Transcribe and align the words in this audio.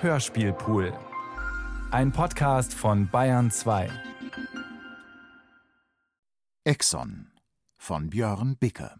Hörspielpool. 0.00 0.92
Ein 1.90 2.12
Podcast 2.12 2.72
von 2.72 3.08
Bayern 3.10 3.50
2. 3.50 3.90
Exxon 6.62 7.32
von 7.76 8.08
Björn 8.08 8.56
Bicke. 8.56 8.92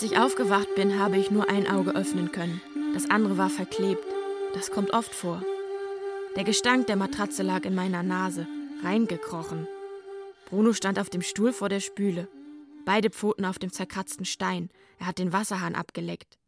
Als 0.00 0.10
ich 0.10 0.18
aufgewacht 0.18 0.74
bin, 0.76 0.98
habe 0.98 1.18
ich 1.18 1.30
nur 1.30 1.50
ein 1.50 1.68
Auge 1.68 1.94
öffnen 1.94 2.32
können. 2.32 2.62
Das 2.94 3.10
andere 3.10 3.36
war 3.36 3.50
verklebt. 3.50 4.02
Das 4.54 4.70
kommt 4.70 4.94
oft 4.94 5.14
vor. 5.14 5.44
Der 6.36 6.44
Gestank 6.44 6.86
der 6.86 6.96
Matratze 6.96 7.42
lag 7.42 7.66
in 7.66 7.74
meiner 7.74 8.02
Nase, 8.02 8.46
reingekrochen. 8.82 9.68
Bruno 10.46 10.72
stand 10.72 10.98
auf 10.98 11.10
dem 11.10 11.20
Stuhl 11.20 11.52
vor 11.52 11.68
der 11.68 11.80
Spüle. 11.80 12.28
Beide 12.86 13.10
Pfoten 13.10 13.44
auf 13.44 13.58
dem 13.58 13.72
zerkratzten 13.72 14.24
Stein. 14.24 14.70
Er 14.98 15.04
hat 15.04 15.18
den 15.18 15.34
Wasserhahn 15.34 15.74
abgeleckt. 15.74 16.38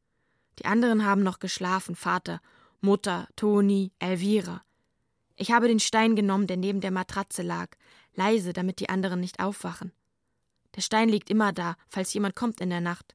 Die 0.59 0.65
anderen 0.65 1.05
haben 1.05 1.23
noch 1.23 1.39
geschlafen: 1.39 1.95
Vater, 1.95 2.41
Mutter, 2.81 3.29
Toni, 3.37 3.93
Elvira. 3.99 4.63
Ich 5.37 5.53
habe 5.53 5.69
den 5.69 5.81
Stein 5.81 6.17
genommen, 6.17 6.47
der 6.47 6.57
neben 6.57 6.81
der 6.81 6.91
Matratze 6.91 7.43
lag, 7.43 7.69
leise, 8.15 8.55
damit 8.55 8.81
die 8.81 8.89
anderen 8.89 9.21
nicht 9.21 9.41
aufwachen. 9.41 9.93
Der 10.75 10.81
Stein 10.81 11.11
liegt 11.11 11.29
immer 11.29 11.53
da, 11.53 11.77
falls 11.91 12.15
jemand 12.15 12.35
kommt 12.35 12.63
in 12.63 12.71
der 12.71 12.81
Nacht. 12.81 13.15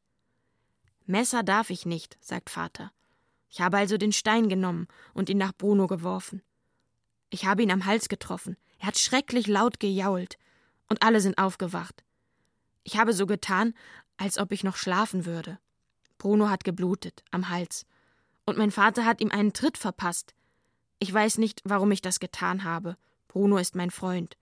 Messer 1.07 1.41
darf 1.41 1.69
ich 1.69 1.85
nicht, 1.85 2.17
sagt 2.21 2.49
Vater. 2.49 2.91
Ich 3.49 3.61
habe 3.61 3.77
also 3.77 3.97
den 3.97 4.11
Stein 4.11 4.49
genommen 4.49 4.87
und 5.13 5.29
ihn 5.29 5.37
nach 5.37 5.53
Bruno 5.53 5.87
geworfen. 5.87 6.43
Ich 7.29 7.45
habe 7.45 7.63
ihn 7.63 7.71
am 7.71 7.85
Hals 7.85 8.09
getroffen. 8.09 8.57
Er 8.79 8.87
hat 8.87 8.97
schrecklich 8.97 9.47
laut 9.47 9.79
gejault. 9.79 10.37
Und 10.89 11.03
alle 11.03 11.21
sind 11.21 11.37
aufgewacht. 11.37 12.03
Ich 12.83 12.97
habe 12.97 13.13
so 13.13 13.25
getan, 13.25 13.73
als 14.17 14.37
ob 14.37 14.51
ich 14.51 14.63
noch 14.63 14.77
schlafen 14.77 15.25
würde. 15.25 15.59
Bruno 16.17 16.49
hat 16.49 16.63
geblutet, 16.63 17.23
am 17.31 17.49
Hals. 17.49 17.85
Und 18.45 18.57
mein 18.57 18.71
Vater 18.71 19.05
hat 19.05 19.21
ihm 19.21 19.31
einen 19.31 19.53
Tritt 19.53 19.77
verpasst. 19.77 20.33
Ich 20.99 21.13
weiß 21.13 21.37
nicht, 21.37 21.61
warum 21.65 21.91
ich 21.91 22.01
das 22.01 22.19
getan 22.19 22.63
habe. 22.63 22.97
Bruno 23.27 23.57
ist 23.57 23.75
mein 23.75 23.91
Freund. 23.91 24.37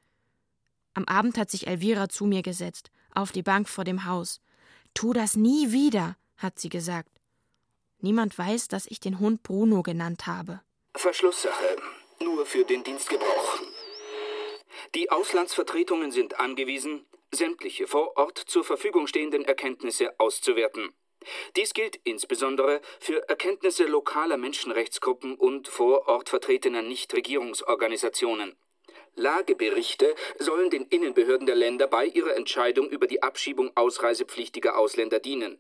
Am 0.94 1.06
Abend 1.06 1.38
hat 1.38 1.52
sich 1.52 1.68
Elvira 1.68 2.08
zu 2.08 2.26
mir 2.26 2.42
gesetzt, 2.42 2.92
auf 3.14 3.32
die 3.32 3.44
Bank 3.44 3.68
vor 3.68 3.84
dem 3.84 4.06
Haus. 4.06 4.42
Tu 4.94 5.12
das 5.12 5.36
nie 5.36 5.72
wieder, 5.72 6.16
hat 6.38 6.60
sie 6.60 6.70
gesagt. 6.70 7.12
Niemand 8.00 8.38
weiß, 8.38 8.68
dass 8.68 8.86
ich 8.88 9.00
den 9.00 9.20
Hund 9.20 9.44
Bruno 9.44 9.82
genannt 9.82 10.28
habe. 10.28 10.62
Verschlusssache. 10.96 11.78
Nur 12.20 12.46
für 12.46 12.64
den 12.64 12.84
Dienstgebrauch. 12.84 13.60
Die 14.94 15.10
Auslandsvertretungen 15.10 16.12
sind 16.12 16.40
angewiesen, 16.40 17.06
sämtliche 17.32 17.88
vor 17.88 18.18
Ort 18.18 18.38
zur 18.38 18.64
Verfügung 18.64 19.08
stehenden 19.08 19.44
Erkenntnisse 19.46 20.20
auszuwerten. 20.20 20.94
Dies 21.56 21.74
gilt 21.74 22.00
insbesondere 22.04 22.82
für 23.00 23.28
Erkenntnisse 23.28 23.86
lokaler 23.86 24.38
Menschenrechtsgruppen 24.38 25.36
und 25.36 25.68
vor 25.68 26.08
Ort 26.08 26.30
vertretener 26.30 26.82
Nichtregierungsorganisationen. 26.82 28.56
Lageberichte 29.16 30.14
sollen 30.40 30.70
den 30.70 30.84
Innenbehörden 30.86 31.48
der 31.48 31.56
Länder 31.56 31.88
bei 31.88 32.06
ihrer 32.06 32.36
Entscheidung 32.36 32.90
über 32.90 33.08
die 33.08 33.24
Abschiebung 33.24 33.72
ausreisepflichtiger 33.76 34.78
Ausländer 34.78 35.20
dienen. 35.20 35.60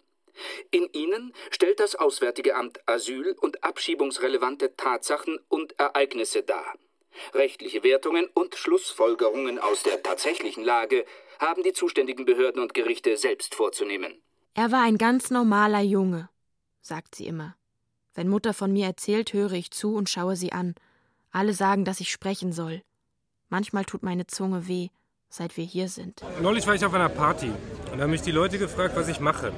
In 0.71 0.89
ihnen 0.93 1.33
stellt 1.51 1.79
das 1.79 1.95
Auswärtige 1.95 2.55
Amt 2.55 2.79
Asyl 2.87 3.35
und 3.39 3.63
abschiebungsrelevante 3.63 4.75
Tatsachen 4.75 5.39
und 5.47 5.79
Ereignisse 5.79 6.43
dar. 6.43 6.75
Rechtliche 7.33 7.83
Wertungen 7.83 8.27
und 8.33 8.55
Schlussfolgerungen 8.55 9.59
aus 9.59 9.83
der 9.83 10.03
tatsächlichen 10.03 10.63
Lage 10.63 11.05
haben 11.39 11.63
die 11.63 11.73
zuständigen 11.73 12.25
Behörden 12.25 12.61
und 12.61 12.73
Gerichte 12.73 13.17
selbst 13.17 13.55
vorzunehmen. 13.55 14.21
Er 14.53 14.71
war 14.71 14.83
ein 14.83 14.97
ganz 14.97 15.31
normaler 15.31 15.81
Junge, 15.81 16.29
sagt 16.81 17.15
sie 17.15 17.27
immer. 17.27 17.55
Wenn 18.13 18.29
Mutter 18.29 18.53
von 18.53 18.71
mir 18.71 18.85
erzählt, 18.85 19.33
höre 19.33 19.51
ich 19.53 19.71
zu 19.71 19.95
und 19.95 20.09
schaue 20.09 20.35
sie 20.37 20.53
an. 20.53 20.75
Alle 21.31 21.53
sagen, 21.53 21.83
dass 21.83 21.99
ich 21.99 22.11
sprechen 22.11 22.53
soll. 22.53 22.81
Manchmal 23.49 23.83
tut 23.83 24.03
meine 24.03 24.27
Zunge 24.27 24.67
weh, 24.67 24.87
seit 25.29 25.57
wir 25.57 25.65
hier 25.65 25.89
sind. 25.89 26.21
Neulich 26.41 26.65
war 26.65 26.75
ich 26.75 26.85
auf 26.85 26.93
einer 26.93 27.09
Party 27.09 27.51
und 27.91 27.97
da 27.97 28.03
haben 28.03 28.11
mich 28.11 28.21
die 28.21 28.31
Leute 28.31 28.57
gefragt, 28.57 28.95
was 28.95 29.09
ich 29.09 29.19
mache. 29.19 29.51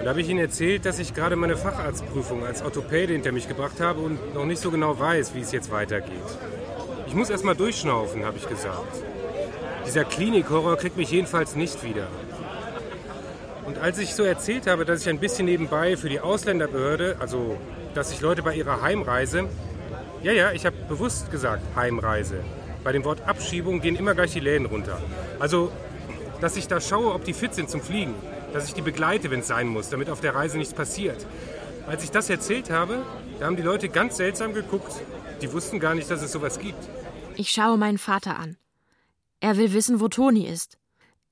Und 0.00 0.06
da 0.06 0.12
habe 0.12 0.22
ich 0.22 0.30
ihnen 0.30 0.40
erzählt, 0.40 0.86
dass 0.86 0.98
ich 0.98 1.12
gerade 1.12 1.36
meine 1.36 1.58
Facharztprüfung 1.58 2.42
als 2.46 2.62
Orthopäde 2.62 3.12
hinter 3.12 3.32
mich 3.32 3.48
gebracht 3.48 3.80
habe 3.80 4.00
und 4.00 4.32
noch 4.32 4.46
nicht 4.46 4.62
so 4.62 4.70
genau 4.70 4.98
weiß, 4.98 5.34
wie 5.34 5.40
es 5.40 5.52
jetzt 5.52 5.70
weitergeht. 5.70 6.14
Ich 7.06 7.14
muss 7.14 7.28
erst 7.28 7.44
mal 7.44 7.54
durchschnaufen, 7.54 8.24
habe 8.24 8.38
ich 8.38 8.48
gesagt. 8.48 9.02
Dieser 9.86 10.04
Klinikhorror 10.04 10.78
kriegt 10.78 10.96
mich 10.96 11.10
jedenfalls 11.10 11.54
nicht 11.54 11.84
wieder. 11.84 12.06
Und 13.66 13.76
als 13.76 13.98
ich 13.98 14.14
so 14.14 14.22
erzählt 14.22 14.66
habe, 14.66 14.86
dass 14.86 15.02
ich 15.02 15.08
ein 15.10 15.18
bisschen 15.18 15.44
nebenbei 15.44 15.98
für 15.98 16.08
die 16.08 16.20
Ausländerbehörde, 16.20 17.16
also 17.18 17.58
dass 17.92 18.10
ich 18.10 18.22
Leute 18.22 18.42
bei 18.42 18.54
ihrer 18.54 18.80
Heimreise, 18.80 19.50
ja, 20.22 20.32
ja, 20.32 20.52
ich 20.52 20.64
habe 20.64 20.76
bewusst 20.88 21.30
gesagt 21.30 21.62
Heimreise. 21.76 22.42
Bei 22.84 22.92
dem 22.92 23.04
Wort 23.04 23.28
Abschiebung 23.28 23.82
gehen 23.82 23.96
immer 23.96 24.14
gleich 24.14 24.32
die 24.32 24.40
Läden 24.40 24.64
runter. 24.64 24.98
Also, 25.38 25.70
dass 26.40 26.56
ich 26.56 26.68
da 26.68 26.80
schaue, 26.80 27.12
ob 27.12 27.26
die 27.26 27.34
fit 27.34 27.54
sind 27.54 27.68
zum 27.68 27.82
Fliegen 27.82 28.14
dass 28.52 28.66
ich 28.66 28.74
die 28.74 28.82
begleite, 28.82 29.30
wenn 29.30 29.40
es 29.40 29.48
sein 29.48 29.68
muss, 29.68 29.88
damit 29.88 30.10
auf 30.10 30.20
der 30.20 30.34
Reise 30.34 30.58
nichts 30.58 30.74
passiert. 30.74 31.26
Als 31.86 32.04
ich 32.04 32.10
das 32.10 32.30
erzählt 32.30 32.70
habe, 32.70 33.02
da 33.38 33.46
haben 33.46 33.56
die 33.56 33.62
Leute 33.62 33.88
ganz 33.88 34.16
seltsam 34.16 34.54
geguckt. 34.54 34.92
Die 35.40 35.52
wussten 35.52 35.80
gar 35.80 35.94
nicht, 35.94 36.10
dass 36.10 36.22
es 36.22 36.32
sowas 36.32 36.58
gibt. 36.58 36.88
Ich 37.36 37.50
schaue 37.50 37.78
meinen 37.78 37.98
Vater 37.98 38.38
an. 38.38 38.56
Er 39.40 39.56
will 39.56 39.72
wissen, 39.72 40.00
wo 40.00 40.08
Toni 40.08 40.46
ist. 40.46 40.76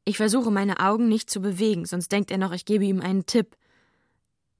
Ich 0.05 0.17
versuche 0.17 0.51
meine 0.51 0.81
Augen 0.81 1.09
nicht 1.09 1.29
zu 1.29 1.41
bewegen, 1.41 1.85
sonst 1.85 2.11
denkt 2.11 2.31
er 2.31 2.39
noch, 2.39 2.53
ich 2.53 2.65
gebe 2.65 2.85
ihm 2.85 3.03
einen 3.03 3.27
Tipp. 3.27 3.57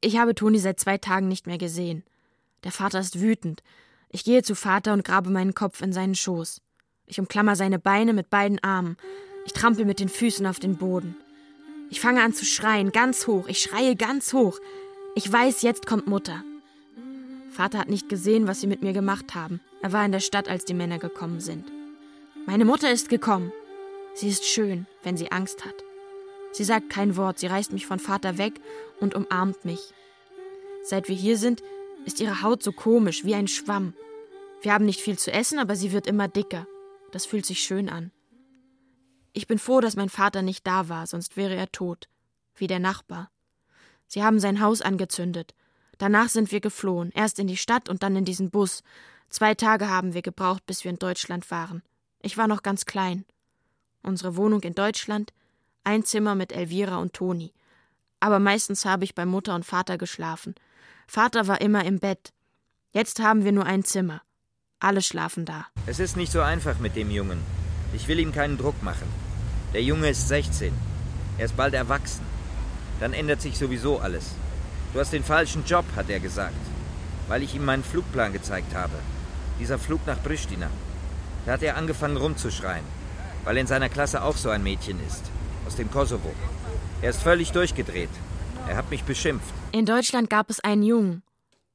Ich 0.03 0.19
habe 0.19 0.35
Toni 0.35 0.59
seit 0.59 0.79
zwei 0.79 0.99
Tagen 0.99 1.27
nicht 1.27 1.47
mehr 1.47 1.59
gesehen. 1.59 2.05
Der 2.65 2.73
Vater 2.73 3.01
ist 3.01 3.21
wütend. 3.21 3.63
Ich 4.11 4.25
gehe 4.25 4.43
zu 4.43 4.55
Vater 4.55 4.93
und 4.93 5.05
grabe 5.05 5.31
meinen 5.31 5.55
Kopf 5.55 5.81
in 5.81 5.93
seinen 5.93 6.15
Schoß. 6.15 6.61
Ich 7.07 7.19
umklammer 7.19 7.57
seine 7.57 7.79
Beine 7.79 8.13
mit 8.13 8.29
beiden 8.29 8.63
Armen. 8.63 8.99
Ich 9.47 9.55
trampel 9.55 9.87
mit 9.87 10.01
den 10.01 10.11
Füßen 10.11 10.47
auf 10.47 10.59
den 10.59 10.77
Boden. 10.77 11.17
Ich 11.91 12.01
fange 12.01 12.23
an 12.23 12.35
zu 12.35 12.45
schreien, 12.45 12.93
ganz 12.93 13.27
hoch. 13.27 13.49
Ich 13.49 13.61
schreie 13.61 13.97
ganz 13.97 14.33
hoch. 14.33 14.59
Ich 15.15 15.31
weiß, 15.31 15.63
jetzt 15.63 15.87
kommt 15.87 16.07
Mutter. 16.07 16.45
Vater 17.51 17.79
hat 17.79 17.89
nicht 17.89 18.09
gesehen, 18.09 18.47
was 18.47 18.61
sie 18.61 18.67
mit 18.67 18.83
mir 18.83 18.93
gemacht 18.93 19.35
haben. 19.35 19.61
Er 19.81 19.93
war 19.93 20.05
in 20.05 20.13
der 20.13 20.21
Stadt, 20.21 20.49
als 20.49 20.65
die 20.65 20.75
Männer 20.75 20.99
gekommen 20.99 21.41
sind. 21.41 21.65
Meine 22.47 22.65
Mutter 22.65 22.93
ist 22.93 23.09
gekommen. 23.09 23.53
Sie 24.15 24.29
ist 24.29 24.45
schön, 24.45 24.87
wenn 25.03 25.17
sie 25.17 25.33
Angst 25.33 25.65
hat. 25.65 25.75
Sie 26.53 26.65
sagt 26.65 26.91
kein 26.91 27.17
Wort, 27.17 27.39
sie 27.39 27.47
reißt 27.47 27.73
mich 27.73 27.87
von 27.87 27.99
Vater 27.99 28.39
weg 28.39 28.55
und 29.01 29.15
umarmt 29.15 29.65
mich. 29.65 29.93
Seit 30.83 31.09
wir 31.09 31.17
hier 31.17 31.37
sind, 31.37 31.63
ist 32.05 32.21
ihre 32.21 32.43
Haut 32.43 32.63
so 32.63 32.73
komisch, 32.73 33.25
wie 33.25 33.35
ein 33.35 33.49
Schwamm. 33.49 33.95
Wir 34.63 34.73
haben 34.73 34.87
nicht 34.87 35.01
viel 35.01 35.19
zu 35.19 35.33
essen, 35.33 35.59
aber 35.59 35.77
sie 35.77 35.93
wird 35.93 36.07
immer 36.07 36.29
dicker. 36.29 36.67
Das 37.13 37.27
fühlt 37.27 37.47
sich 37.47 37.61
schön 37.61 37.89
an. 37.89 38.11
Ich 39.39 39.47
bin 39.47 39.61
froh, 39.61 39.81
dass 39.81 39.95
mein 39.95 40.09
Vater 40.09 40.43
nicht 40.43 40.67
da 40.67 40.89
war, 40.89 41.07
sonst 41.07 41.37
wäre 41.37 41.55
er 41.55 41.71
tot, 41.71 42.09
wie 42.57 42.67
der 42.67 42.81
Nachbar. 42.81 43.31
Sie 44.09 44.25
haben 44.25 44.41
sein 44.41 44.61
Haus 44.61 44.83
angezündet. 44.83 45.55
Danach 45.97 46.29
sind 46.29 46.51
wir 46.51 46.61
geflohen, 46.61 47.13
erst 47.15 47.39
in 47.39 47.47
die 47.47 47.57
Stadt 47.57 47.89
und 47.89 48.03
dann 48.03 48.17
in 48.17 48.25
diesen 48.25 48.51
Bus. 48.51 48.83
Zwei 49.29 49.55
Tage 49.55 49.89
haben 49.89 50.13
wir 50.13 50.23
gebraucht, 50.23 50.67
bis 50.67 50.83
wir 50.83 50.91
in 50.91 50.99
Deutschland 50.99 51.53
waren. 51.53 51.85
Ich 52.21 52.37
war 52.37 52.49
noch 52.49 52.65
ganz 52.65 52.85
klein. 52.85 53.25
Unsere 54.03 54.35
Wohnung 54.35 54.61
in 54.63 54.75
Deutschland, 54.75 55.33
ein 55.85 56.03
Zimmer 56.03 56.35
mit 56.35 56.51
Elvira 56.51 56.97
und 56.97 57.13
Toni. 57.13 57.53
Aber 58.19 58.41
meistens 58.41 58.87
habe 58.87 59.05
ich 59.05 59.15
bei 59.15 59.25
Mutter 59.25 59.55
und 59.55 59.65
Vater 59.65 59.99
geschlafen. 59.99 60.57
Vater 61.07 61.47
war 61.47 61.61
immer 61.61 61.85
im 61.85 62.01
Bett. 62.01 62.33
Jetzt 62.91 63.21
haben 63.21 63.45
wir 63.45 63.53
nur 63.53 63.67
ein 63.67 63.85
Zimmer. 63.85 64.21
Alle 64.81 65.01
schlafen 65.01 65.45
da. 65.45 65.69
Es 65.87 66.01
ist 66.01 66.17
nicht 66.17 66.33
so 66.33 66.41
einfach 66.41 66.81
mit 66.81 66.97
dem 66.97 67.13
Jungen. 67.13 67.39
Ich 67.95 68.09
will 68.09 68.19
ihm 68.19 68.33
keinen 68.33 68.59
Druck 68.59 68.83
machen. 68.83 69.28
Der 69.75 69.83
Junge 69.83 70.09
ist 70.09 70.29
16. 70.29 70.73
Er 71.37 71.45
ist 71.45 71.57
bald 71.57 71.75
erwachsen. 71.75 72.25
Dann 73.01 73.13
ändert 73.13 73.43
sich 73.43 73.59
sowieso 73.59 73.99
alles. 73.99 74.31
Du 74.93 75.01
hast 75.01 75.13
den 75.13 75.23
falschen 75.23 75.65
Job, 75.67 75.85
hat 75.95 76.09
er 76.09 76.21
gesagt. 76.21 76.57
Weil 77.29 77.43
ich 77.43 77.55
ihm 77.55 77.65
meinen 77.67 77.85
Flugplan 77.85 78.33
gezeigt 78.33 78.75
habe. 78.75 78.95
Dieser 79.61 79.79
Flug 79.79 80.07
nach 80.07 80.23
Pristina. 80.23 80.71
Da 81.45 81.53
hat 81.53 81.63
er 81.63 81.77
angefangen 81.77 82.17
rumzuschreien. 82.17 82.85
Weil 83.45 83.59
in 83.59 83.67
seiner 83.67 83.91
Klasse 83.91 84.23
auch 84.23 84.37
so 84.37 84.49
ein 84.49 84.63
Mädchen 84.63 84.99
ist. 85.07 85.25
Aus 85.67 85.77
dem 85.77 85.91
Kosovo. 85.91 86.33
Er 87.03 87.11
ist 87.11 87.23
völlig 87.23 87.53
durchgedreht. 87.53 88.11
Er 88.67 88.77
hat 88.77 88.91
mich 88.91 89.05
beschimpft. 89.05 89.53
In 89.73 89.85
Deutschland 89.85 90.31
gab 90.31 90.49
es 90.49 90.61
einen 90.61 90.83
Jungen. 90.83 91.23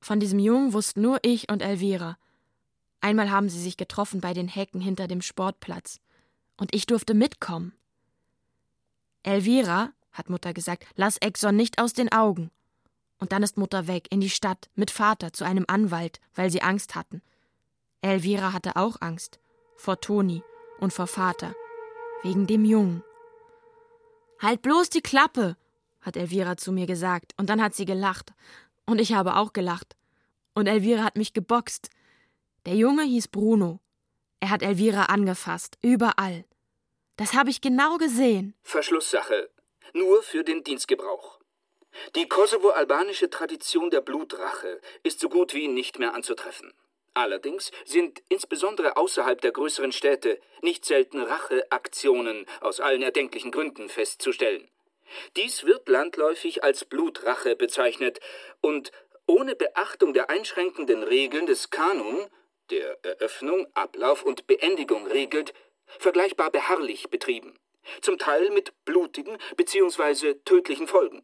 Von 0.01 0.19
diesem 0.19 0.39
Jungen 0.39 0.73
wussten 0.73 1.01
nur 1.01 1.19
ich 1.21 1.49
und 1.51 1.61
Elvira. 1.61 2.17
Einmal 3.01 3.29
haben 3.29 3.49
sie 3.49 3.61
sich 3.61 3.77
getroffen 3.77 4.19
bei 4.19 4.33
den 4.33 4.47
Hecken 4.47 4.81
hinter 4.81 5.07
dem 5.07 5.21
Sportplatz. 5.21 5.99
Und 6.57 6.73
ich 6.73 6.87
durfte 6.87 7.13
mitkommen. 7.13 7.73
Elvira, 9.23 9.91
hat 10.11 10.29
Mutter 10.29 10.53
gesagt. 10.53 10.85
Lass 10.95 11.17
Exxon 11.17 11.55
nicht 11.55 11.81
aus 11.81 11.93
den 11.93 12.11
Augen. 12.11 12.51
Und 13.19 13.31
dann 13.31 13.43
ist 13.43 13.57
Mutter 13.57 13.87
weg, 13.87 14.07
in 14.11 14.21
die 14.21 14.29
Stadt, 14.29 14.69
mit 14.75 14.91
Vater, 14.91 15.33
zu 15.33 15.45
einem 15.45 15.65
Anwalt, 15.67 16.19
weil 16.35 16.49
sie 16.49 16.61
Angst 16.61 16.95
hatten. 16.95 17.21
Elvira 18.01 18.53
hatte 18.53 18.75
auch 18.75 19.01
Angst. 19.01 19.39
Vor 19.77 19.99
Toni 20.01 20.43
und 20.79 20.93
vor 20.93 21.07
Vater. 21.07 21.55
Wegen 22.21 22.47
dem 22.47 22.65
Jungen. 22.65 23.03
Halt 24.39 24.61
bloß 24.61 24.89
die 24.89 25.01
Klappe, 25.01 25.55
hat 26.01 26.17
Elvira 26.17 26.57
zu 26.57 26.73
mir 26.73 26.85
gesagt, 26.85 27.33
und 27.37 27.49
dann 27.49 27.61
hat 27.61 27.75
sie 27.75 27.85
gelacht. 27.85 28.33
Und 28.85 28.99
ich 28.99 29.13
habe 29.13 29.37
auch 29.37 29.53
gelacht. 29.53 29.95
Und 30.53 30.67
Elvira 30.67 31.03
hat 31.03 31.15
mich 31.15 31.33
geboxt. 31.33 31.89
Der 32.65 32.75
Junge 32.75 33.03
hieß 33.03 33.29
Bruno. 33.29 33.79
Er 34.41 34.49
hat 34.49 34.61
Elvira 34.61 35.05
angefasst, 35.05 35.77
überall. 35.81 36.43
Das 37.15 37.33
habe 37.33 37.49
ich 37.49 37.61
genau 37.61 37.97
gesehen. 37.97 38.55
Verschlusssache. 38.63 39.49
Nur 39.93 40.23
für 40.23 40.43
den 40.43 40.63
Dienstgebrauch. 40.63 41.39
Die 42.15 42.27
kosovo-albanische 42.27 43.29
Tradition 43.29 43.91
der 43.91 44.01
Blutrache 44.01 44.81
ist 45.03 45.19
so 45.19 45.29
gut 45.29 45.53
wie 45.53 45.67
nicht 45.67 45.99
mehr 45.99 46.15
anzutreffen. 46.15 46.73
Allerdings 47.13 47.71
sind 47.85 48.23
insbesondere 48.29 48.97
außerhalb 48.97 49.39
der 49.39 49.51
größeren 49.51 49.91
Städte 49.91 50.39
nicht 50.63 50.85
selten 50.85 51.21
Racheaktionen 51.21 52.47
aus 52.61 52.79
allen 52.79 53.03
erdenklichen 53.03 53.51
Gründen 53.51 53.89
festzustellen. 53.89 54.67
Dies 55.35 55.63
wird 55.63 55.87
landläufig 55.87 56.63
als 56.63 56.85
Blutrache 56.85 57.55
bezeichnet 57.55 58.19
und 58.61 58.91
ohne 59.27 59.55
Beachtung 59.55 60.13
der 60.13 60.31
einschränkenden 60.31 61.03
Regeln 61.03 61.45
des 61.45 61.69
Kanun, 61.69 62.27
der 62.71 62.97
Eröffnung, 63.03 63.67
Ablauf 63.75 64.23
und 64.23 64.47
Beendigung 64.47 65.05
regelt, 65.05 65.53
vergleichbar 65.99 66.51
beharrlich 66.51 67.09
betrieben, 67.09 67.53
zum 68.01 68.17
Teil 68.17 68.49
mit 68.51 68.73
blutigen 68.85 69.37
bzw. 69.57 70.35
tödlichen 70.45 70.87
Folgen. 70.87 71.23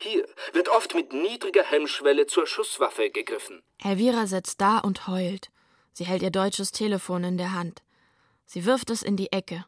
Hier 0.00 0.26
wird 0.52 0.68
oft 0.68 0.94
mit 0.94 1.12
niedriger 1.12 1.64
Hemmschwelle 1.64 2.26
zur 2.26 2.46
Schusswaffe 2.46 3.10
gegriffen. 3.10 3.62
Elvira 3.82 4.26
sitzt 4.26 4.60
da 4.60 4.78
und 4.78 5.08
heult. 5.08 5.50
Sie 5.92 6.04
hält 6.04 6.22
ihr 6.22 6.30
deutsches 6.30 6.70
Telefon 6.70 7.24
in 7.24 7.38
der 7.38 7.52
Hand. 7.52 7.82
Sie 8.46 8.64
wirft 8.64 8.90
es 8.90 9.02
in 9.02 9.16
die 9.16 9.32
Ecke. 9.32 9.64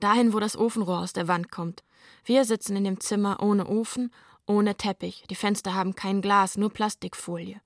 Dahin, 0.00 0.32
wo 0.32 0.38
das 0.38 0.56
Ofenrohr 0.56 1.00
aus 1.00 1.12
der 1.12 1.28
Wand 1.28 1.50
kommt. 1.50 1.82
Wir 2.24 2.44
sitzen 2.44 2.76
in 2.76 2.84
dem 2.84 3.00
Zimmer 3.00 3.42
ohne 3.42 3.66
Ofen, 3.66 4.12
ohne 4.46 4.76
Teppich. 4.76 5.24
Die 5.30 5.34
Fenster 5.34 5.74
haben 5.74 5.94
kein 5.94 6.22
Glas, 6.22 6.56
nur 6.56 6.70
Plastikfolie. 6.70 7.60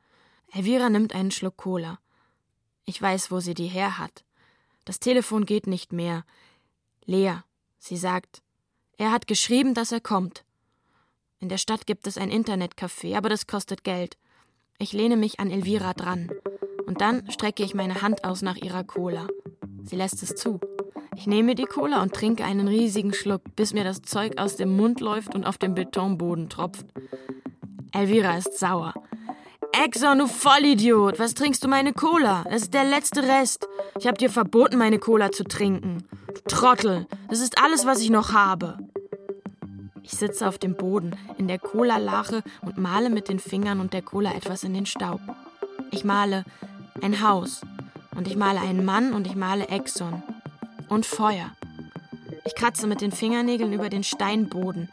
Elvira 0.53 0.89
nimmt 0.89 1.15
einen 1.15 1.31
Schluck 1.31 1.57
Cola. 1.57 1.99
Ich 2.85 3.01
weiß, 3.01 3.31
wo 3.31 3.41
sie 3.41 3.55
die 3.55 3.69
her 3.69 3.99
hat. 3.99 4.25
Das 4.85 5.01
Telefon 5.01 5.47
geht 5.47 5.67
nicht 5.67 5.93
mehr. 5.93 6.25
Leer. 7.05 7.45
Sie 7.79 7.97
sagt, 7.97 8.43
er 8.97 9.11
hat 9.13 9.27
geschrieben, 9.27 9.75
dass 9.75 9.93
er 9.93 10.01
kommt. 10.01 10.45
In 11.41 11.49
der 11.49 11.59
Stadt 11.59 11.87
gibt 11.87 12.07
es 12.07 12.19
ein 12.19 12.31
Internetcafé, 12.31 13.17
aber 13.17 13.29
das 13.29 13.47
kostet 13.47 13.83
Geld. 13.83 14.17
Ich 14.79 14.93
lehne 14.93 15.17
mich 15.17 15.41
an 15.41 15.51
Elvira 15.51 15.93
dran. 15.93 16.31
Und 16.87 17.01
dann 17.01 17.31
strecke 17.31 17.63
ich 17.63 17.75
meine 17.75 18.03
Hand 18.03 18.25
aus 18.25 18.43
nach 18.43 18.57
ihrer 18.57 18.85
Cola. 18.85 19.27
Sie 19.85 19.97
lässt 19.97 20.23
es 20.23 20.35
zu. 20.35 20.61
Ich 21.17 21.27
nehme 21.27 21.55
die 21.55 21.65
Cola 21.65 22.03
und 22.03 22.15
trinke 22.15 22.45
einen 22.45 22.69
riesigen 22.69 23.13
Schluck, 23.13 23.43
bis 23.57 23.75
mir 23.75 23.85
das 23.85 24.03
Zeug 24.03 24.39
aus 24.39 24.57
dem 24.57 24.77
Mund 24.77 25.01
läuft 25.01 25.35
und 25.35 25.45
auf 25.45 25.59
den 25.59 25.75
Betonboden 25.75 26.49
tropft. 26.49 26.87
Elvira 27.93 28.39
ist 28.39 28.59
sauer. 28.59 28.95
Exxon, 29.73 30.19
du 30.19 30.27
Vollidiot! 30.27 31.19
Was 31.19 31.33
trinkst 31.35 31.65
du 31.65 31.69
meine 31.69 31.95
Cola? 31.95 32.45
Das 32.45 32.63
ist 32.63 32.75
der 32.75 32.85
letzte 32.85 33.23
Rest. 33.23 33.67
Ich 33.99 34.07
hab 34.07 34.19
dir 34.19 34.29
verboten, 34.29 34.77
meine 34.77 34.99
Cola 34.99 35.33
zu 35.33 35.45
trinken. 35.45 36.05
Du 36.27 36.41
Trottel! 36.47 37.07
Das 37.31 37.41
ist 37.41 37.63
alles, 37.63 37.87
was 37.87 38.01
ich 38.01 38.11
noch 38.11 38.33
habe. 38.33 38.77
Ich 40.03 40.13
sitze 40.13 40.47
auf 40.47 40.59
dem 40.59 40.77
Boden, 40.77 41.17
in 41.39 41.49
der 41.49 41.59
Cola-Lache 41.59 42.43
und 42.61 42.77
male 42.77 43.09
mit 43.09 43.29
den 43.29 43.39
Fingern 43.39 43.81
und 43.81 43.95
der 43.95 44.03
Cola 44.03 44.35
etwas 44.35 44.63
in 44.63 44.75
den 44.75 44.85
Staub. 44.85 45.21
Ich 45.91 46.05
male 46.05 46.45
ein 47.01 47.27
Haus. 47.27 47.63
Und 48.15 48.29
ich 48.29 48.37
male 48.37 48.61
einen 48.61 48.85
Mann 48.85 49.15
und 49.15 49.27
ich 49.27 49.37
male 49.37 49.69
Exxon. 49.69 50.23
Und 50.91 51.07
Feuer. 51.07 51.51
Ich 52.45 52.55
kratze 52.55 52.87
mit 52.87 53.01
den 53.01 53.13
Fingernägeln 53.13 53.73
über 53.73 53.89
den 53.89 54.05
Steinboden, 54.05 54.91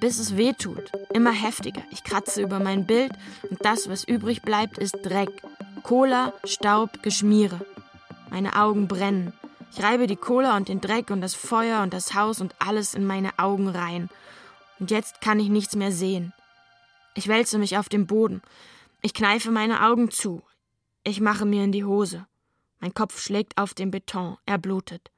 bis 0.00 0.18
es 0.18 0.36
weh 0.36 0.52
tut. 0.52 0.90
Immer 1.12 1.32
heftiger. 1.32 1.82
Ich 1.90 2.02
kratze 2.02 2.42
über 2.42 2.58
mein 2.58 2.86
Bild 2.86 3.12
und 3.48 3.64
das, 3.64 3.88
was 3.88 4.04
übrig 4.04 4.42
bleibt, 4.42 4.78
ist 4.78 4.96
Dreck. 5.02 5.42
Cola, 5.82 6.32
Staub, 6.44 7.02
Geschmiere. 7.02 7.64
Meine 8.30 8.56
Augen 8.56 8.88
brennen. 8.88 9.32
Ich 9.72 9.82
reibe 9.82 10.06
die 10.06 10.16
Cola 10.16 10.56
und 10.56 10.68
den 10.68 10.80
Dreck 10.80 11.10
und 11.10 11.20
das 11.20 11.34
Feuer 11.34 11.82
und 11.82 11.94
das 11.94 12.14
Haus 12.14 12.40
und 12.40 12.54
alles 12.58 12.94
in 12.94 13.06
meine 13.06 13.38
Augen 13.38 13.68
rein 13.68 14.08
und 14.80 14.90
jetzt 14.90 15.20
kann 15.20 15.38
ich 15.38 15.50
nichts 15.50 15.76
mehr 15.76 15.92
sehen. 15.92 16.32
Ich 17.14 17.28
wälze 17.28 17.58
mich 17.58 17.76
auf 17.76 17.88
dem 17.88 18.06
Boden. 18.06 18.42
Ich 19.02 19.14
kneife 19.14 19.50
meine 19.50 19.86
Augen 19.86 20.10
zu. 20.10 20.42
Ich 21.04 21.20
mache 21.20 21.44
mir 21.44 21.62
in 21.62 21.72
die 21.72 21.84
Hose. 21.84 22.26
Mein 22.80 22.94
Kopf 22.94 23.20
schlägt 23.20 23.58
auf 23.58 23.74
den 23.74 23.90
Beton. 23.90 24.38
Er 24.46 24.58
blutet. 24.58 25.10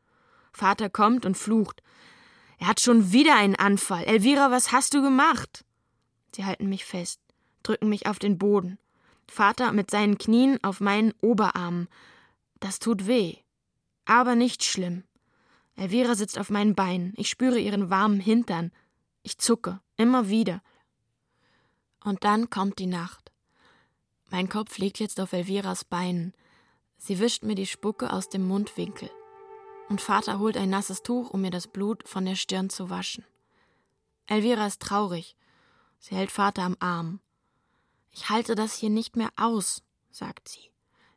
Vater 0.52 0.90
kommt 0.90 1.25
und 1.25 1.37
flucht. 1.37 1.81
Er 2.62 2.69
hat 2.69 2.79
schon 2.79 3.11
wieder 3.11 3.35
einen 3.35 3.56
Anfall. 3.56 4.05
Elvira, 4.05 4.53
was 4.53 4.70
hast 4.70 4.94
du 4.94 5.03
gemacht? 5.03 5.64
Sie 6.32 6.44
halten 6.44 6.69
mich 6.69 6.85
fest, 6.85 7.20
drücken 7.64 7.88
mich 7.88 8.06
auf 8.06 8.20
den 8.20 8.38
Boden. 8.38 8.79
Vater 9.26 9.73
mit 9.73 9.91
seinen 9.91 10.17
Knien 10.17 10.62
auf 10.62 10.79
meinen 10.79 11.12
Oberarmen. 11.20 11.88
Das 12.61 12.79
tut 12.79 13.09
weh. 13.09 13.35
Aber 14.05 14.37
nicht 14.37 14.62
schlimm. 14.62 15.03
Elvira 15.75 16.14
sitzt 16.14 16.38
auf 16.38 16.50
meinen 16.50 16.76
Beinen. 16.76 17.14
Ich 17.17 17.29
spüre 17.29 17.59
ihren 17.59 17.91
warmen 17.91 18.20
Hintern. 18.20 18.70
Ich 19.25 19.38
zucke, 19.38 19.81
immer 19.97 20.29
wieder. 20.29 20.62
Und 22.05 22.23
dann 22.23 22.49
kommt 22.49 22.79
die 22.79 22.87
Nacht. 22.87 23.32
Mein 24.31 24.49
Kopf 24.49 24.79
liegt 24.79 25.00
jetzt 25.00 25.19
auf 25.19 25.32
Elviras 25.32 25.85
Beinen. 25.85 26.32
Sie 26.97 27.19
wischt 27.19 27.43
mir 27.43 27.56
die 27.56 27.67
Spucke 27.67 28.12
aus 28.12 28.29
dem 28.29 28.47
Mundwinkel. 28.47 29.11
Und 29.92 30.00
Vater 30.00 30.38
holt 30.38 30.56
ein 30.56 30.70
nasses 30.70 31.02
Tuch, 31.02 31.28
um 31.28 31.42
mir 31.42 31.50
das 31.50 31.66
Blut 31.66 32.08
von 32.08 32.24
der 32.24 32.34
Stirn 32.34 32.70
zu 32.70 32.88
waschen. 32.88 33.26
Elvira 34.26 34.66
ist 34.66 34.80
traurig. 34.80 35.36
Sie 35.98 36.14
hält 36.14 36.30
Vater 36.30 36.62
am 36.62 36.78
Arm. 36.80 37.20
Ich 38.10 38.30
halte 38.30 38.54
das 38.54 38.72
hier 38.72 38.88
nicht 38.88 39.16
mehr 39.16 39.28
aus, 39.36 39.82
sagt 40.10 40.48
sie. 40.48 40.70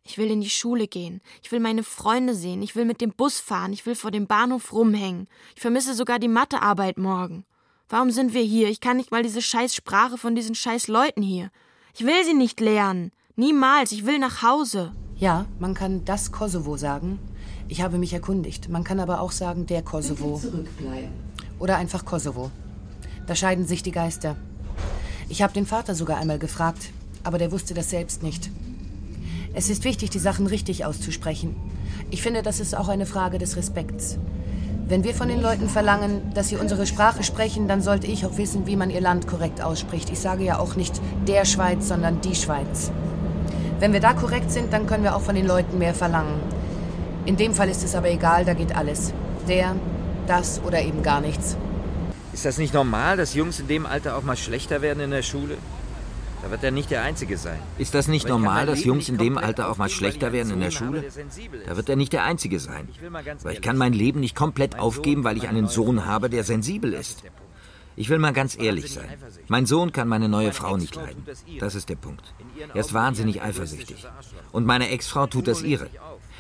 Ich 0.04 0.18
will 0.18 0.30
in 0.30 0.42
die 0.42 0.50
Schule 0.50 0.89
gehen. 0.89 1.22
Ich 1.42 1.54
will 1.54 1.62
meine 1.62 1.83
Freunde 1.83 2.36
sehen. 2.36 2.62
Ich 2.62 2.75
will 2.75 2.83
mit 2.83 3.00
dem 3.00 3.13
Bus 3.13 3.39
fahren. 3.39 3.72
Ich 3.72 3.86
will 3.86 3.95
vor 3.95 4.12
dem 4.12 4.27
Bahnhof 4.27 4.74
rumhängen. 4.74 5.30
Ich 5.56 5.62
vermisse 5.62 5.94
sogar 5.94 6.19
die 6.19 6.27
Mathearbeit 6.27 6.98
morgen. 6.98 7.45
Warum 7.88 8.12
sind 8.12 8.33
wir 8.33 8.44
hier? 8.44 8.68
Ich 8.68 8.81
kann 8.81 8.98
nicht 8.98 9.10
mal 9.10 9.24
diese 9.24 9.41
scheiß 9.41 9.74
Sprache 9.74 10.17
von 10.17 10.36
diesen 10.36 10.53
scheiß 10.53 10.89
Leuten 10.89 11.22
hier. 11.22 11.50
Ich 11.94 12.05
will 12.05 12.25
sie 12.25 12.34
nicht 12.34 12.60
lernen. 12.60 13.13
Niemals. 13.38 13.94
Ich 13.94 14.05
will 14.05 14.20
nach 14.20 14.41
Hause. 14.41 14.94
Ja, 15.15 15.46
man 15.60 15.75
kann 15.75 16.03
das 16.03 16.34
Kosovo 16.34 16.75
sagen. 16.75 17.20
Ich 17.67 17.81
habe 17.81 17.98
mich 17.98 18.13
erkundigt. 18.13 18.69
Man 18.69 18.84
kann 18.84 19.00
aber 19.00 19.22
auch 19.22 19.31
sagen, 19.31 19.65
der 19.65 19.81
Kosovo. 19.81 20.38
zurückbleiben. 20.38 21.10
Oder 21.60 21.77
einfach 21.77 22.05
Kosovo. 22.05 22.51
Da 23.27 23.36
scheiden 23.36 23.65
sich 23.65 23.81
die 23.81 23.91
Geister. 23.91 24.36
Ich 25.29 25.41
habe 25.41 25.53
den 25.53 25.65
Vater 25.65 25.95
sogar 25.95 26.17
einmal 26.17 26.38
gefragt, 26.38 26.91
aber 27.24 27.39
der 27.39 27.51
wusste 27.51 27.74
das 27.74 27.89
selbst 27.89 28.22
nicht. 28.22 28.51
Es 29.55 29.69
ist 29.69 29.84
wichtig, 29.84 30.12
die 30.12 30.19
Sachen 30.19 30.45
richtig 30.45 30.86
auszusprechen. 30.86 31.55
Ich 32.12 32.22
finde, 32.22 32.43
das 32.43 32.60
ist 32.60 32.75
auch 32.75 32.88
eine 32.88 33.07
Frage 33.07 33.39
des 33.39 33.55
Respekts. 33.55 34.19
Wenn 34.88 35.03
wir 35.03 35.15
von 35.15 35.27
den 35.27 35.41
Leuten 35.41 35.67
verlangen, 35.67 36.22
dass 36.36 36.50
sie 36.50 36.57
unsere 36.57 36.86
Sprache 36.86 37.24
sprechen, 37.24 37.67
dann 37.67 37.81
sollte 37.81 38.05
ich 38.05 38.27
auch 38.27 38.38
wissen, 38.38 38.67
wie 38.67 38.75
man 38.75 38.91
ihr 38.91 39.01
Land 39.01 39.25
korrekt 39.25 39.62
ausspricht. 39.62 40.12
Ich 40.12 40.19
sage 40.19 40.43
ja 40.43 40.60
auch 40.60 40.75
nicht 40.75 41.01
der 41.27 41.45
Schweiz, 41.45 41.88
sondern 41.88 42.22
die 42.22 42.36
Schweiz. 42.36 42.91
Wenn 43.79 43.93
wir 43.93 44.00
da 44.00 44.13
korrekt 44.13 44.51
sind, 44.51 44.72
dann 44.72 44.86
können 44.86 45.03
wir 45.03 45.15
auch 45.15 45.22
von 45.22 45.34
den 45.34 45.48
Leuten 45.48 45.79
mehr 45.79 45.95
verlangen. 45.95 46.39
In 47.25 47.38
dem 47.38 47.53
Fall 47.55 47.70
ist 47.70 47.84
es 47.84 47.96
aber 47.96 48.10
egal, 48.12 48.46
da 48.46 48.53
geht 48.53 48.75
alles. 48.75 49.13
Der, 49.48 49.75
das 50.27 50.62
oder 50.63 50.82
eben 50.82 51.01
gar 51.01 51.22
nichts. 51.22 51.58
Ist 52.34 52.46
das 52.46 52.58
nicht 52.58 52.74
normal, 52.74 53.17
dass 53.17 53.34
Jungs 53.34 53.60
in 53.60 53.67
dem 53.67 53.86
Alter 53.86 54.15
auch 54.15 54.24
mal 54.24 54.38
schlechter 54.38 54.82
werden 54.82 55.00
in 55.00 55.12
der 55.12 55.24
Schule? 55.24 55.58
Da 56.44 56.51
wird 56.51 56.63
er 56.63 56.70
nicht 56.70 56.91
der 56.91 57.01
Einzige 57.01 57.38
sein. 57.38 57.58
Ist 57.79 57.96
das 57.96 58.08
nicht 58.08 58.27
normal, 58.27 58.67
dass 58.67 58.84
Jungs 58.84 59.10
in 59.10 59.17
dem 59.17 59.39
Alter 59.39 59.72
auch 59.72 59.77
mal 59.77 59.89
schlechter 59.89 60.32
werden 60.32 60.53
in 60.53 60.60
der 60.60 60.70
Schule? 60.70 61.03
Da 61.65 61.75
wird 61.75 61.89
er 61.89 61.96
nicht 61.96 62.13
der 62.13 62.24
Einzige 62.24 62.60
sein. 62.60 62.88
Aber 63.41 63.51
ich 63.51 63.62
kann 63.62 63.77
mein 63.77 63.94
Leben 63.94 64.20
nicht 64.20 64.36
komplett 64.36 64.77
aufgeben, 64.77 65.24
weil 65.24 65.38
ich 65.38 65.48
einen 65.48 65.67
Sohn 65.67 66.05
habe, 66.05 66.29
der 66.29 66.44
sensibel 66.44 66.94
ist. 66.94 67.24
Ich 67.96 68.10
will 68.10 68.20
mal 68.20 68.34
ganz 68.34 68.58
ehrlich 68.60 68.94
sein. 68.94 69.08
Mein 69.48 69.65
Sohn 69.65 69.91
kann 69.91 70.08
meine 70.08 70.27
neue 70.27 70.51
Frau 70.51 70.77
nicht 70.77 70.96
leiden. 70.96 71.25
Das 71.60 71.74
ist 71.74 71.89
der 71.89 71.96
Punkt. 71.96 72.36
Er 72.74 72.82
ist 72.82 72.94
wahnsinnig 72.94 73.41
eifersüchtig. 73.41 74.05
Und 74.51 74.65
meine 74.65 74.89
Ex-Frau 74.89 75.27
tut 75.27 75.48
das 75.48 75.63
ihre. 75.63 75.89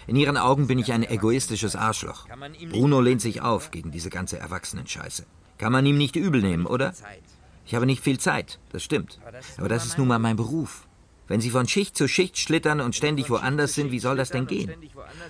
In 0.07 0.15
ihren 0.15 0.37
Augen 0.37 0.67
bin 0.67 0.79
ich 0.79 0.91
ein 0.93 1.03
egoistisches 1.03 1.75
Arschloch. 1.75 2.27
Bruno 2.69 3.01
lehnt 3.01 3.21
sich 3.21 3.41
auf 3.41 3.71
gegen 3.71 3.91
diese 3.91 4.09
ganze 4.09 4.37
Erwachsenenscheiße. 4.37 5.25
Kann 5.57 5.71
man 5.71 5.85
ihm 5.85 5.97
nicht 5.97 6.15
übel 6.15 6.41
nehmen, 6.41 6.65
oder? 6.65 6.93
Ich 7.65 7.73
habe 7.73 7.85
nicht 7.85 8.03
viel 8.03 8.19
Zeit, 8.19 8.59
das 8.71 8.83
stimmt. 8.83 9.19
Aber 9.57 9.69
das 9.69 9.85
ist 9.85 9.97
nun 9.97 10.07
mal 10.07 10.19
mein 10.19 10.35
Beruf. 10.35 10.87
Wenn 11.27 11.41
Sie 11.41 11.49
von 11.49 11.67
Schicht 11.67 11.97
zu 11.97 12.07
Schicht 12.07 12.37
schlittern 12.37 12.81
und 12.81 12.95
ständig 12.95 13.31
woanders 13.31 13.73
sind, 13.73 13.91
wie 13.91 13.99
soll 13.99 14.15
das 14.17 14.29
denn 14.29 14.45
gehen? 14.45 14.71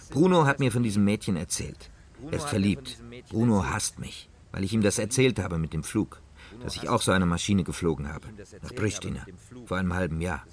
Bruno 0.10 0.46
hat 0.46 0.60
mir 0.60 0.72
von 0.72 0.84
diesem 0.84 1.06
Mädchen 1.06 1.38
erzählt. 1.38 1.90
Er 2.32 2.38
ist 2.38 2.50
verliebt. 2.50 2.98
Bruno 3.30 3.66
hasst 3.66 4.00
mich, 4.00 4.30
weil 4.52 4.66
ich 4.66 4.74
ihm 4.74 4.82
das 4.82 5.00
erzählt 5.00 5.40
habe 5.40 5.58
mit 5.58 5.72
dem 5.72 5.84
Flug. 5.84 6.20
Dass 6.64 6.76
ich 6.76 6.90
auch 6.90 7.02
so 7.02 7.12
eine 7.12 7.26
Maschine 7.26 7.64
geflogen 7.64 8.12
habe. 8.12 8.28
Nach 8.62 8.74
Pristina. 8.76 9.26
Vor 9.66 9.78
einem 9.78 9.94
halben 9.94 10.22
Jahr. 10.22 10.44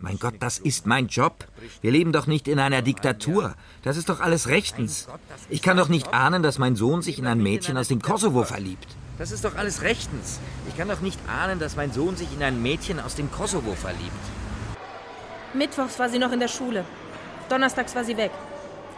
Mein 0.00 0.18
Gott, 0.18 0.34
das 0.40 0.58
ist 0.58 0.86
mein 0.86 1.08
Job. 1.08 1.46
Wir 1.80 1.90
leben 1.90 2.12
doch 2.12 2.26
nicht 2.26 2.48
in 2.48 2.58
einer 2.58 2.82
Diktatur. 2.82 3.54
Das 3.82 3.96
ist 3.96 4.08
doch 4.08 4.20
alles 4.20 4.48
rechtens. 4.48 5.08
Ich 5.48 5.62
kann 5.62 5.76
doch 5.76 5.88
nicht 5.88 6.14
ahnen, 6.14 6.42
dass 6.42 6.58
mein 6.58 6.76
Sohn 6.76 7.02
sich 7.02 7.18
in 7.18 7.26
ein 7.26 7.42
Mädchen 7.42 7.76
aus 7.76 7.88
dem 7.88 8.02
Kosovo 8.02 8.44
verliebt. 8.44 8.88
Das 9.18 9.32
ist 9.32 9.44
doch 9.44 9.56
alles 9.56 9.82
rechtens. 9.82 10.38
Ich 10.68 10.76
kann 10.76 10.88
doch 10.88 11.00
nicht 11.00 11.18
ahnen, 11.28 11.58
dass 11.58 11.76
mein 11.76 11.92
Sohn 11.92 12.16
sich 12.16 12.32
in 12.32 12.42
ein 12.42 12.62
Mädchen 12.62 13.00
aus 13.00 13.16
dem 13.16 13.30
Kosovo 13.30 13.74
verliebt. 13.74 14.24
Mittwochs 15.54 15.98
war 15.98 16.08
sie 16.08 16.18
noch 16.18 16.32
in 16.32 16.40
der 16.40 16.48
Schule. 16.48 16.84
Donnerstags 17.48 17.94
war 17.96 18.04
sie 18.04 18.16
weg. 18.16 18.30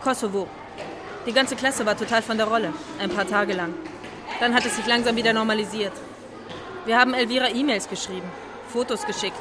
Kosovo. 0.03 0.47
Die 1.27 1.33
ganze 1.33 1.57
Klasse 1.57 1.87
war 1.87 1.97
total 1.97 2.23
von 2.23 2.37
der 2.37 2.47
Rolle. 2.47 2.73
Ein 2.99 3.11
paar 3.11 3.27
Tage 3.27 3.55
lang. 3.55 3.73
Dann 4.41 4.55
hat 4.55 4.67
es 4.67 4.77
sich 4.77 4.87
langsam 4.87 5.17
wieder 5.17 5.33
normalisiert. 5.33 5.93
Wir 6.87 6.99
haben 6.99 7.15
Elvira 7.15 7.49
E-Mails 7.49 7.89
geschrieben, 7.89 8.29
Fotos 8.73 9.05
geschickt. 9.05 9.37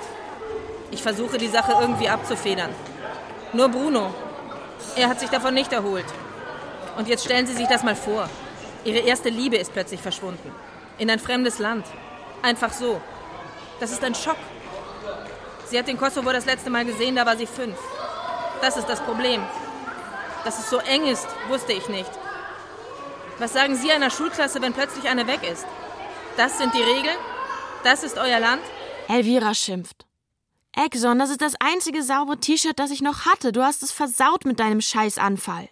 Ich 0.92 1.02
versuche, 1.02 1.38
die 1.38 1.48
Sache 1.48 1.74
irgendwie 1.80 2.10
abzufedern. 2.10 2.72
Nur 3.54 3.70
Bruno. 3.70 4.14
Er 4.96 5.08
hat 5.10 5.20
sich 5.20 5.30
davon 5.30 5.54
nicht 5.54 5.72
erholt. 5.72 6.06
Und 6.98 7.08
jetzt 7.08 7.24
stellen 7.24 7.48
Sie 7.48 7.54
sich 7.54 7.68
das 7.68 7.84
mal 7.84 7.96
vor. 7.96 8.30
Ihre 8.84 9.00
erste 9.00 9.30
Liebe 9.30 9.58
ist 9.58 9.72
plötzlich 9.72 10.02
verschwunden. 10.02 10.52
In 10.98 11.10
ein 11.10 11.20
fremdes 11.20 11.60
Land. 11.60 11.86
Einfach 12.42 12.74
so. 12.74 13.00
Das 13.80 13.92
ist 13.92 14.04
ein 14.04 14.16
Schock. 14.16 14.38
Sie 15.66 15.78
hat 15.78 15.88
den 15.88 15.98
Kosovo 15.98 16.32
das 16.32 16.46
letzte 16.46 16.70
Mal 16.70 16.84
gesehen, 16.84 17.16
da 17.16 17.26
war 17.26 17.38
sie 17.38 17.46
fünf. 17.46 17.78
Das 18.62 18.76
ist 18.76 18.90
das 18.90 19.00
Problem. 19.02 19.42
Dass 20.44 20.60
es 20.60 20.70
so 20.70 20.80
eng 20.80 21.06
ist, 21.06 21.28
wusste 21.48 21.74
ich 21.74 21.88
nicht. 21.88 22.10
Was 23.38 23.54
sagen 23.54 23.76
Sie 23.76 23.92
einer 23.92 24.10
Schulklasse, 24.10 24.62
wenn 24.62 24.74
plötzlich 24.74 25.08
eine 25.08 25.28
weg 25.28 25.40
ist? 25.50 25.66
Das 26.36 26.58
sind 26.58 26.74
die 26.74 26.82
Regeln? 26.82 27.18
Das 27.84 28.04
ist 28.04 28.18
euer 28.18 28.40
Land? 28.40 28.62
Elvira 29.08 29.54
schimpft. 29.54 30.06
Exxon, 30.76 31.18
das 31.18 31.30
ist 31.30 31.42
das 31.42 31.56
einzige 31.60 32.04
saubere 32.04 32.40
T-Shirt, 32.40 32.78
das 32.78 32.92
ich 32.92 33.02
noch 33.02 33.26
hatte. 33.26 33.52
Du 33.52 33.64
hast 33.64 33.84
es 33.84 33.92
versaut 33.92 34.46
mit 34.46 34.60
deinem 34.60 34.82
Scheißanfall. 34.82 35.70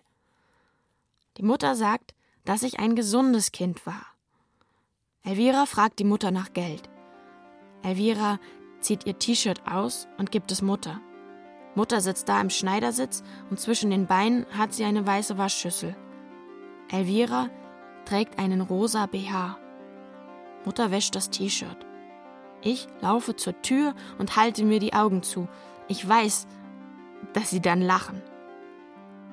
Die 1.37 1.43
Mutter 1.43 1.75
sagt, 1.75 2.13
dass 2.45 2.63
ich 2.63 2.79
ein 2.79 2.95
gesundes 2.95 3.51
Kind 3.51 3.85
war. 3.85 4.05
Elvira 5.23 5.65
fragt 5.65 5.99
die 5.99 6.03
Mutter 6.05 6.31
nach 6.31 6.53
Geld. 6.53 6.89
Elvira 7.83 8.39
zieht 8.79 9.05
ihr 9.05 9.19
T-Shirt 9.19 9.61
aus 9.69 10.07
und 10.17 10.31
gibt 10.31 10.51
es 10.51 10.61
Mutter. 10.61 11.01
Mutter 11.75 12.01
sitzt 12.01 12.27
da 12.27 12.41
im 12.41 12.49
Schneidersitz 12.49 13.21
und 13.49 13.59
zwischen 13.59 13.91
den 13.91 14.07
Beinen 14.07 14.45
hat 14.57 14.73
sie 14.73 14.83
eine 14.83 15.05
weiße 15.05 15.37
Waschschüssel. 15.37 15.95
Elvira 16.89 17.49
trägt 18.05 18.39
einen 18.39 18.61
rosa 18.61 19.05
BH. 19.05 19.57
Mutter 20.65 20.91
wäscht 20.91 21.15
das 21.15 21.29
T-Shirt. 21.29 21.86
Ich 22.67 22.85
laufe 22.99 23.33
zur 23.37 23.61
Tür 23.61 23.95
und 24.17 24.35
halte 24.35 24.65
mir 24.65 24.79
die 24.79 24.91
Augen 24.91 25.23
zu. 25.23 25.47
Ich 25.87 26.05
weiß, 26.05 26.47
dass 27.31 27.49
sie 27.49 27.61
dann 27.61 27.81
lachen. 27.81 28.21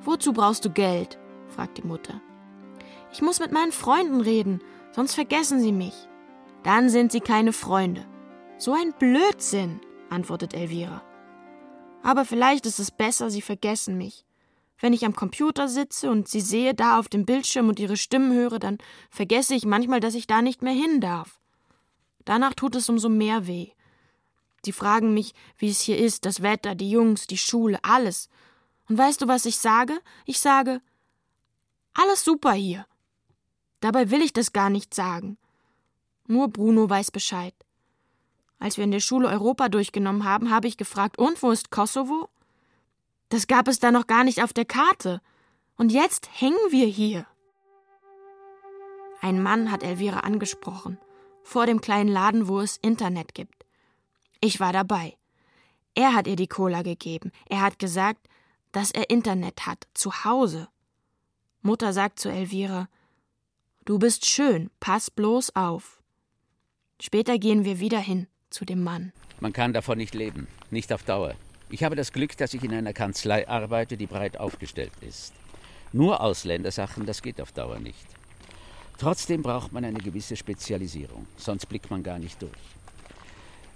Wozu 0.05 0.33
brauchst 0.33 0.65
du 0.65 0.71
Geld? 0.71 1.19
fragt 1.49 1.79
die 1.79 1.87
Mutter. 1.87 2.21
Ich 3.13 3.23
muss 3.23 3.41
mit 3.41 3.51
meinen 3.51 3.73
Freunden 3.73 4.21
reden, 4.21 4.61
sonst 4.93 5.17
vergessen 5.17 5.59
sie 5.59 5.73
mich. 5.73 5.95
Dann 6.63 6.89
sind 6.89 7.11
sie 7.11 7.19
keine 7.19 7.53
Freunde. 7.53 8.07
So 8.57 8.73
ein 8.73 8.93
Blödsinn, 9.01 9.81
antwortet 10.11 10.55
Elvira. 10.55 11.03
Aber 12.05 12.25
vielleicht 12.25 12.67
ist 12.67 12.79
es 12.79 12.93
besser, 12.93 13.31
sie 13.31 13.43
vergessen 13.43 13.99
mich. 13.99 14.25
Wenn 14.79 14.93
ich 14.93 15.05
am 15.05 15.17
Computer 15.17 15.67
sitze 15.67 16.09
und 16.09 16.29
sie 16.29 16.41
sehe 16.41 16.73
da 16.73 17.01
auf 17.01 17.09
dem 17.09 17.27
Bildschirm 17.27 17.69
und 17.69 17.81
ihre 17.81 17.97
Stimmen 17.97 18.33
höre, 18.33 18.61
dann 18.61 18.79
vergesse 19.11 19.57
ich 19.57 19.67
manchmal, 19.67 19.99
dass 19.99 20.15
ich 20.15 20.29
da 20.29 20.41
nicht 20.41 20.63
mehr 20.63 20.73
hin 20.73 21.01
darf. 21.01 21.41
Danach 22.25 22.55
tut 22.55 22.75
es 22.77 22.89
umso 22.89 23.09
mehr 23.09 23.47
weh. 23.47 23.71
Sie 24.65 24.73
fragen 24.73 25.13
mich, 25.13 25.35
wie 25.59 25.69
es 25.69 25.81
hier 25.81 25.99
ist, 25.99 26.25
das 26.25 26.43
Wetter, 26.43 26.75
die 26.75 26.91
Jungs, 26.91 27.27
die 27.27 27.39
Schule, 27.39 27.79
alles. 27.83 28.29
Und 28.89 28.97
weißt 28.97 29.23
du, 29.23 29.29
was 29.29 29.45
ich 29.45 29.59
sage? 29.59 30.01
Ich 30.25 30.41
sage, 30.41 30.81
alles 31.93 32.25
super 32.25 32.53
hier. 32.53 32.87
Dabei 33.81 34.11
will 34.11 34.23
ich 34.23 34.33
das 34.33 34.53
gar 34.53 34.71
nicht 34.71 34.95
sagen. 34.95 35.37
Nur 36.27 36.49
Bruno 36.49 36.89
weiß 36.89 37.11
Bescheid. 37.11 37.55
Als 38.59 38.79
wir 38.79 38.85
in 38.85 38.93
der 38.93 39.01
Schule 39.01 39.29
Europa 39.29 39.69
durchgenommen 39.69 40.25
haben, 40.25 40.51
habe 40.51 40.69
ich 40.69 40.79
gefragt, 40.79 41.19
und 41.19 41.43
wo 41.43 41.51
ist 41.51 41.71
Kosovo? 41.71 42.31
Das 43.29 43.47
gab 43.47 43.69
es 43.69 43.79
da 43.79 43.91
noch 43.91 44.07
gar 44.07 44.25
nicht 44.25 44.43
auf 44.43 44.53
der 44.53 44.65
Karte. 44.65 45.21
Und 45.77 45.93
jetzt 45.93 46.29
hängen 46.33 46.57
wir 46.71 46.87
hier. 46.87 47.27
Ein 49.21 49.43
Mann 49.43 49.71
hat 49.71 49.83
Elvira 49.83 50.21
angesprochen, 50.21 50.99
vor 51.45 51.67
dem 51.67 51.81
kleinen 51.81 52.09
Laden, 52.09 52.49
wo 52.49 52.61
es 52.61 52.79
Internet 52.79 53.35
gibt. 53.35 53.65
Ich 54.41 54.59
war 54.59 54.73
dabei. 54.73 55.17
Er 55.95 56.15
hat 56.15 56.27
ihr 56.27 56.37
die 56.37 56.49
Cola 56.49 56.83
gegeben. 56.83 57.31
Er 57.49 57.61
hat 57.61 57.79
gesagt, 57.79 58.29
dass 58.73 58.91
er 58.91 59.11
Internet 59.11 59.67
hat, 59.67 59.87
zu 59.95 60.25
Hause. 60.25 60.69
Mutter 61.63 61.93
sagt 61.93 62.19
zu 62.19 62.29
Elvira, 62.29 62.89
Du 63.85 63.99
bist 63.99 64.27
schön, 64.27 64.71
pass 64.81 65.11
bloß 65.11 65.55
auf. 65.55 66.03
Später 67.01 67.39
gehen 67.39 67.65
wir 67.65 67.81
wieder 67.81 68.01
hin 68.01 68.27
zu 68.49 68.65
dem 68.65 68.83
Mann. 68.83 69.13
Man 69.41 69.53
kann 69.53 69.75
davon 69.75 69.99
nicht 69.99 70.15
leben, 70.15 70.49
nicht 70.71 70.93
auf 70.93 71.03
Dauer. 71.03 71.35
Ich 71.69 71.85
habe 71.85 71.97
das 71.97 72.13
Glück, 72.13 72.37
dass 72.37 72.55
ich 72.55 72.65
in 72.65 72.73
einer 72.73 72.93
Kanzlei 72.93 73.47
arbeite, 73.47 73.97
die 73.97 74.07
breit 74.07 74.39
aufgestellt 74.39 74.93
ist. 75.03 75.35
Nur 75.93 76.21
Ausländersachen, 76.21 77.05
das 77.05 77.21
geht 77.21 77.41
auf 77.41 77.53
Dauer 77.53 77.79
nicht. 77.79 78.07
Trotzdem 78.99 79.43
braucht 79.43 79.73
man 79.73 79.85
eine 79.85 79.99
gewisse 79.99 80.37
Spezialisierung, 80.37 81.27
sonst 81.37 81.67
blickt 81.67 81.91
man 81.91 82.03
gar 82.03 82.19
nicht 82.19 82.41
durch. 82.41 82.53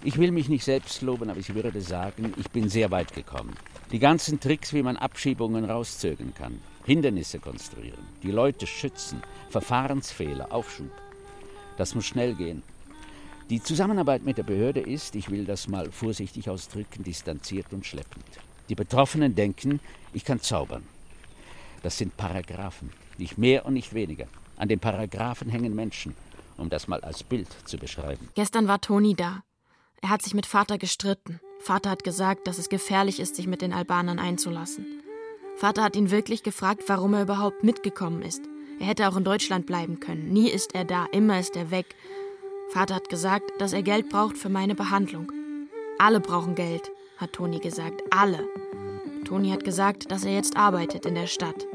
Ich 0.01 0.17
will 0.17 0.31
mich 0.31 0.47
nicht 0.47 0.63
selbst 0.63 1.01
loben, 1.01 1.29
aber 1.29 1.39
ich 1.39 1.53
würde 1.53 1.81
sagen, 1.81 2.33
ich 2.37 2.49
bin 2.49 2.69
sehr 2.69 2.89
weit 2.89 3.13
gekommen. 3.13 3.53
Die 3.91 3.99
ganzen 3.99 4.39
Tricks, 4.39 4.71
wie 4.71 4.81
man 4.81 4.95
Abschiebungen 4.95 5.65
rauszögern 5.65 6.33
kann, 6.33 6.61
Hindernisse 6.85 7.39
konstruieren, 7.39 7.99
die 8.23 8.31
Leute 8.31 8.65
schützen, 8.65 9.21
Verfahrensfehler, 9.49 10.53
Aufschub. 10.53 10.91
Das 11.75 11.95
muss 11.95 12.05
schnell 12.05 12.35
gehen. 12.35 12.63
Die 13.49 13.61
Zusammenarbeit 13.61 14.23
mit 14.23 14.37
der 14.37 14.43
Behörde 14.43 14.79
ist, 14.79 15.15
ich 15.15 15.29
will 15.29 15.43
das 15.43 15.67
mal 15.67 15.91
vorsichtig 15.91 16.49
ausdrücken, 16.49 17.03
distanziert 17.03 17.73
und 17.73 17.85
schleppend. 17.85 18.25
Die 18.69 18.75
Betroffenen 18.75 19.35
denken, 19.35 19.81
ich 20.13 20.23
kann 20.23 20.39
zaubern. 20.39 20.83
Das 21.83 21.97
sind 21.97 22.15
Paragraphen, 22.15 22.91
nicht 23.17 23.37
mehr 23.37 23.65
und 23.65 23.73
nicht 23.73 23.93
weniger. 23.93 24.27
An 24.59 24.67
den 24.67 24.79
Paragraphen 24.79 25.49
hängen 25.49 25.73
Menschen, 25.73 26.15
um 26.57 26.69
das 26.69 26.87
mal 26.89 26.99
als 27.01 27.23
Bild 27.23 27.47
zu 27.65 27.77
beschreiben. 27.77 28.27
Gestern 28.35 28.67
war 28.67 28.81
Toni 28.81 29.15
da. 29.15 29.41
Er 30.01 30.09
hat 30.09 30.21
sich 30.21 30.33
mit 30.33 30.45
Vater 30.45 30.77
gestritten. 30.77 31.39
Vater 31.61 31.89
hat 31.89 32.03
gesagt, 32.03 32.45
dass 32.45 32.57
es 32.57 32.69
gefährlich 32.69 33.21
ist, 33.21 33.37
sich 33.37 33.47
mit 33.47 33.61
den 33.61 33.73
Albanern 33.73 34.19
einzulassen. 34.19 34.85
Vater 35.55 35.81
hat 35.81 35.95
ihn 35.95 36.11
wirklich 36.11 36.43
gefragt, 36.43 36.83
warum 36.87 37.13
er 37.13 37.23
überhaupt 37.23 37.63
mitgekommen 37.63 38.21
ist. 38.21 38.41
Er 38.79 38.87
hätte 38.87 39.07
auch 39.07 39.15
in 39.15 39.23
Deutschland 39.23 39.65
bleiben 39.65 40.01
können. 40.01 40.31
Nie 40.31 40.49
ist 40.49 40.75
er 40.75 40.83
da, 40.83 41.05
immer 41.11 41.39
ist 41.39 41.55
er 41.55 41.71
weg. 41.71 41.95
Vater 42.69 42.95
hat 42.95 43.09
gesagt, 43.09 43.51
dass 43.59 43.73
er 43.73 43.83
Geld 43.83 44.09
braucht 44.09 44.37
für 44.37 44.49
meine 44.49 44.75
Behandlung. 44.75 45.31
Alle 45.99 46.19
brauchen 46.19 46.55
Geld, 46.55 46.91
hat 47.17 47.33
Toni 47.33 47.59
gesagt. 47.59 48.03
Alle. 48.11 48.45
Toni 49.25 49.51
hat 49.51 49.63
gesagt, 49.63 50.11
dass 50.11 50.25
er 50.25 50.33
jetzt 50.33 50.57
arbeitet 50.57 51.05
in 51.05 51.15
der 51.15 51.27
Stadt. 51.27 51.65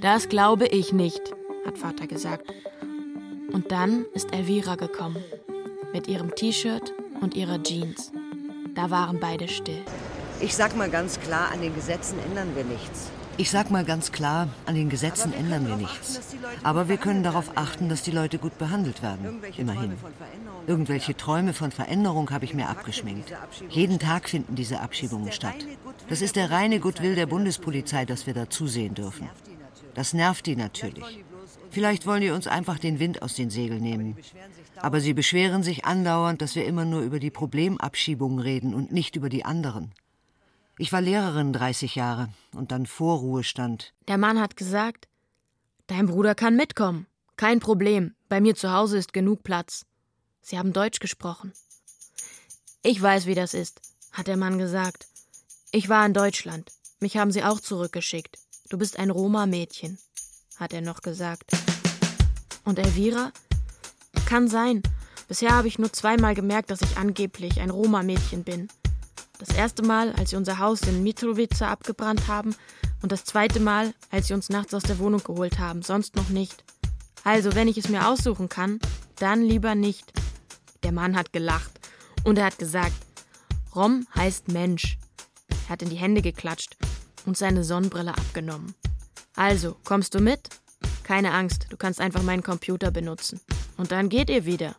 Das 0.00 0.28
glaube 0.28 0.66
ich 0.66 0.92
nicht, 0.92 1.34
hat 1.66 1.78
Vater 1.78 2.06
gesagt. 2.06 2.52
Und 3.52 3.70
dann 3.70 4.04
ist 4.14 4.32
Elvira 4.32 4.76
gekommen. 4.76 5.22
Mit 5.92 6.08
ihrem 6.08 6.34
T-Shirt 6.34 6.92
und 7.20 7.34
ihrer 7.34 7.62
Jeans. 7.62 8.12
Da 8.74 8.90
waren 8.90 9.20
beide 9.20 9.48
still. 9.48 9.82
Ich 10.40 10.56
sag 10.56 10.76
mal 10.76 10.90
ganz 10.90 11.20
klar, 11.20 11.50
an 11.52 11.60
den 11.60 11.74
Gesetzen 11.74 12.18
ändern 12.18 12.56
wir 12.56 12.64
nichts. 12.64 13.10
Ich 13.38 13.50
sag 13.50 13.70
mal 13.70 13.84
ganz 13.84 14.12
klar, 14.12 14.48
an 14.66 14.74
den 14.74 14.90
Gesetzen 14.90 15.32
ändern 15.32 15.66
wir 15.66 15.76
nichts. 15.76 16.20
Aber 16.62 16.88
wir 16.88 16.98
können 16.98 17.22
darauf 17.22 17.52
achten, 17.56 17.88
dass 17.88 18.02
die 18.02 18.10
Leute 18.10 18.38
gut 18.38 18.58
behandelt 18.58 19.02
werden. 19.02 19.42
Immerhin. 19.56 19.96
Irgendwelche 20.66 21.16
Träume 21.16 21.54
von 21.54 21.70
Veränderung 21.70 22.30
habe 22.30 22.44
ich 22.44 22.54
mir 22.54 22.68
abgeschminkt. 22.68 23.32
Jeden 23.70 23.98
Tag 23.98 24.28
finden 24.28 24.54
diese 24.54 24.80
Abschiebungen 24.80 25.32
statt. 25.32 25.66
Das 26.08 26.20
ist 26.20 26.36
der 26.36 26.50
reine 26.50 26.78
Goodwill 26.78 27.14
der 27.14 27.26
Bundespolizei, 27.26 28.04
dass 28.04 28.26
wir 28.26 28.34
da 28.34 28.50
zusehen 28.50 28.94
dürfen. 28.94 29.28
Das 29.94 30.12
nervt 30.12 30.46
die 30.46 30.56
natürlich. 30.56 31.24
Vielleicht 31.72 32.06
wollen 32.06 32.20
die 32.20 32.30
uns 32.30 32.46
einfach 32.46 32.78
den 32.78 32.98
Wind 32.98 33.22
aus 33.22 33.34
den 33.34 33.48
Segeln 33.48 33.82
nehmen. 33.82 34.16
Aber 34.76 35.00
sie 35.00 35.14
beschweren 35.14 35.62
sich 35.62 35.86
andauernd, 35.86 36.42
dass 36.42 36.54
wir 36.54 36.66
immer 36.66 36.84
nur 36.84 37.00
über 37.00 37.18
die 37.18 37.30
Problemabschiebungen 37.30 38.38
reden 38.38 38.74
und 38.74 38.92
nicht 38.92 39.16
über 39.16 39.30
die 39.30 39.44
anderen. 39.46 39.92
Ich 40.78 40.92
war 40.92 41.00
Lehrerin 41.00 41.52
30 41.52 41.94
Jahre 41.94 42.28
und 42.54 42.72
dann 42.72 42.86
Vorruhestand. 42.86 43.94
Der 44.06 44.18
Mann 44.18 44.38
hat 44.38 44.56
gesagt, 44.56 45.08
dein 45.86 46.06
Bruder 46.06 46.34
kann 46.34 46.56
mitkommen. 46.56 47.06
Kein 47.36 47.60
Problem. 47.60 48.14
Bei 48.28 48.40
mir 48.40 48.54
zu 48.54 48.70
Hause 48.72 48.98
ist 48.98 49.12
genug 49.12 49.42
Platz. 49.42 49.86
Sie 50.42 50.58
haben 50.58 50.72
Deutsch 50.72 51.00
gesprochen. 51.00 51.52
Ich 52.82 53.00
weiß, 53.00 53.26
wie 53.26 53.34
das 53.34 53.54
ist, 53.54 53.80
hat 54.12 54.26
der 54.26 54.36
Mann 54.36 54.58
gesagt. 54.58 55.06
Ich 55.70 55.88
war 55.88 56.04
in 56.04 56.12
Deutschland. 56.12 56.70
Mich 57.00 57.16
haben 57.16 57.32
sie 57.32 57.44
auch 57.44 57.60
zurückgeschickt. 57.60 58.38
Du 58.68 58.76
bist 58.76 58.98
ein 58.98 59.10
Roma-Mädchen, 59.10 59.98
hat 60.56 60.72
er 60.72 60.80
noch 60.80 61.00
gesagt. 61.00 61.50
Und 62.64 62.78
Elvira? 62.78 63.32
Kann 64.26 64.48
sein. 64.48 64.82
Bisher 65.28 65.50
habe 65.50 65.68
ich 65.68 65.78
nur 65.78 65.92
zweimal 65.92 66.34
gemerkt, 66.34 66.70
dass 66.70 66.82
ich 66.82 66.96
angeblich 66.96 67.60
ein 67.60 67.70
Roma-Mädchen 67.70 68.44
bin. 68.44 68.68
Das 69.38 69.56
erste 69.56 69.82
Mal, 69.82 70.12
als 70.12 70.30
sie 70.30 70.36
unser 70.36 70.58
Haus 70.58 70.82
in 70.82 71.02
Mitrovica 71.02 71.70
abgebrannt 71.70 72.28
haben, 72.28 72.54
und 73.02 73.10
das 73.10 73.24
zweite 73.24 73.60
Mal, 73.60 73.94
als 74.10 74.28
sie 74.28 74.34
uns 74.34 74.48
nachts 74.48 74.74
aus 74.74 74.84
der 74.84 74.98
Wohnung 74.98 75.22
geholt 75.24 75.58
haben, 75.58 75.82
sonst 75.82 76.16
noch 76.16 76.28
nicht. 76.28 76.64
Also, 77.24 77.54
wenn 77.54 77.68
ich 77.68 77.76
es 77.76 77.88
mir 77.88 78.08
aussuchen 78.08 78.48
kann, 78.48 78.78
dann 79.16 79.42
lieber 79.42 79.74
nicht. 79.74 80.12
Der 80.82 80.92
Mann 80.92 81.16
hat 81.16 81.32
gelacht 81.32 81.72
und 82.24 82.38
er 82.38 82.46
hat 82.46 82.58
gesagt, 82.58 82.94
Rom 83.74 84.06
heißt 84.14 84.48
Mensch. 84.48 84.98
Er 85.48 85.70
hat 85.70 85.82
in 85.82 85.90
die 85.90 85.96
Hände 85.96 86.22
geklatscht 86.22 86.76
und 87.26 87.36
seine 87.36 87.64
Sonnenbrille 87.64 88.10
abgenommen. 88.10 88.74
Also, 89.34 89.76
kommst 89.84 90.14
du 90.14 90.20
mit? 90.20 90.48
Keine 91.04 91.32
Angst, 91.32 91.66
du 91.70 91.76
kannst 91.76 92.00
einfach 92.00 92.22
meinen 92.22 92.42
Computer 92.42 92.90
benutzen. 92.90 93.40
Und 93.76 93.92
dann 93.92 94.08
geht 94.08 94.30
ihr 94.30 94.44
wieder. 94.44 94.76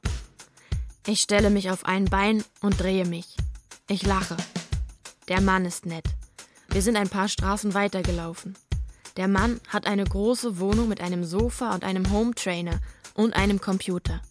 Ich 1.06 1.22
stelle 1.22 1.50
mich 1.50 1.70
auf 1.70 1.86
ein 1.86 2.06
Bein 2.06 2.44
und 2.62 2.80
drehe 2.80 3.06
mich. 3.06 3.36
Ich 3.90 4.06
lache. 4.06 4.38
Der 5.28 5.42
Mann 5.42 5.66
ist 5.66 5.86
nett. 5.86 6.06
Wir 6.70 6.82
sind 6.82 6.96
ein 6.96 7.10
paar 7.10 7.28
Straßen 7.28 7.74
weitergelaufen. 7.74 8.56
Der 9.18 9.28
Mann 9.28 9.60
hat 9.68 9.86
eine 9.86 10.04
große 10.04 10.60
Wohnung 10.60 10.88
mit 10.88 11.02
einem 11.02 11.24
Sofa 11.24 11.74
und 11.74 11.84
einem 11.84 12.12
Home 12.12 12.34
Trainer 12.34 12.80
und 13.14 13.36
einem 13.36 13.60
Computer. 13.60 14.22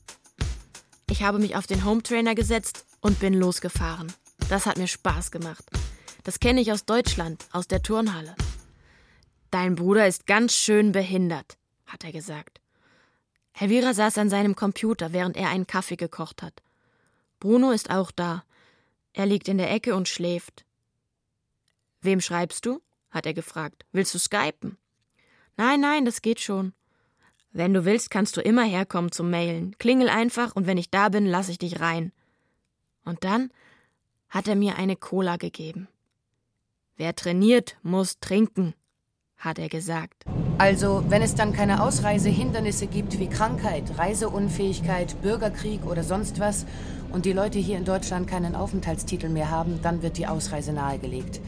Ich 1.08 1.22
habe 1.22 1.38
mich 1.38 1.56
auf 1.56 1.66
den 1.66 1.84
Home 1.84 2.02
Trainer 2.02 2.34
gesetzt 2.34 2.84
und 3.00 3.20
bin 3.20 3.34
losgefahren. 3.34 4.12
Das 4.48 4.66
hat 4.66 4.78
mir 4.78 4.88
Spaß 4.88 5.30
gemacht. 5.30 5.64
Das 6.24 6.40
kenne 6.40 6.60
ich 6.60 6.72
aus 6.72 6.84
Deutschland, 6.84 7.44
aus 7.52 7.68
der 7.68 7.82
Turnhalle. 7.82 8.34
Dein 9.52 9.74
Bruder 9.74 10.06
ist 10.06 10.26
ganz 10.26 10.54
schön 10.54 10.92
behindert, 10.92 11.58
hat 11.84 12.04
er 12.04 12.10
gesagt. 12.12 12.62
Elvira 13.52 13.92
saß 13.92 14.16
an 14.16 14.30
seinem 14.30 14.56
Computer, 14.56 15.12
während 15.12 15.36
er 15.36 15.50
einen 15.50 15.66
Kaffee 15.66 15.96
gekocht 15.96 16.42
hat. 16.42 16.62
Bruno 17.38 17.70
ist 17.70 17.90
auch 17.90 18.10
da. 18.10 18.44
Er 19.12 19.26
liegt 19.26 19.48
in 19.48 19.58
der 19.58 19.70
Ecke 19.70 19.94
und 19.94 20.08
schläft. 20.08 20.64
Wem 22.00 22.22
schreibst 22.22 22.64
du? 22.64 22.80
hat 23.10 23.26
er 23.26 23.34
gefragt. 23.34 23.84
Willst 23.92 24.14
du 24.14 24.18
skypen? 24.18 24.78
Nein, 25.58 25.82
nein, 25.82 26.06
das 26.06 26.22
geht 26.22 26.40
schon. 26.40 26.72
Wenn 27.50 27.74
du 27.74 27.84
willst, 27.84 28.10
kannst 28.10 28.38
du 28.38 28.40
immer 28.40 28.64
herkommen 28.64 29.12
zum 29.12 29.28
Mailen. 29.28 29.76
Klingel 29.76 30.08
einfach 30.08 30.56
und 30.56 30.66
wenn 30.66 30.78
ich 30.78 30.88
da 30.88 31.10
bin, 31.10 31.26
lass 31.26 31.50
ich 31.50 31.58
dich 31.58 31.78
rein. 31.80 32.10
Und 33.04 33.22
dann 33.22 33.52
hat 34.30 34.48
er 34.48 34.56
mir 34.56 34.76
eine 34.76 34.96
Cola 34.96 35.36
gegeben. 35.36 35.88
Wer 36.96 37.14
trainiert, 37.14 37.76
muss 37.82 38.18
trinken, 38.18 38.72
hat 39.42 39.58
er 39.58 39.68
gesagt. 39.68 40.24
Also, 40.58 41.02
wenn 41.08 41.20
es 41.20 41.34
dann 41.34 41.52
keine 41.52 41.82
Ausreisehindernisse 41.82 42.86
gibt 42.86 43.18
wie 43.18 43.26
Krankheit, 43.26 43.98
Reiseunfähigkeit, 43.98 45.20
Bürgerkrieg 45.20 45.84
oder 45.84 46.04
sonst 46.04 46.38
was 46.38 46.64
und 47.10 47.24
die 47.24 47.32
Leute 47.32 47.58
hier 47.58 47.76
in 47.76 47.84
Deutschland 47.84 48.28
keinen 48.28 48.54
Aufenthaltstitel 48.54 49.28
mehr 49.28 49.50
haben, 49.50 49.80
dann 49.82 50.02
wird 50.02 50.16
die 50.18 50.28
Ausreise 50.28 50.72
nahegelegt. 50.72 51.40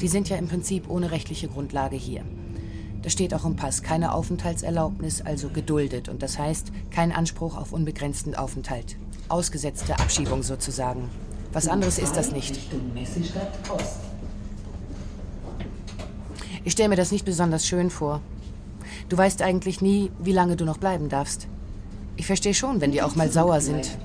Die 0.00 0.08
sind 0.08 0.28
ja 0.28 0.36
im 0.36 0.48
Prinzip 0.48 0.88
ohne 0.88 1.10
rechtliche 1.10 1.48
Grundlage 1.48 1.96
hier. 1.96 2.22
Da 3.02 3.10
steht 3.10 3.34
auch 3.34 3.44
im 3.44 3.56
Pass 3.56 3.82
keine 3.82 4.12
Aufenthaltserlaubnis, 4.12 5.20
also 5.20 5.48
geduldet. 5.50 6.08
Und 6.08 6.22
das 6.22 6.38
heißt 6.38 6.72
kein 6.90 7.12
Anspruch 7.12 7.56
auf 7.56 7.72
unbegrenzten 7.72 8.34
Aufenthalt. 8.34 8.96
Ausgesetzte 9.28 9.98
Abschiebung 9.98 10.42
sozusagen. 10.42 11.08
Was 11.52 11.68
anderes 11.68 11.98
ist 11.98 12.16
das 12.16 12.32
nicht. 12.32 12.58
Ich 16.66 16.72
stelle 16.72 16.88
mir 16.88 16.96
das 16.96 17.12
nicht 17.12 17.24
besonders 17.24 17.64
schön 17.64 17.90
vor. 17.90 18.20
Du 19.08 19.16
weißt 19.16 19.40
eigentlich 19.40 19.80
nie, 19.80 20.10
wie 20.18 20.32
lange 20.32 20.56
du 20.56 20.64
noch 20.64 20.78
bleiben 20.78 21.08
darfst. 21.08 21.46
Ich 22.16 22.26
verstehe 22.26 22.54
schon, 22.54 22.80
wenn 22.80 22.90
die 22.90 23.02
auch 23.02 23.14
mal 23.14 23.30
sauer 23.30 23.60
sind. 23.60 23.96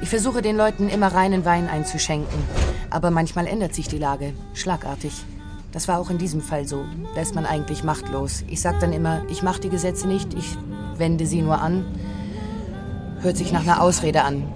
Ich 0.00 0.08
versuche 0.08 0.40
den 0.40 0.56
Leuten 0.56 0.88
immer 0.88 1.08
reinen 1.08 1.44
Wein 1.44 1.68
einzuschenken. 1.68 2.42
Aber 2.88 3.10
manchmal 3.10 3.46
ändert 3.46 3.74
sich 3.74 3.88
die 3.88 3.98
Lage. 3.98 4.32
Schlagartig. 4.54 5.12
Das 5.70 5.86
war 5.86 5.98
auch 5.98 6.08
in 6.08 6.16
diesem 6.16 6.40
Fall 6.40 6.66
so. 6.66 6.86
Da 7.14 7.20
ist 7.20 7.34
man 7.34 7.44
eigentlich 7.44 7.84
machtlos. 7.84 8.42
Ich 8.48 8.62
sag 8.62 8.80
dann 8.80 8.94
immer, 8.94 9.22
ich 9.28 9.42
mache 9.42 9.60
die 9.60 9.68
Gesetze 9.68 10.08
nicht, 10.08 10.32
ich 10.32 10.56
wende 10.96 11.26
sie 11.26 11.42
nur 11.42 11.60
an. 11.60 11.84
Hört 13.20 13.36
sich 13.36 13.52
nach 13.52 13.64
einer 13.64 13.82
Ausrede 13.82 14.22
an. 14.22 14.50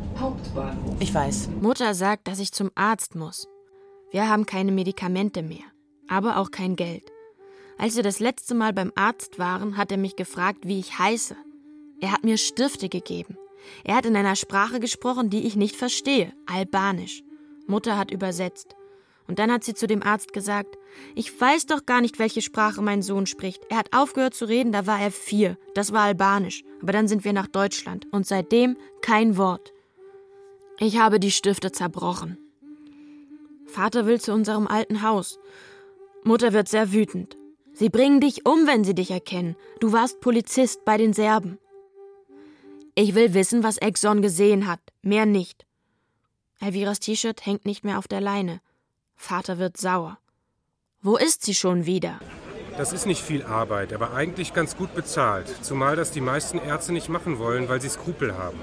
Ich 1.01 1.13
weiß. 1.13 1.51
Mutter 1.61 1.95
sagt, 1.95 2.29
dass 2.29 2.39
ich 2.39 2.53
zum 2.53 2.71
Arzt 2.75 3.15
muss. 3.15 3.47
Wir 4.11 4.31
haben 4.31 4.47
keine 4.47 4.73
Medikamente 4.73 5.43
mehr, 5.43 5.65
aber 6.09 6.39
auch 6.39 6.51
kein 6.51 6.77
Geld. 6.77 7.05
Als 7.79 7.97
wir 7.97 8.03
das 8.03 8.19
letzte 8.19 8.55
Mal 8.55 8.73
beim 8.73 8.93
Arzt 8.97 9.39
waren, 9.39 9.77
hat 9.77 9.93
er 9.93 9.99
mich 9.99 10.17
gefragt, 10.17 10.67
wie 10.67 10.81
ich 10.81 10.99
heiße. 10.99 11.37
Er 12.01 12.13
hat 12.13 12.25
mir 12.25 12.37
Stifte 12.37 12.89
gegeben. 12.89 13.37
Er 13.85 13.97
hat 13.97 14.07
in 14.07 14.17
einer 14.17 14.37
Sprache 14.37 14.81
gesprochen, 14.81 15.31
die 15.31 15.47
ich 15.47 15.57
nicht 15.57 15.77
verstehe, 15.77 16.33
Albanisch. 16.47 17.23
Mutter 17.67 17.97
hat 17.97 18.11
übersetzt. 18.11 18.75
Und 19.29 19.39
dann 19.39 19.53
hat 19.53 19.63
sie 19.63 19.75
zu 19.75 19.87
dem 19.87 20.03
Arzt 20.03 20.33
gesagt, 20.33 20.79
ich 21.15 21.39
weiß 21.39 21.67
doch 21.67 21.85
gar 21.85 22.01
nicht, 22.01 22.19
welche 22.19 22.41
Sprache 22.41 22.81
mein 22.81 23.03
Sohn 23.03 23.27
spricht. 23.27 23.63
Er 23.69 23.77
hat 23.77 23.95
aufgehört 23.95 24.35
zu 24.35 24.47
reden, 24.47 24.73
da 24.73 24.87
war 24.87 24.99
er 24.99 25.11
vier. 25.11 25.59
Das 25.75 25.93
war 25.93 26.05
Albanisch. 26.05 26.65
Aber 26.81 26.93
dann 26.93 27.09
sind 27.09 27.25
wir 27.25 27.35
nach 27.35 27.47
Deutschland. 27.47 28.07
Und 28.11 28.27
seitdem 28.27 28.79
kein 29.03 29.37
Wort. 29.37 29.75
Ich 30.79 30.99
habe 30.99 31.21
die 31.21 31.31
Stifte 31.31 31.73
zerbrochen. 31.73 32.39
Vater 33.67 34.07
will 34.07 34.19
zu 34.19 34.33
unserem 34.33 34.67
alten 34.67 35.03
Haus. 35.03 35.39
Mutter 36.29 36.53
wird 36.53 36.69
sehr 36.69 36.93
wütend. 36.93 37.37
Sie 37.73 37.89
bringen 37.89 38.21
dich 38.21 38.45
um, 38.45 38.67
wenn 38.67 38.85
sie 38.85 38.95
dich 38.95 39.11
erkennen. 39.11 39.57
Du 39.81 39.93
warst 39.93 40.21
Polizist 40.21 40.85
bei 40.85 40.99
den 40.99 41.15
Serben. 41.15 41.59
Ich 42.95 43.15
will 43.15 43.33
wissen, 43.33 43.63
was 43.63 43.79
Exxon 43.79 44.21
gesehen 44.21 44.67
hat. 44.67 44.81
Mehr 45.01 45.25
nicht. 45.25 45.65
Elviras 46.61 47.01
T-Shirt 47.01 47.47
hängt 47.47 47.65
nicht 47.65 47.83
mehr 47.83 47.99
auf 47.99 48.09
der 48.09 48.21
Leine. 48.21 48.61
Vater 49.17 49.59
wird 49.59 49.79
sauer. 49.79 50.19
Wo 51.01 51.17
ist 51.17 51.45
sie 51.45 51.55
schon 51.55 51.87
wieder? 51.87 52.21
Das 52.77 52.93
ist 52.93 53.07
nicht 53.07 53.23
viel 53.23 53.43
Arbeit, 53.43 53.95
aber 53.95 54.13
eigentlich 54.13 54.53
ganz 54.53 54.77
gut 54.77 54.95
bezahlt. 54.95 55.49
Zumal 55.63 55.97
das 55.97 56.11
die 56.11 56.21
meisten 56.21 56.59
Ärzte 56.59 56.93
nicht 56.93 57.09
machen 57.09 57.39
wollen, 57.39 57.71
weil 57.71 57.81
sie 57.81 57.89
Skrupel 57.89 58.37
haben. 58.37 58.61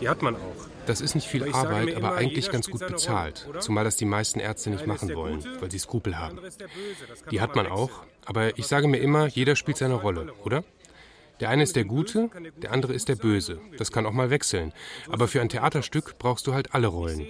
Die 0.00 0.08
hat 0.08 0.22
man 0.22 0.36
auch. 0.36 0.77
Das 0.88 1.02
ist 1.02 1.14
nicht 1.14 1.28
viel 1.28 1.52
Arbeit, 1.52 1.94
aber 1.94 2.14
eigentlich 2.14 2.50
ganz 2.50 2.70
gut 2.70 2.86
bezahlt. 2.86 3.46
Zumal 3.60 3.84
das 3.84 3.96
die 3.96 4.06
meisten 4.06 4.40
Ärzte 4.40 4.70
nicht 4.70 4.86
machen 4.86 5.14
wollen, 5.14 5.44
weil 5.60 5.70
sie 5.70 5.78
Skrupel 5.78 6.18
haben. 6.18 6.40
Die 7.30 7.42
hat 7.42 7.54
man 7.54 7.66
auch, 7.66 7.90
aber 8.24 8.58
ich 8.58 8.66
sage 8.66 8.88
mir 8.88 8.96
immer, 8.96 9.26
jeder 9.26 9.54
spielt 9.54 9.76
seine 9.76 9.96
Rolle, 9.96 10.32
oder? 10.44 10.64
Der 11.40 11.50
eine 11.50 11.62
ist 11.62 11.76
der 11.76 11.84
Gute, 11.84 12.30
der 12.56 12.72
andere 12.72 12.94
ist 12.94 13.10
der 13.10 13.16
Böse. 13.16 13.60
Das 13.76 13.92
kann 13.92 14.06
auch 14.06 14.12
mal 14.12 14.30
wechseln. 14.30 14.72
Aber 15.10 15.28
für 15.28 15.42
ein 15.42 15.50
Theaterstück 15.50 16.18
brauchst 16.18 16.46
du 16.46 16.54
halt 16.54 16.74
alle 16.74 16.86
Rollen. 16.86 17.26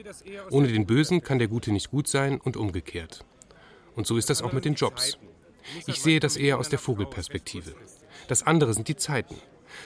Ohne 0.51 0.69
den 0.69 0.87
Bösen 0.87 1.21
kann 1.21 1.41
der 1.41 1.49
Gute 1.49 1.73
nicht 1.73 1.91
gut 1.91 2.07
sein 2.07 2.41
und 2.41 2.57
umgekehrt. 2.57 3.25
Und 3.97 4.07
so 4.07 4.17
ist 4.17 4.31
das 4.31 4.41
auch 4.41 4.53
mit 4.53 4.65
den 4.65 4.75
Jobs. 4.75 5.19
Ich 5.89 6.01
sehe 6.01 6.21
das 6.21 6.37
eher 6.37 6.59
aus 6.59 6.69
der 6.69 6.79
Vogelperspektive. 6.79 7.75
Das 8.29 8.45
andere 8.45 8.73
sind 8.73 8.87
die 8.87 8.97
Zeiten. 8.97 9.35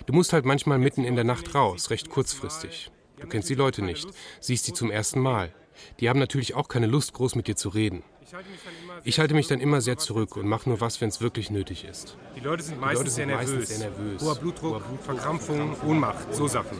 Du 0.05 0.13
musst 0.13 0.35
halt 0.35 0.45
manchmal 0.45 0.79
mitten 0.79 1.05
in 1.05 1.15
der 1.15 1.25
Nacht 1.25 1.55
raus, 1.55 1.89
recht 1.89 2.11
kurzfristig. 2.11 2.93
Du 3.23 3.29
kennst 3.29 3.49
die 3.49 3.55
Leute 3.55 3.83
nicht, 3.83 4.09
siehst 4.41 4.65
sie 4.65 4.73
zum 4.73 4.91
ersten 4.91 5.21
Mal. 5.21 5.53
Die 6.01 6.09
haben 6.09 6.19
natürlich 6.19 6.55
auch 6.55 6.69
keine 6.69 6.87
Lust, 6.87 7.13
groß 7.15 7.35
mit 7.35 7.47
dir 7.47 7.57
zu 7.57 7.71
reden. 7.71 8.03
Ich 9.05 9.19
halte 9.19 9.35
mich 9.35 9.47
dann 9.47 9.61
immer 9.61 9.81
sehr 9.81 9.99
zurück 9.99 10.37
und 10.37 10.47
mache 10.47 10.69
nur 10.69 10.81
was, 10.81 11.01
wenn 11.01 11.09
es 11.09 11.21
wirklich 11.21 11.51
nötig 11.51 11.85
ist. 11.85 12.17
Die 12.37 12.41
Leute 12.41 12.63
sind 12.63 12.81
meistens, 12.81 12.99
Leute 12.99 13.11
sind 13.11 13.29
sehr, 13.29 13.37
nervös. 13.37 13.69
sehr, 13.69 13.91
nervös. 13.91 14.23
Hoher 14.23 14.35
Blutdruck, 14.37 14.73
Hoher 14.73 14.81
Blutdruck 14.81 15.05
Verkrampfung, 15.05 15.77
Ohnmacht, 15.87 16.35
so 16.35 16.49
Sachen. 16.49 16.79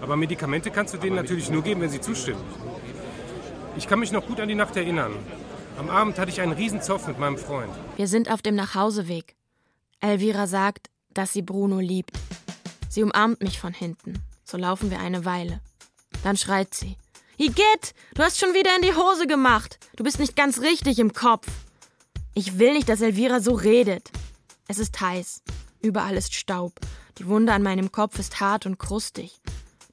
Aber 0.00 0.16
Medikamente 0.16 0.70
kannst 0.70 0.94
du 0.94 0.98
denen 0.98 1.16
natürlich 1.16 1.50
nur 1.50 1.62
geben, 1.62 1.80
wenn 1.80 1.90
sie 1.90 2.00
zustimmen. 2.00 2.42
Ich 3.76 3.86
kann 3.88 3.98
mich 3.98 4.12
noch 4.12 4.26
gut 4.26 4.40
an 4.40 4.48
die 4.48 4.54
Nacht 4.54 4.76
erinnern. 4.76 5.12
Am 5.78 5.90
Abend 5.90 6.18
hatte 6.18 6.30
ich 6.30 6.40
einen 6.40 6.52
Riesenzoff 6.52 7.08
mit 7.08 7.18
meinem 7.18 7.38
Freund. 7.38 7.72
Wir 7.96 8.06
sind 8.06 8.30
auf 8.30 8.42
dem 8.42 8.54
Nachhauseweg. 8.54 9.34
Elvira 10.00 10.46
sagt, 10.46 10.90
dass 11.12 11.32
sie 11.32 11.42
Bruno 11.42 11.80
liebt. 11.80 12.12
Sie 12.88 13.02
umarmt 13.02 13.42
mich 13.42 13.58
von 13.58 13.72
hinten. 13.72 14.22
So 14.54 14.58
laufen 14.60 14.88
wir 14.88 15.00
eine 15.00 15.24
Weile. 15.24 15.58
Dann 16.22 16.36
schreit 16.36 16.74
sie. 16.74 16.96
Igitt, 17.38 17.92
du 18.14 18.22
hast 18.22 18.38
schon 18.38 18.54
wieder 18.54 18.70
in 18.76 18.82
die 18.82 18.94
Hose 18.94 19.26
gemacht. 19.26 19.80
Du 19.96 20.04
bist 20.04 20.20
nicht 20.20 20.36
ganz 20.36 20.60
richtig 20.60 21.00
im 21.00 21.12
Kopf. 21.12 21.48
Ich 22.34 22.56
will 22.56 22.74
nicht, 22.74 22.88
dass 22.88 23.00
Elvira 23.00 23.40
so 23.40 23.54
redet. 23.54 24.12
Es 24.68 24.78
ist 24.78 25.00
heiß. 25.00 25.42
Überall 25.82 26.14
ist 26.14 26.34
Staub. 26.34 26.72
Die 27.18 27.26
Wunde 27.26 27.52
an 27.52 27.64
meinem 27.64 27.90
Kopf 27.90 28.16
ist 28.20 28.38
hart 28.38 28.64
und 28.64 28.78
krustig. 28.78 29.40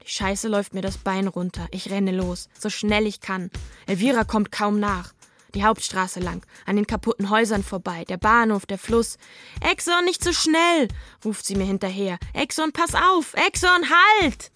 Die 0.03 0.11
Scheiße 0.11 0.47
läuft 0.47 0.75
mir 0.75 0.81
das 0.81 0.99
Bein 0.99 1.27
runter. 1.27 1.67
Ich 1.71 1.89
renne 1.89 2.11
los, 2.11 2.47
so 2.55 2.69
schnell 2.69 3.07
ich 3.07 3.19
kann. 3.19 3.49
Elvira 3.87 4.25
kommt 4.25 4.51
kaum 4.51 4.79
nach. 4.79 5.15
Die 5.53 5.63
Hauptstraße 5.63 6.19
lang, 6.19 6.45
an 6.65 6.77
den 6.77 6.87
kaputten 6.87 7.29
Häusern 7.29 7.63
vorbei, 7.63 8.05
der 8.05 8.17
Bahnhof, 8.17 8.65
der 8.65 8.77
Fluss. 8.77 9.17
Exxon, 9.59 10.05
nicht 10.05 10.23
so 10.23 10.31
schnell, 10.31 10.87
ruft 11.25 11.45
sie 11.45 11.55
mir 11.55 11.65
hinterher. 11.65 12.17
Exxon, 12.33 12.71
pass 12.71 12.95
auf! 12.95 13.33
Exxon, 13.33 13.89
halt! 13.89 14.51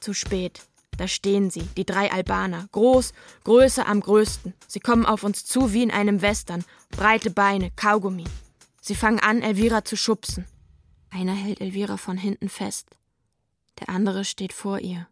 Zu 0.00 0.14
spät. 0.14 0.62
Da 0.98 1.08
stehen 1.08 1.50
sie, 1.50 1.62
die 1.76 1.86
drei 1.86 2.12
Albaner, 2.12 2.68
groß, 2.70 3.12
größer 3.44 3.86
am 3.86 4.00
größten. 4.00 4.54
Sie 4.68 4.80
kommen 4.80 5.06
auf 5.06 5.24
uns 5.24 5.44
zu 5.44 5.72
wie 5.72 5.82
in 5.82 5.90
einem 5.90 6.22
Western, 6.22 6.64
breite 6.90 7.30
Beine, 7.30 7.70
Kaugummi. 7.72 8.24
Sie 8.80 8.94
fangen 8.94 9.18
an, 9.18 9.42
Elvira 9.42 9.84
zu 9.84 9.96
schubsen. 9.96 10.46
Einer 11.10 11.34
hält 11.34 11.60
Elvira 11.60 11.96
von 11.96 12.16
hinten 12.16 12.48
fest. 12.48 12.88
Der 13.80 13.88
andere 13.88 14.24
steht 14.24 14.52
vor 14.52 14.80
ihr. 14.80 15.08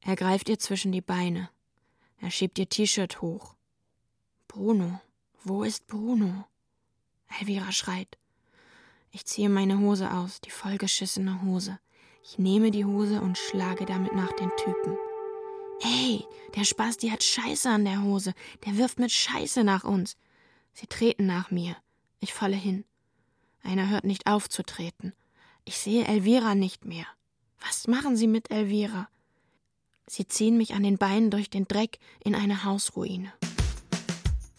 Er 0.00 0.16
greift 0.16 0.48
ihr 0.48 0.58
zwischen 0.58 0.92
die 0.92 1.00
Beine. 1.00 1.50
Er 2.20 2.30
schiebt 2.30 2.58
ihr 2.58 2.68
T-Shirt 2.68 3.20
hoch. 3.20 3.54
Bruno, 4.48 5.00
wo 5.44 5.62
ist 5.62 5.86
Bruno? 5.86 6.46
Elvira 7.38 7.70
schreit. 7.70 8.18
Ich 9.10 9.26
ziehe 9.26 9.48
meine 9.48 9.78
Hose 9.78 10.10
aus, 10.10 10.40
die 10.40 10.50
vollgeschissene 10.50 11.42
Hose. 11.42 11.78
Ich 12.24 12.38
nehme 12.38 12.70
die 12.70 12.84
Hose 12.84 13.20
und 13.20 13.38
schlage 13.38 13.84
damit 13.84 14.14
nach 14.14 14.32
den 14.32 14.50
Typen. 14.56 14.96
Ey, 15.82 16.24
der 16.56 16.64
Spasti 16.64 17.10
hat 17.10 17.22
Scheiße 17.22 17.68
an 17.68 17.84
der 17.84 18.02
Hose. 18.02 18.34
Der 18.64 18.76
wirft 18.78 18.98
mit 18.98 19.12
Scheiße 19.12 19.64
nach 19.64 19.84
uns. 19.84 20.16
Sie 20.72 20.86
treten 20.86 21.26
nach 21.26 21.50
mir. 21.50 21.76
Ich 22.18 22.34
falle 22.34 22.56
hin. 22.56 22.84
Einer 23.62 23.88
hört 23.88 24.04
nicht 24.04 24.26
auf 24.26 24.48
zu 24.48 24.62
treten. 24.62 25.12
Ich 25.64 25.76
sehe 25.78 26.06
Elvira 26.06 26.54
nicht 26.54 26.84
mehr. 26.84 27.06
Was 27.60 27.86
machen 27.86 28.16
Sie 28.16 28.26
mit 28.26 28.50
Elvira? 28.50 29.08
Sie 30.06 30.26
ziehen 30.26 30.56
mich 30.56 30.74
an 30.74 30.82
den 30.82 30.96
Beinen 30.96 31.30
durch 31.30 31.50
den 31.50 31.68
Dreck 31.68 31.98
in 32.24 32.34
eine 32.34 32.64
Hausruine. 32.64 33.32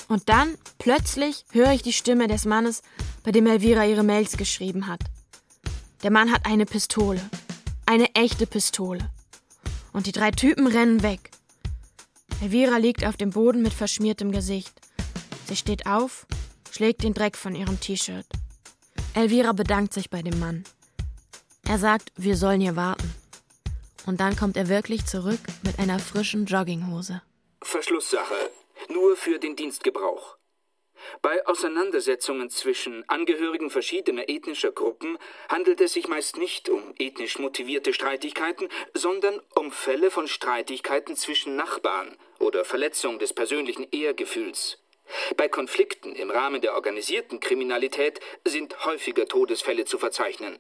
Und 0.10 0.28
dann, 0.28 0.58
plötzlich, 0.80 1.46
höre 1.52 1.72
ich 1.72 1.84
die 1.84 1.94
Stimme 1.94 2.28
des 2.28 2.46
Mannes, 2.46 2.82
bei 3.24 3.32
dem 3.32 3.46
Elvira 3.46 3.86
ihre 3.86 4.04
Mails 4.04 4.38
geschrieben 4.38 4.88
hat. 4.88 5.02
Der 6.02 6.12
Mann 6.12 6.32
hat 6.32 6.48
eine 6.48 6.66
Pistole. 6.66 7.22
Eine 7.86 8.14
echte 8.16 8.48
Pistole. 8.48 9.08
Und 9.94 10.08
die 10.08 10.12
drei 10.12 10.32
Typen 10.32 10.66
rennen 10.66 11.04
weg. 11.04 11.30
Elvira 12.42 12.78
liegt 12.78 13.06
auf 13.06 13.18
dem 13.18 13.30
Boden 13.30 13.62
mit 13.62 13.72
verschmiertem 13.72 14.32
Gesicht. 14.32 14.74
Sie 15.48 15.56
steht 15.56 15.86
auf, 15.86 16.26
schlägt 16.72 17.04
den 17.04 17.14
Dreck 17.14 17.38
von 17.38 17.54
ihrem 17.54 17.80
T-Shirt. 17.80 18.26
Elvira 19.14 19.52
bedankt 19.52 19.94
sich 19.94 20.10
bei 20.10 20.24
dem 20.24 20.40
Mann. 20.40 20.64
Er 21.68 21.78
sagt, 21.78 22.12
wir 22.16 22.36
sollen 22.36 22.62
hier 22.62 22.76
warten. 22.76 23.14
Und 24.08 24.22
dann 24.22 24.36
kommt 24.36 24.58
er 24.58 24.70
wirklich 24.70 25.06
zurück 25.06 25.42
mit 25.62 25.78
einer 25.78 26.00
frischen 26.00 26.46
Jogginghose. 26.46 27.22
Verschlusssache. 27.62 28.50
Nur 28.88 29.16
für 29.18 29.40
den 29.40 29.56
Dienstgebrauch. 29.56 30.38
Bei 31.22 31.46
Auseinandersetzungen 31.48 32.50
zwischen 32.50 33.08
Angehörigen 33.08 33.70
verschiedener 33.70 34.30
ethnischer 34.30 34.72
Gruppen 34.72 35.18
handelt 35.48 35.82
es 35.82 35.94
sich 35.94 36.08
meist 36.08 36.38
nicht 36.38 36.70
um 36.70 36.94
ethnisch 36.98 37.40
motivierte 37.40 37.94
Streitigkeiten, 37.94 38.70
sondern 38.94 39.42
um 39.56 39.72
Fälle 39.72 40.12
von 40.12 40.28
Streitigkeiten 40.28 41.16
zwischen 41.16 41.56
Nachbarn 41.56 42.18
oder 42.40 42.66
Verletzung 42.66 43.20
des 43.20 43.34
persönlichen 43.34 43.88
Ehrgefühls. 43.92 44.78
Bei 45.38 45.48
Konflikten 45.50 46.16
im 46.16 46.30
Rahmen 46.30 46.62
der 46.62 46.76
organisierten 46.76 47.40
Kriminalität 47.40 48.20
sind 48.46 48.86
häufiger 48.86 49.28
Todesfälle 49.28 49.86
zu 49.86 49.98
verzeichnen. 49.98 50.58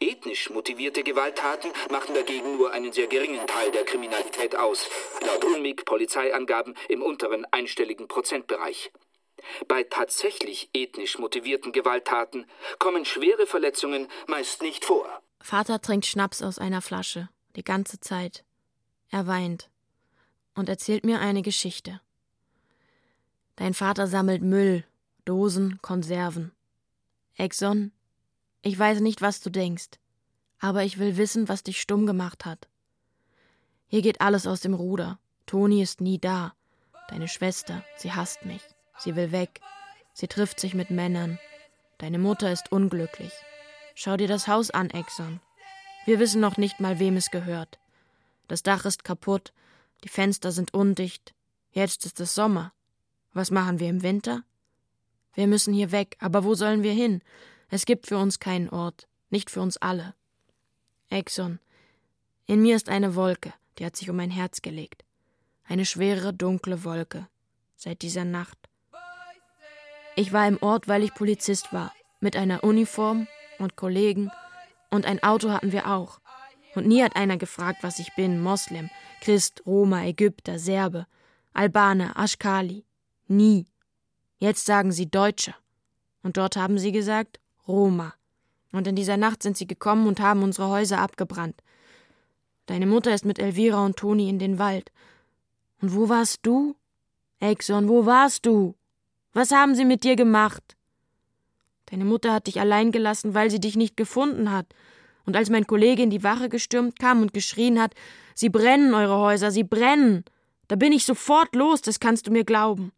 Ethnisch 0.00 0.50
motivierte 0.50 1.02
Gewalttaten 1.02 1.70
machen 1.90 2.14
dagegen 2.14 2.56
nur 2.56 2.72
einen 2.72 2.92
sehr 2.92 3.06
geringen 3.06 3.46
Teil 3.46 3.70
der 3.70 3.84
Kriminalität 3.84 4.56
aus, 4.56 4.88
laut 5.20 5.44
UNMIG 5.44 5.84
Polizeiangaben 5.84 6.74
im 6.88 7.02
unteren 7.02 7.46
einstelligen 7.50 8.08
Prozentbereich. 8.08 8.92
Bei 9.68 9.82
tatsächlich 9.82 10.70
ethnisch 10.72 11.18
motivierten 11.18 11.72
Gewalttaten 11.72 12.46
kommen 12.78 13.04
schwere 13.04 13.46
Verletzungen 13.46 14.08
meist 14.26 14.62
nicht 14.62 14.84
vor. 14.84 15.06
Vater 15.40 15.80
trinkt 15.80 16.06
Schnaps 16.06 16.42
aus 16.42 16.58
einer 16.58 16.80
Flasche, 16.80 17.28
die 17.56 17.64
ganze 17.64 18.00
Zeit. 18.00 18.44
Er 19.10 19.26
weint 19.26 19.68
und 20.54 20.68
erzählt 20.68 21.04
mir 21.04 21.20
eine 21.20 21.42
Geschichte. 21.42 22.00
Dein 23.56 23.74
Vater 23.74 24.06
sammelt 24.06 24.42
Müll, 24.42 24.84
Dosen, 25.24 25.78
Konserven. 25.82 26.52
Exxon, 27.36 27.92
ich 28.64 28.78
weiß 28.78 29.00
nicht, 29.00 29.20
was 29.20 29.40
du 29.40 29.50
denkst, 29.50 29.90
aber 30.58 30.84
ich 30.84 30.98
will 30.98 31.18
wissen, 31.18 31.48
was 31.48 31.62
dich 31.62 31.80
stumm 31.80 32.06
gemacht 32.06 32.46
hat. 32.46 32.66
Hier 33.86 34.00
geht 34.00 34.22
alles 34.22 34.46
aus 34.46 34.60
dem 34.60 34.72
Ruder. 34.72 35.18
Toni 35.46 35.82
ist 35.82 36.00
nie 36.00 36.18
da. 36.18 36.54
Deine 37.08 37.28
Schwester, 37.28 37.84
sie 37.98 38.12
hasst 38.12 38.46
mich. 38.46 38.62
Sie 38.98 39.14
will 39.16 39.30
weg. 39.30 39.60
Sie 40.14 40.28
trifft 40.28 40.58
sich 40.58 40.74
mit 40.74 40.90
Männern. 40.90 41.38
Deine 41.98 42.18
Mutter 42.18 42.50
ist 42.50 42.72
unglücklich. 42.72 43.32
Schau 43.94 44.16
dir 44.16 44.28
das 44.28 44.48
Haus 44.48 44.70
an, 44.70 44.88
Exxon. 44.90 45.40
Wir 46.06 46.18
wissen 46.18 46.40
noch 46.40 46.56
nicht 46.56 46.80
mal, 46.80 46.98
wem 46.98 47.16
es 47.16 47.30
gehört. 47.30 47.78
Das 48.48 48.62
Dach 48.62 48.86
ist 48.86 49.04
kaputt, 49.04 49.52
die 50.04 50.08
Fenster 50.08 50.52
sind 50.52 50.72
undicht. 50.72 51.34
Jetzt 51.70 52.06
ist 52.06 52.18
es 52.18 52.34
Sommer. 52.34 52.72
Was 53.34 53.50
machen 53.50 53.78
wir 53.78 53.90
im 53.90 54.02
Winter? 54.02 54.42
Wir 55.34 55.48
müssen 55.48 55.74
hier 55.74 55.92
weg, 55.92 56.16
aber 56.20 56.44
wo 56.44 56.54
sollen 56.54 56.82
wir 56.82 56.92
hin? 56.92 57.22
Es 57.70 57.86
gibt 57.86 58.06
für 58.06 58.18
uns 58.18 58.38
keinen 58.38 58.68
Ort, 58.68 59.08
nicht 59.30 59.50
für 59.50 59.60
uns 59.60 59.76
alle. 59.76 60.14
Exxon, 61.10 61.58
in 62.46 62.60
mir 62.62 62.76
ist 62.76 62.88
eine 62.88 63.14
Wolke, 63.14 63.54
die 63.78 63.86
hat 63.86 63.96
sich 63.96 64.10
um 64.10 64.16
mein 64.16 64.30
Herz 64.30 64.62
gelegt. 64.62 65.04
Eine 65.66 65.86
schwere, 65.86 66.34
dunkle 66.34 66.84
Wolke. 66.84 67.26
Seit 67.76 68.02
dieser 68.02 68.24
Nacht. 68.24 68.58
Ich 70.14 70.32
war 70.32 70.46
im 70.46 70.62
Ort, 70.62 70.88
weil 70.88 71.02
ich 71.02 71.14
Polizist 71.14 71.72
war. 71.72 71.92
Mit 72.20 72.36
einer 72.36 72.62
Uniform 72.62 73.26
und 73.58 73.76
Kollegen. 73.76 74.30
Und 74.90 75.06
ein 75.06 75.22
Auto 75.22 75.50
hatten 75.50 75.72
wir 75.72 75.86
auch. 75.86 76.20
Und 76.74 76.86
nie 76.86 77.02
hat 77.02 77.16
einer 77.16 77.36
gefragt, 77.36 77.78
was 77.82 77.98
ich 77.98 78.14
bin: 78.14 78.40
Moslem, 78.40 78.90
Christ, 79.20 79.62
Roma, 79.66 80.04
Ägypter, 80.04 80.58
Serbe, 80.58 81.06
Albaner, 81.52 82.18
Aschkali. 82.18 82.84
Nie. 83.26 83.66
Jetzt 84.38 84.66
sagen 84.66 84.92
sie 84.92 85.10
Deutsche. 85.10 85.54
Und 86.22 86.36
dort 86.36 86.56
haben 86.56 86.78
sie 86.78 86.92
gesagt 86.92 87.40
Roma. 87.66 88.14
Und 88.72 88.86
in 88.86 88.96
dieser 88.96 89.16
Nacht 89.16 89.42
sind 89.42 89.56
sie 89.56 89.66
gekommen 89.66 90.06
und 90.06 90.20
haben 90.20 90.42
unsere 90.42 90.68
Häuser 90.68 90.98
abgebrannt. 91.00 91.62
Deine 92.66 92.86
Mutter 92.86 93.14
ist 93.14 93.24
mit 93.24 93.38
Elvira 93.38 93.84
und 93.84 93.96
Toni 93.96 94.28
in 94.28 94.38
den 94.38 94.58
Wald. 94.58 94.90
Und 95.80 95.94
wo 95.94 96.08
warst 96.08 96.40
du? 96.42 96.74
Exxon, 97.40 97.88
wo 97.88 98.06
warst 98.06 98.46
du? 98.46 98.74
Was 99.32 99.50
haben 99.50 99.74
sie 99.74 99.84
mit 99.84 100.04
dir 100.04 100.16
gemacht? 100.16 100.76
Deine 101.86 102.04
Mutter 102.04 102.32
hat 102.32 102.46
dich 102.46 102.60
allein 102.60 102.90
gelassen, 102.90 103.34
weil 103.34 103.50
sie 103.50 103.60
dich 103.60 103.76
nicht 103.76 103.96
gefunden 103.96 104.50
hat. 104.50 104.66
Und 105.26 105.36
als 105.36 105.50
mein 105.50 105.66
Kollege 105.66 106.02
in 106.02 106.10
die 106.10 106.22
Wache 106.22 106.48
gestürmt 106.48 106.98
kam 106.98 107.22
und 107.22 107.34
geschrien 107.34 107.80
hat, 107.80 107.94
Sie 108.34 108.48
brennen, 108.48 108.94
eure 108.94 109.18
Häuser, 109.18 109.50
sie 109.50 109.62
brennen, 109.62 110.24
da 110.66 110.76
bin 110.76 110.92
ich 110.92 111.04
sofort 111.04 111.54
los, 111.54 111.82
das 111.82 112.00
kannst 112.00 112.26
du 112.26 112.32
mir 112.32 112.44
glauben. 112.44 112.92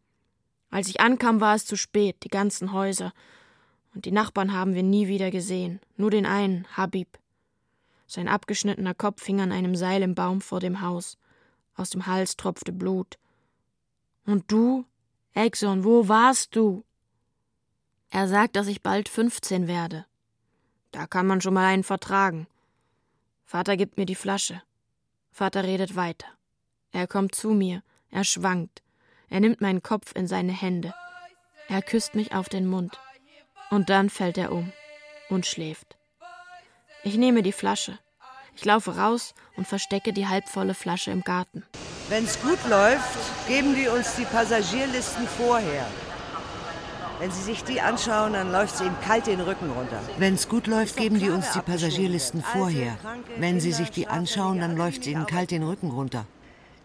Als 0.71 0.89
ich 0.89 0.99
ankam, 0.99 1.39
war 1.39 1.55
es 1.55 1.65
zu 1.65 1.77
spät, 1.77 2.17
die 2.23 2.29
ganzen 2.29 2.73
Häuser. 2.73 3.13
Und 3.97 4.05
die 4.05 4.11
Nachbarn 4.11 4.53
haben 4.53 4.75
wir 4.75 4.83
nie 4.83 5.07
wieder 5.07 5.31
gesehen, 5.31 5.79
nur 5.95 6.11
den 6.11 6.27
einen, 6.27 6.67
Habib. 6.77 7.17
Sein 8.05 8.27
abgeschnittener 8.27 8.93
Kopf 8.93 9.25
hing 9.25 9.41
an 9.41 9.51
einem 9.51 9.75
Seil 9.75 10.03
im 10.03 10.13
Baum 10.13 10.39
vor 10.39 10.59
dem 10.59 10.81
Haus. 10.81 11.17
Aus 11.73 11.89
dem 11.89 12.05
Hals 12.05 12.37
tropfte 12.37 12.71
Blut. 12.71 13.17
Und 14.23 14.51
du? 14.51 14.85
Exxon, 15.33 15.83
wo 15.83 16.07
warst 16.07 16.55
du? 16.55 16.85
Er 18.11 18.27
sagt, 18.27 18.55
dass 18.55 18.67
ich 18.67 18.83
bald 18.83 19.09
15 19.09 19.67
werde. 19.67 20.05
Da 20.91 21.07
kann 21.07 21.25
man 21.25 21.41
schon 21.41 21.55
mal 21.55 21.65
einen 21.65 21.83
vertragen. 21.83 22.45
Vater 23.45 23.77
gibt 23.77 23.97
mir 23.97 24.05
die 24.05 24.13
Flasche. 24.13 24.61
Vater 25.31 25.63
redet 25.63 25.95
weiter. 25.95 26.27
Er 26.91 27.07
kommt 27.07 27.33
zu 27.33 27.49
mir, 27.49 27.81
er 28.11 28.25
schwankt. 28.25 28.83
Er 29.27 29.39
nimmt 29.39 29.59
meinen 29.59 29.81
Kopf 29.81 30.15
in 30.15 30.27
seine 30.27 30.53
Hände. 30.53 30.93
Er 31.67 31.81
küsst 31.81 32.13
mich 32.13 32.35
auf 32.35 32.47
den 32.47 32.67
Mund. 32.67 32.99
Und 33.69 33.89
dann 33.89 34.09
fällt 34.09 34.37
er 34.37 34.51
um 34.51 34.71
und 35.29 35.45
schläft. 35.45 35.97
Ich 37.03 37.17
nehme 37.17 37.43
die 37.43 37.51
Flasche. 37.51 37.99
Ich 38.55 38.65
laufe 38.65 38.97
raus 38.97 39.33
und 39.55 39.67
verstecke 39.67 40.13
die 40.13 40.27
halbvolle 40.27 40.73
Flasche 40.73 41.11
im 41.11 41.21
Garten. 41.23 41.63
Wenn's 42.09 42.41
gut 42.41 42.59
läuft, 42.69 43.47
geben 43.47 43.75
die 43.75 43.87
uns 43.87 44.15
die 44.15 44.25
Passagierlisten 44.25 45.27
vorher. 45.27 45.85
Wenn 47.19 47.31
Sie 47.31 47.41
sich 47.41 47.63
die 47.63 47.81
anschauen, 47.81 48.33
dann 48.33 48.51
läuft 48.51 48.75
es 48.75 48.81
Ihnen 48.81 48.95
kalt 49.01 49.27
den 49.27 49.41
Rücken 49.41 49.69
runter. 49.71 49.99
Wenn's 50.17 50.47
gut 50.47 50.67
läuft, 50.67 50.97
geben 50.97 51.19
die 51.19 51.29
uns 51.29 51.51
die 51.51 51.61
Passagierlisten 51.61 52.43
vorher. 52.43 52.97
Wenn 53.37 53.59
Sie 53.59 53.71
sich 53.71 53.89
die 53.89 54.07
anschauen, 54.07 54.59
dann 54.59 54.77
läuft 54.77 55.01
es 55.01 55.07
Ihnen 55.07 55.25
kalt 55.25 55.51
den 55.51 55.63
Rücken 55.63 55.89
runter. 55.91 56.25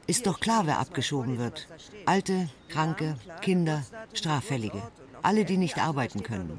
Ist 0.07 0.27
doch 0.27 0.41
klar, 0.41 0.67
wer 0.67 0.79
abgeschoben 0.79 1.39
wird. 1.39 1.69
Alte, 2.07 2.49
Kranke, 2.69 3.17
Kinder, 3.41 3.83
Straffällige. 4.15 4.83
Alle, 5.23 5.45
die 5.45 5.57
nicht 5.57 5.79
arbeiten 5.79 6.23
können. 6.23 6.59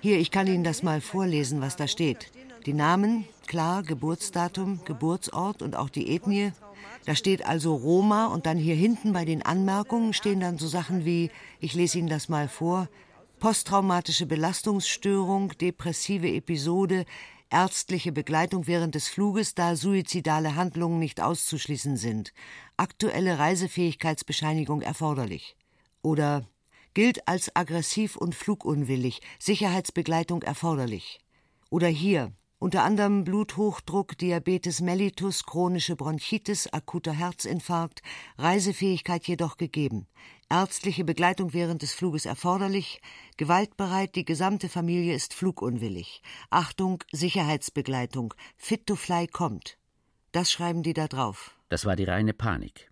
Hier, 0.00 0.18
ich 0.18 0.30
kann 0.30 0.46
Ihnen 0.46 0.64
das 0.64 0.82
mal 0.82 1.00
vorlesen, 1.00 1.60
was 1.60 1.76
da 1.76 1.88
steht. 1.88 2.30
Die 2.66 2.72
Namen, 2.72 3.24
klar, 3.46 3.82
Geburtsdatum, 3.82 4.80
Geburtsort 4.84 5.62
und 5.62 5.76
auch 5.76 5.88
die 5.88 6.14
Ethnie. 6.14 6.52
Da 7.04 7.14
steht 7.14 7.46
also 7.46 7.74
Roma 7.74 8.26
und 8.26 8.46
dann 8.46 8.58
hier 8.58 8.74
hinten 8.74 9.12
bei 9.12 9.24
den 9.24 9.42
Anmerkungen 9.42 10.12
stehen 10.12 10.40
dann 10.40 10.58
so 10.58 10.66
Sachen 10.66 11.04
wie, 11.04 11.30
ich 11.60 11.74
lese 11.74 11.98
Ihnen 11.98 12.08
das 12.08 12.28
mal 12.28 12.48
vor, 12.48 12.88
posttraumatische 13.38 14.26
Belastungsstörung, 14.26 15.56
depressive 15.58 16.28
Episode, 16.28 17.04
ärztliche 17.50 18.12
Begleitung 18.12 18.66
während 18.66 18.94
des 18.94 19.08
Fluges, 19.08 19.54
da 19.54 19.76
suizidale 19.76 20.56
Handlungen 20.56 20.98
nicht 20.98 21.20
auszuschließen 21.20 21.96
sind, 21.96 22.32
aktuelle 22.76 23.38
Reisefähigkeitsbescheinigung 23.38 24.82
erforderlich. 24.82 25.56
Oder 26.02 26.46
gilt 26.96 27.28
als 27.28 27.54
aggressiv 27.54 28.16
und 28.16 28.34
flugunwillig, 28.34 29.20
Sicherheitsbegleitung 29.38 30.42
erforderlich. 30.42 31.20
Oder 31.68 31.88
hier 31.88 32.32
Unter 32.58 32.84
anderem 32.84 33.22
Bluthochdruck, 33.22 34.16
Diabetes 34.16 34.80
mellitus, 34.80 35.44
chronische 35.44 35.94
Bronchitis, 35.94 36.68
akuter 36.68 37.12
Herzinfarkt, 37.12 38.00
Reisefähigkeit 38.38 39.28
jedoch 39.28 39.58
gegeben. 39.58 40.06
Ärztliche 40.48 41.04
Begleitung 41.04 41.52
während 41.52 41.82
des 41.82 41.92
Fluges 41.92 42.24
erforderlich, 42.24 43.02
gewaltbereit, 43.36 44.14
die 44.14 44.24
gesamte 44.24 44.70
Familie 44.70 45.14
ist 45.14 45.34
flugunwillig. 45.34 46.22
Achtung, 46.48 47.04
Sicherheitsbegleitung, 47.12 48.32
Fit 48.56 48.86
to 48.86 48.96
Fly 48.96 49.26
kommt. 49.26 49.76
Das 50.32 50.50
schreiben 50.50 50.82
die 50.82 50.94
da 50.94 51.08
drauf. 51.08 51.58
Das 51.68 51.84
war 51.84 51.94
die 51.94 52.04
reine 52.04 52.32
Panik. 52.32 52.90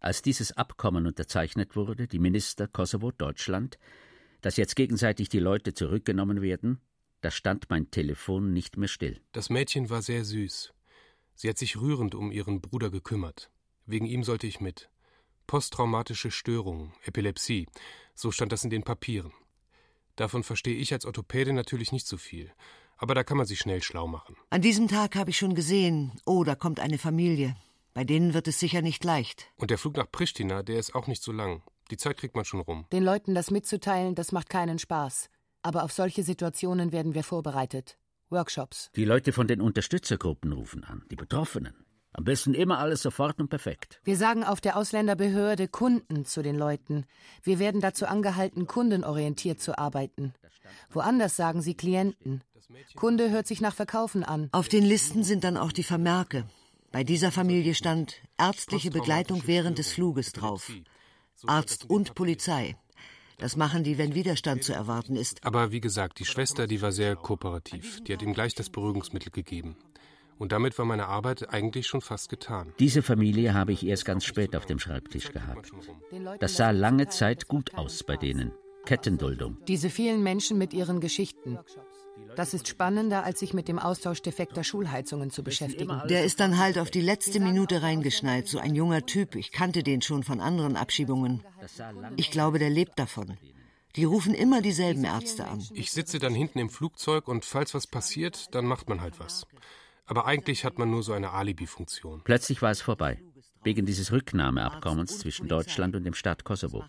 Als 0.00 0.22
dieses 0.22 0.52
Abkommen 0.52 1.06
unterzeichnet 1.06 1.76
wurde, 1.76 2.06
die 2.06 2.18
Minister 2.18 2.68
Kosovo, 2.68 3.10
Deutschland, 3.10 3.78
dass 4.40 4.56
jetzt 4.56 4.76
gegenseitig 4.76 5.28
die 5.28 5.40
Leute 5.40 5.74
zurückgenommen 5.74 6.42
werden, 6.42 6.80
da 7.20 7.30
stand 7.30 7.70
mein 7.70 7.90
Telefon 7.90 8.52
nicht 8.52 8.76
mehr 8.76 8.88
still. 8.88 9.20
Das 9.32 9.50
Mädchen 9.50 9.90
war 9.90 10.02
sehr 10.02 10.24
süß. 10.24 10.72
Sie 11.34 11.48
hat 11.48 11.58
sich 11.58 11.80
rührend 11.80 12.14
um 12.14 12.30
ihren 12.30 12.60
Bruder 12.60 12.90
gekümmert. 12.90 13.50
Wegen 13.86 14.06
ihm 14.06 14.22
sollte 14.22 14.46
ich 14.46 14.60
mit. 14.60 14.90
Posttraumatische 15.46 16.30
Störung, 16.30 16.92
Epilepsie, 17.04 17.66
so 18.14 18.30
stand 18.32 18.52
das 18.52 18.64
in 18.64 18.70
den 18.70 18.82
Papieren. 18.82 19.32
Davon 20.16 20.42
verstehe 20.42 20.76
ich 20.76 20.92
als 20.92 21.04
Orthopäde 21.04 21.52
natürlich 21.52 21.92
nicht 21.92 22.06
so 22.06 22.16
viel, 22.16 22.50
aber 22.96 23.14
da 23.14 23.22
kann 23.22 23.36
man 23.36 23.46
sich 23.46 23.58
schnell 23.58 23.82
schlau 23.82 24.06
machen. 24.06 24.36
An 24.50 24.62
diesem 24.62 24.88
Tag 24.88 25.14
habe 25.14 25.30
ich 25.30 25.38
schon 25.38 25.54
gesehen, 25.54 26.12
oh, 26.24 26.42
da 26.42 26.54
kommt 26.54 26.80
eine 26.80 26.98
Familie. 26.98 27.54
Bei 27.96 28.04
denen 28.04 28.34
wird 28.34 28.46
es 28.46 28.60
sicher 28.60 28.82
nicht 28.82 29.04
leicht. 29.04 29.46
Und 29.56 29.70
der 29.70 29.78
Flug 29.78 29.96
nach 29.96 30.12
Pristina, 30.12 30.62
der 30.62 30.78
ist 30.78 30.94
auch 30.94 31.06
nicht 31.06 31.22
so 31.22 31.32
lang. 31.32 31.62
Die 31.90 31.96
Zeit 31.96 32.18
kriegt 32.18 32.36
man 32.36 32.44
schon 32.44 32.60
rum. 32.60 32.84
Den 32.92 33.02
Leuten 33.02 33.34
das 33.34 33.50
mitzuteilen, 33.50 34.14
das 34.14 34.32
macht 34.32 34.50
keinen 34.50 34.78
Spaß. 34.78 35.30
Aber 35.62 35.82
auf 35.82 35.92
solche 35.92 36.22
Situationen 36.22 36.92
werden 36.92 37.14
wir 37.14 37.24
vorbereitet. 37.24 37.96
Workshops. 38.28 38.90
Die 38.96 39.06
Leute 39.06 39.32
von 39.32 39.46
den 39.46 39.62
Unterstützergruppen 39.62 40.52
rufen 40.52 40.84
an, 40.84 41.06
die 41.10 41.16
Betroffenen. 41.16 41.72
Am 42.12 42.24
besten 42.24 42.52
immer 42.52 42.80
alles 42.80 43.00
sofort 43.00 43.40
und 43.40 43.48
perfekt. 43.48 43.98
Wir 44.04 44.18
sagen 44.18 44.44
auf 44.44 44.60
der 44.60 44.76
Ausländerbehörde 44.76 45.66
Kunden 45.66 46.26
zu 46.26 46.42
den 46.42 46.56
Leuten. 46.56 47.06
Wir 47.44 47.58
werden 47.58 47.80
dazu 47.80 48.04
angehalten, 48.04 48.66
kundenorientiert 48.66 49.58
zu 49.58 49.78
arbeiten. 49.78 50.34
Woanders 50.90 51.34
sagen 51.34 51.62
sie 51.62 51.74
Klienten. 51.74 52.44
Kunde 52.94 53.30
hört 53.30 53.46
sich 53.46 53.62
nach 53.62 53.74
Verkaufen 53.74 54.22
an. 54.22 54.50
Auf 54.52 54.68
den 54.68 54.84
Listen 54.84 55.24
sind 55.24 55.44
dann 55.44 55.56
auch 55.56 55.72
die 55.72 55.82
Vermerke. 55.82 56.44
Bei 56.96 57.04
dieser 57.04 57.30
Familie 57.30 57.74
stand 57.74 58.22
ärztliche 58.38 58.90
Begleitung 58.90 59.42
während 59.44 59.76
des 59.76 59.92
Fluges 59.92 60.32
drauf. 60.32 60.72
Arzt 61.46 61.90
und 61.90 62.14
Polizei. 62.14 62.74
Das 63.36 63.54
machen 63.54 63.84
die, 63.84 63.98
wenn 63.98 64.14
Widerstand 64.14 64.64
zu 64.64 64.72
erwarten 64.72 65.14
ist. 65.14 65.44
Aber 65.44 65.72
wie 65.72 65.82
gesagt, 65.82 66.20
die 66.20 66.24
Schwester, 66.24 66.66
die 66.66 66.80
war 66.80 66.92
sehr 66.92 67.14
kooperativ. 67.14 68.02
Die 68.04 68.14
hat 68.14 68.22
ihm 68.22 68.32
gleich 68.32 68.54
das 68.54 68.70
Beruhigungsmittel 68.70 69.30
gegeben. 69.30 69.76
Und 70.38 70.52
damit 70.52 70.78
war 70.78 70.86
meine 70.86 71.06
Arbeit 71.06 71.50
eigentlich 71.50 71.86
schon 71.86 72.00
fast 72.00 72.30
getan. 72.30 72.72
Diese 72.78 73.02
Familie 73.02 73.52
habe 73.52 73.72
ich 73.72 73.86
erst 73.86 74.06
ganz 74.06 74.24
spät 74.24 74.56
auf 74.56 74.64
dem 74.64 74.78
Schreibtisch 74.78 75.30
gehabt. 75.32 75.70
Das 76.40 76.56
sah 76.56 76.70
lange 76.70 77.08
Zeit 77.08 77.46
gut 77.46 77.74
aus 77.74 78.04
bei 78.04 78.16
denen. 78.16 78.52
Kettenduldung. 78.86 79.58
Diese 79.68 79.90
vielen 79.90 80.22
Menschen 80.22 80.56
mit 80.56 80.72
ihren 80.72 81.00
Geschichten. 81.00 81.58
Das 82.36 82.52
ist 82.52 82.68
spannender, 82.68 83.24
als 83.24 83.40
sich 83.40 83.54
mit 83.54 83.66
dem 83.68 83.78
Austausch 83.78 84.20
defekter 84.20 84.62
Schulheizungen 84.62 85.30
zu 85.30 85.42
beschäftigen. 85.42 86.02
Der 86.08 86.24
ist 86.24 86.40
dann 86.40 86.58
halt 86.58 86.78
auf 86.78 86.90
die 86.90 87.00
letzte 87.00 87.40
Minute 87.40 87.82
reingeschneit. 87.82 88.46
So 88.46 88.58
ein 88.58 88.74
junger 88.74 89.06
Typ. 89.06 89.34
Ich 89.36 89.52
kannte 89.52 89.82
den 89.82 90.02
schon 90.02 90.22
von 90.22 90.40
anderen 90.40 90.76
Abschiebungen. 90.76 91.42
Ich 92.16 92.30
glaube, 92.30 92.58
der 92.58 92.70
lebt 92.70 92.98
davon. 92.98 93.36
Die 93.96 94.04
rufen 94.04 94.34
immer 94.34 94.60
dieselben 94.60 95.04
Ärzte 95.04 95.46
an. 95.46 95.64
Ich 95.72 95.90
sitze 95.90 96.18
dann 96.18 96.34
hinten 96.34 96.58
im 96.58 96.68
Flugzeug 96.68 97.28
und 97.28 97.46
falls 97.46 97.72
was 97.72 97.86
passiert, 97.86 98.54
dann 98.54 98.66
macht 98.66 98.88
man 98.90 99.00
halt 99.00 99.18
was. 99.18 99.46
Aber 100.04 100.26
eigentlich 100.26 100.64
hat 100.64 100.78
man 100.78 100.90
nur 100.90 101.02
so 101.02 101.14
eine 101.14 101.32
Alibi-Funktion. 101.32 102.20
Plötzlich 102.22 102.60
war 102.60 102.70
es 102.70 102.82
vorbei. 102.82 103.18
Wegen 103.64 103.86
dieses 103.86 104.12
Rücknahmeabkommens 104.12 105.18
zwischen 105.18 105.48
Deutschland 105.48 105.96
und 105.96 106.04
dem 106.04 106.14
Staat 106.14 106.44
Kosovo. 106.44 106.84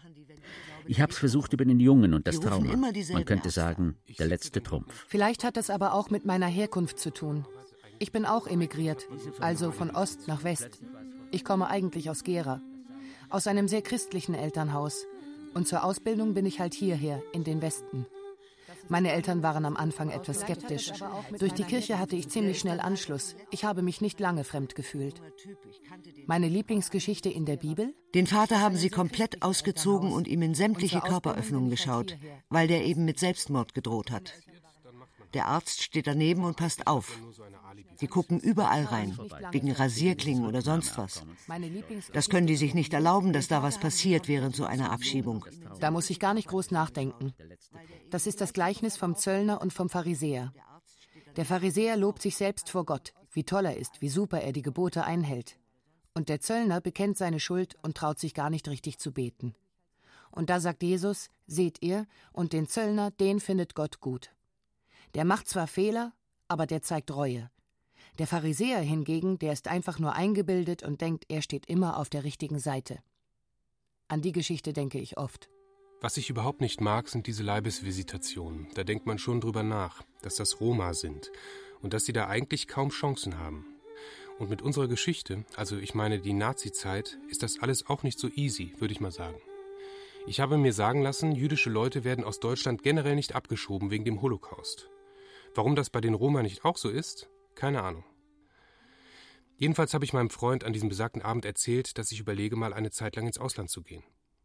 Ich 0.88 1.02
habe 1.02 1.12
es 1.12 1.18
versucht 1.18 1.54
über 1.54 1.66
den 1.66 1.80
Jungen 1.80 2.14
und 2.14 2.28
das 2.28 2.40
Trauma. 2.40 2.76
Man 2.76 3.26
könnte 3.26 3.50
sagen, 3.50 3.98
der 4.20 4.28
letzte 4.28 4.64
Trumpf. 4.64 5.06
Vielleicht 5.08 5.44
hat 5.44 5.58
das 5.58 5.70
aber 5.70 5.94
auch 5.94 6.10
mit 6.10 6.26
meiner 6.26 6.48
Herkunft 6.48 7.00
zu 7.00 7.12
tun. 7.12 7.46
Ich 8.00 8.12
bin 8.12 8.26
auch 8.26 8.48
emigriert, 8.48 9.08
also 9.40 9.72
von 9.72 9.90
Ost 9.92 10.28
nach 10.28 10.44
West. 10.44 10.82
Ich 11.32 11.44
komme 11.44 11.68
eigentlich 11.68 12.10
aus 12.10 12.24
Gera, 12.24 12.62
aus 13.30 13.48
einem 13.48 13.68
sehr 13.68 13.82
christlichen 13.82 14.36
Elternhaus. 14.36 15.06
Und 15.54 15.68
zur 15.68 15.84
Ausbildung 15.84 16.34
bin 16.34 16.46
ich 16.46 16.60
halt 16.60 16.74
hierher, 16.74 17.22
in 17.34 17.44
den 17.44 17.62
Westen. 17.62 18.06
Meine 18.90 19.12
Eltern 19.12 19.44
waren 19.44 19.66
am 19.66 19.78
Anfang 19.78 20.10
etwas 20.10 20.42
skeptisch. 20.42 20.92
Durch 21.40 21.54
die 21.54 21.64
Kirche 21.64 22.00
hatte 22.00 22.16
ich 22.16 22.30
ziemlich 22.30 22.60
schnell 22.60 22.80
Anschluss. 22.80 23.36
Ich 23.52 23.66
habe 23.66 23.82
mich 23.82 24.02
nicht 24.02 24.20
lange 24.20 24.44
fremd 24.44 24.76
gefühlt. 24.76 25.22
Meine 26.26 26.48
Lieblingsgeschichte 26.48 27.30
in 27.30 27.46
der 27.46 27.58
Bibel? 27.58 27.94
Den 28.16 28.28
Vater 28.28 28.62
haben 28.62 28.78
sie 28.78 28.90
komplett 28.90 29.42
ausgezogen 29.42 30.12
und 30.12 30.28
ihm 30.28 30.42
in 30.42 30.56
sämtliche 30.56 31.02
Körperöffnungen 31.02 31.70
geschaut, 31.70 32.18
weil 32.50 32.68
der 32.68 32.86
eben 32.86 33.06
mit 33.06 33.20
Selbstmord 33.20 33.74
gedroht 33.74 34.12
hat. 34.12 34.34
Der 35.34 35.48
Arzt 35.48 35.84
steht 35.84 36.08
daneben 36.08 36.44
und 36.44 36.58
passt 36.58 36.88
auf. 36.88 37.20
Sie 37.98 38.08
gucken 38.08 38.40
überall 38.40 38.86
rein, 38.86 39.18
wegen 39.52 39.72
Rasierklingen 39.72 40.46
oder 40.46 40.62
sonst 40.62 40.98
was. 40.98 41.24
Das 42.14 42.30
können 42.30 42.48
die 42.48 42.56
sich 42.56 42.74
nicht 42.74 42.94
erlauben, 42.94 43.34
dass 43.34 43.48
da 43.48 43.64
was 43.64 43.80
passiert 43.80 44.28
während 44.28 44.56
so 44.56 44.66
einer 44.66 44.92
Abschiebung. 44.92 45.46
Da 45.80 45.92
muss 45.92 46.10
ich 46.10 46.20
gar 46.20 46.34
nicht 46.34 46.48
groß 46.48 46.72
nachdenken. 46.72 47.34
Das 48.10 48.28
ist 48.28 48.42
das 48.42 48.54
Gleichnis 48.54 48.98
vom 48.98 49.16
Zöllner 49.16 49.62
und 49.62 49.74
vom 49.74 49.90
Pharisäer. 49.90 50.54
Der 51.36 51.46
Pharisäer 51.46 51.98
lobt 51.98 52.22
sich 52.22 52.36
selbst 52.36 52.70
vor 52.70 52.86
Gott, 52.86 53.14
wie 53.32 53.44
toll 53.44 53.66
er 53.66 53.78
ist, 53.78 54.02
wie 54.02 54.10
super 54.10 54.42
er 54.42 54.54
die 54.54 54.64
Gebote 54.64 55.04
einhält. 55.04 55.60
Und 56.14 56.30
der 56.30 56.40
Zöllner 56.40 56.82
bekennt 56.82 57.18
seine 57.18 57.40
Schuld 57.40 57.76
und 57.84 57.96
traut 57.96 58.18
sich 58.18 58.34
gar 58.34 58.50
nicht 58.50 58.68
richtig 58.70 58.98
zu 58.98 59.12
beten. 59.12 59.54
Und 60.32 60.50
da 60.50 60.60
sagt 60.60 60.84
Jesus, 60.84 61.30
seht 61.46 61.82
ihr, 61.82 62.08
und 62.32 62.54
den 62.54 62.68
Zöllner, 62.68 63.12
den 63.12 63.40
findet 63.40 63.76
Gott 63.76 64.00
gut. 64.00 64.32
Der 65.16 65.26
macht 65.26 65.48
zwar 65.48 65.68
Fehler, 65.68 66.14
aber 66.48 66.66
der 66.66 66.82
zeigt 66.82 67.14
Reue. 67.14 67.50
Der 68.18 68.28
Pharisäer 68.28 68.80
hingegen, 68.80 69.38
der 69.40 69.54
ist 69.54 69.68
einfach 69.68 70.00
nur 70.00 70.14
eingebildet 70.14 70.84
und 70.84 71.02
denkt, 71.02 71.26
er 71.30 71.42
steht 71.42 71.68
immer 71.68 71.98
auf 71.98 72.10
der 72.10 72.24
richtigen 72.24 72.60
Seite. 72.60 73.00
An 74.08 74.22
die 74.22 74.32
Geschichte 74.32 74.74
denke 74.74 75.00
ich 75.00 75.18
oft. 75.18 75.50
Was 76.00 76.18
ich 76.18 76.30
überhaupt 76.30 76.62
nicht 76.62 76.80
mag, 76.80 77.10
sind 77.10 77.28
diese 77.28 77.44
Leibesvisitationen. 77.44 78.68
Da 78.76 78.84
denkt 78.84 79.06
man 79.06 79.18
schon 79.18 79.42
drüber 79.42 79.64
nach, 79.64 80.04
dass 80.22 80.36
das 80.36 80.60
Roma 80.60 80.94
sind 80.94 81.32
und 81.82 81.94
dass 81.94 82.06
sie 82.06 82.14
da 82.14 82.28
eigentlich 82.28 82.68
kaum 82.68 82.90
Chancen 82.90 83.40
haben. 83.40 83.66
Und 84.40 84.50
mit 84.50 84.62
unserer 84.62 84.88
Geschichte, 84.88 85.46
also 85.56 85.78
ich 85.78 85.96
meine 85.96 86.20
die 86.20 86.34
Nazi-Zeit, 86.34 87.18
ist 87.30 87.42
das 87.42 87.60
alles 87.60 87.88
auch 87.88 88.04
nicht 88.04 88.20
so 88.20 88.30
easy, 88.30 88.74
würde 88.78 88.94
ich 88.94 89.02
mal 89.02 89.12
sagen. 89.12 89.42
Ich 90.28 90.40
habe 90.40 90.58
mir 90.58 90.74
sagen 90.74 91.02
lassen, 91.02 91.32
jüdische 91.34 91.70
Leute 91.70 92.04
werden 92.04 92.24
aus 92.24 92.40
Deutschland 92.40 92.84
generell 92.84 93.16
nicht 93.16 93.34
abgeschoben 93.34 93.90
wegen 93.90 94.06
dem 94.06 94.22
Holocaust. 94.22 94.90
Warum 95.56 95.76
das 95.76 95.90
bei 95.90 96.02
den 96.02 96.14
Roma 96.14 96.42
nicht 96.44 96.66
auch 96.66 96.78
so 96.78 96.90
ist, 96.90 97.30
keine 97.56 97.84
Ahnung. 97.84 98.04
Jedenfalls 99.58 99.94
habe 99.94 100.06
ich 100.06 100.14
meinem 100.14 100.30
Freund 100.30 100.64
an 100.64 100.74
diesem 100.74 100.90
besagten 100.90 101.22
Abend 101.22 101.44
erzählt, 101.44 101.98
dass 101.98 102.12
ich 102.12 102.20
überlege, 102.20 102.56
mal 102.56 102.74
eine 102.74 102.92
Zeit 102.92 103.16
lang 103.16 103.26
ins 103.26 103.40
Ausland 103.40 103.70
zu 103.70 103.82
gehen. 103.82 104.04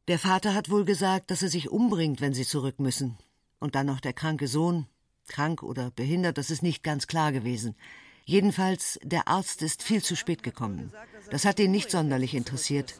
Der 0.08 0.18
Vater 0.18 0.54
hat 0.54 0.70
wohl 0.70 0.84
gesagt, 0.84 1.30
dass 1.30 1.42
er 1.42 1.48
sich 1.48 1.70
umbringt, 1.70 2.20
wenn 2.20 2.34
sie 2.34 2.46
zurück 2.46 2.80
müssen. 2.80 3.18
Und 3.60 3.74
dann 3.74 3.86
noch 3.86 4.00
der 4.00 4.14
kranke 4.14 4.48
Sohn. 4.48 4.86
Krank 5.28 5.62
oder 5.62 5.90
behindert, 5.90 6.38
das 6.38 6.50
ist 6.50 6.62
nicht 6.62 6.82
ganz 6.82 7.06
klar 7.06 7.30
gewesen. 7.30 7.76
Jedenfalls, 8.24 8.98
der 9.02 9.28
Arzt 9.28 9.62
ist 9.62 9.82
viel 9.82 10.02
zu 10.02 10.16
spät 10.16 10.42
gekommen. 10.42 10.92
Das 11.30 11.44
hat 11.44 11.60
ihn 11.60 11.70
nicht 11.70 11.90
sonderlich 11.90 12.34
interessiert. 12.34 12.94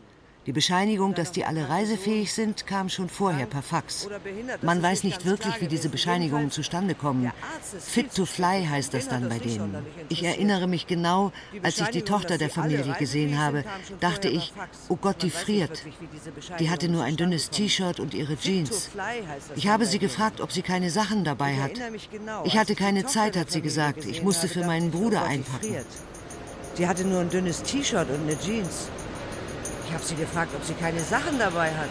Die 0.46 0.52
Bescheinigung, 0.52 1.14
dass 1.14 1.30
die 1.30 1.44
alle 1.44 1.68
reisefähig 1.68 2.32
sind, 2.32 2.66
kam 2.66 2.88
schon 2.88 3.08
vorher 3.08 3.46
per 3.46 3.62
Fax. 3.62 4.08
Man 4.60 4.82
weiß 4.82 5.04
nicht 5.04 5.24
wirklich, 5.24 5.60
wie 5.60 5.68
diese 5.68 5.88
Bescheinigungen 5.88 6.50
zustande 6.50 6.96
kommen. 6.96 7.30
Fit 7.78 8.12
to 8.12 8.26
fly 8.26 8.66
heißt 8.66 8.92
das 8.92 9.06
dann 9.06 9.28
bei 9.28 9.38
denen. 9.38 9.76
Ich 10.08 10.24
erinnere 10.24 10.66
mich 10.66 10.88
genau, 10.88 11.30
als 11.62 11.80
ich 11.80 11.88
die 11.88 12.02
Tochter 12.02 12.38
der 12.38 12.50
Familie 12.50 12.94
gesehen 12.98 13.38
habe, 13.38 13.64
dachte 14.00 14.28
ich, 14.28 14.52
oh 14.88 14.96
Gott, 14.96 15.22
die 15.22 15.30
friert. 15.30 15.84
Die 16.58 16.70
hatte 16.70 16.88
nur 16.88 17.04
ein 17.04 17.16
dünnes 17.16 17.50
T-Shirt 17.50 18.00
und 18.00 18.12
ihre 18.12 18.36
Jeans. 18.36 18.90
Ich 19.54 19.68
habe 19.68 19.86
sie 19.86 20.00
gefragt, 20.00 20.40
ob 20.40 20.50
sie 20.50 20.62
keine 20.62 20.90
Sachen 20.90 21.22
dabei 21.22 21.56
hat. 21.56 21.72
Ich 22.44 22.58
hatte 22.58 22.74
keine 22.74 23.06
Zeit, 23.06 23.36
hat 23.36 23.52
sie 23.52 23.62
gesagt. 23.62 24.04
Ich 24.06 24.24
musste 24.24 24.48
für 24.48 24.64
meinen 24.64 24.90
Bruder 24.90 25.22
einpacken. 25.22 25.76
Die 26.78 26.88
hatte 26.88 27.04
nur 27.04 27.20
ein 27.20 27.30
dünnes 27.30 27.62
T-Shirt 27.62 28.08
und 28.08 28.22
eine 28.22 28.38
Jeans. 28.40 28.88
Ich 29.92 29.98
habe 29.98 30.06
sie 30.06 30.14
gefragt, 30.14 30.54
ob 30.56 30.64
sie 30.64 30.72
keine 30.72 31.00
Sachen 31.00 31.38
dabei 31.38 31.70
hat. 31.70 31.90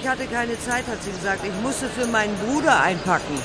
Ich 0.00 0.08
hatte 0.08 0.24
keine 0.24 0.58
Zeit, 0.58 0.86
hat 0.86 1.02
sie 1.02 1.10
gesagt. 1.10 1.44
Ich 1.44 1.52
musste 1.62 1.90
für 1.90 2.06
meinen 2.06 2.34
Bruder 2.38 2.80
einpacken. 2.80 3.38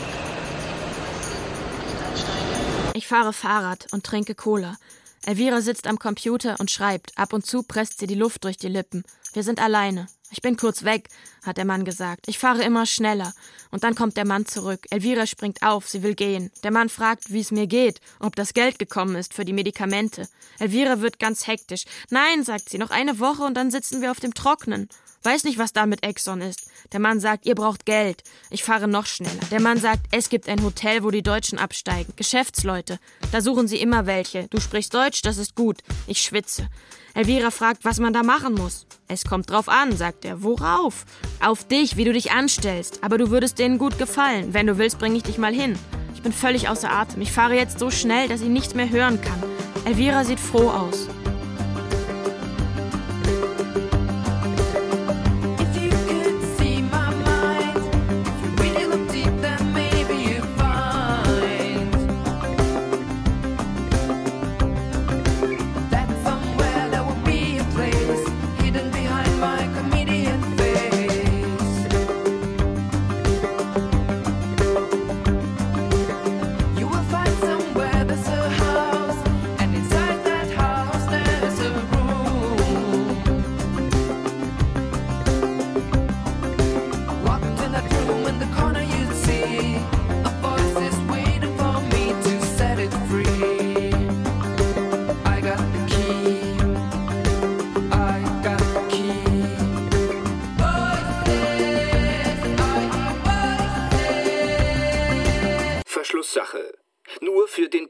Ich 2.94 3.10
fahre 3.10 3.34
Fahrrad 3.34 3.88
und 3.92 4.06
trinke 4.06 4.36
Cola. 4.36 4.78
Elvira 5.26 5.60
sitzt 5.60 5.86
am 5.86 6.00
Computer 6.00 6.62
und 6.62 6.72
schreibt. 6.72 7.12
Ab 7.18 7.34
und 7.34 7.46
zu 7.46 7.62
presst 7.62 8.00
sie 8.00 8.08
die 8.08 8.16
Luft 8.16 8.46
durch 8.46 8.56
die 8.56 8.70
Lippen. 8.70 9.04
Wir 9.34 9.44
sind 9.44 9.62
alleine. 9.62 10.08
Ich 10.32 10.42
bin 10.42 10.56
kurz 10.56 10.84
weg, 10.84 11.10
hat 11.46 11.58
der 11.58 11.66
Mann 11.66 11.84
gesagt. 11.84 12.30
Ich 12.30 12.40
fahre 12.40 12.64
immer 12.64 12.86
schneller. 12.86 13.34
Und 13.70 13.84
dann 13.84 13.96
kommt 13.96 14.16
der 14.16 14.26
Mann 14.26 14.46
zurück. 14.46 14.88
Elvira 14.90 15.28
springt 15.28 15.62
auf, 15.62 15.90
sie 15.90 16.04
will 16.04 16.16
gehen. 16.16 16.52
Der 16.64 16.72
Mann 16.72 16.88
fragt, 16.88 17.34
wie 17.34 17.42
es 17.42 17.52
mir 17.52 17.68
geht, 17.68 18.00
ob 18.20 18.38
das 18.38 18.54
Geld 18.54 18.80
gekommen 18.80 19.16
ist 19.16 19.34
für 19.34 19.44
die 19.44 19.52
Medikamente. 19.52 20.30
Elvira 20.58 21.02
wird 21.02 21.20
ganz 21.20 21.48
hektisch. 21.48 21.84
Nein, 22.10 22.46
sagt 22.46 22.70
sie, 22.70 22.78
noch 22.78 22.92
eine 22.92 23.20
Woche 23.20 23.44
und 23.44 23.56
dann 23.56 23.72
sitzen 23.72 24.02
wir 24.02 24.10
auf 24.10 24.22
dem 24.22 24.34
Trocknen. 24.34 24.88
Weiß 25.24 25.44
nicht, 25.44 25.58
was 25.58 25.74
da 25.74 25.86
mit 25.86 26.04
Exxon 26.04 26.42
ist. 26.42 26.72
Der 26.94 27.00
Mann 27.00 27.20
sagt, 27.20 27.46
ihr 27.46 27.54
braucht 27.54 27.86
Geld. 27.86 28.24
Ich 28.50 28.64
fahre 28.64 28.88
noch 28.88 29.06
schneller. 29.06 29.42
Der 29.52 29.62
Mann 29.62 29.80
sagt, 29.80 30.02
es 30.12 30.30
gibt 30.30 30.48
ein 30.48 30.64
Hotel, 30.64 31.04
wo 31.04 31.12
die 31.12 31.22
Deutschen 31.22 31.60
absteigen. 31.60 32.14
Geschäftsleute. 32.16 33.00
Da 33.32 33.42
suchen 33.42 33.68
sie 33.68 33.82
immer 33.82 34.06
welche. 34.06 34.48
Du 34.48 34.60
sprichst 34.60 34.94
Deutsch, 34.94 35.22
das 35.22 35.38
ist 35.38 35.56
gut. 35.56 35.80
Ich 36.08 36.22
schwitze. 36.22 36.70
Elvira 37.14 37.52
fragt, 37.52 37.84
was 37.84 38.00
man 38.00 38.14
da 38.14 38.24
machen 38.24 38.54
muss. 38.54 38.86
Es 39.08 39.26
kommt 39.26 39.50
drauf 39.50 39.68
an, 39.68 39.96
sagt 39.96 40.26
er. 40.26 40.44
Worauf? 40.44 41.06
Auf 41.44 41.68
dich, 41.68 41.98
wie 41.98 42.06
du 42.06 42.14
dich 42.14 42.32
anstellst. 42.32 43.04
Aber 43.04 43.18
du 43.18 43.30
würdest 43.30 43.60
denen 43.60 43.78
gut 43.78 43.98
gefallen. 43.98 44.54
Wenn 44.54 44.68
du 44.68 44.78
willst, 44.78 45.00
bringe 45.00 45.18
ich 45.18 45.24
dich 45.24 45.38
mal 45.38 45.54
hin. 45.54 45.78
Ich 46.16 46.22
bin 46.22 46.32
völlig 46.32 46.70
außer 46.70 46.92
Atem. 46.92 47.22
Ich 47.22 47.32
fahre 47.32 47.56
jetzt 47.56 47.80
so 47.80 47.92
schnell, 47.92 48.28
dass 48.28 48.42
ich 48.42 48.50
nichts 48.50 48.76
mehr 48.76 48.90
hören 48.90 49.20
kann. 49.22 49.44
Elvira 49.86 50.24
sieht 50.24 50.40
froh 50.40 50.70
aus. 50.70 51.08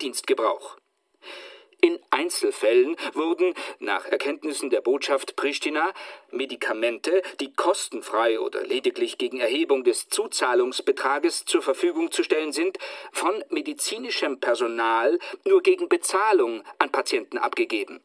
Dienstgebrauch. 0.02 0.78
In 1.80 2.00
Einzelfällen 2.12 2.96
wurden, 3.14 3.54
nach 3.80 4.06
Erkenntnissen 4.06 4.70
der 4.70 4.82
Botschaft 4.82 5.36
Pristina, 5.36 5.94
Medikamente, 6.30 7.22
die 7.40 7.54
kostenfrei 7.54 8.40
oder 8.40 8.64
lediglich 8.64 9.18
gegen 9.18 9.40
Erhebung 9.40 9.84
des 9.84 10.10
Zuzahlungsbetrages 10.10 11.46
zur 11.46 11.62
Verfügung 11.62 12.12
zu 12.12 12.24
stellen 12.24 12.52
sind, 12.52 12.78
von 13.12 13.44
medizinischem 13.50 14.40
Personal 14.40 15.18
nur 15.46 15.64
gegen 15.64 15.90
Bezahlung 15.90 16.64
an 16.78 16.92
Patienten 16.92 17.38
abgegeben. 17.38 18.02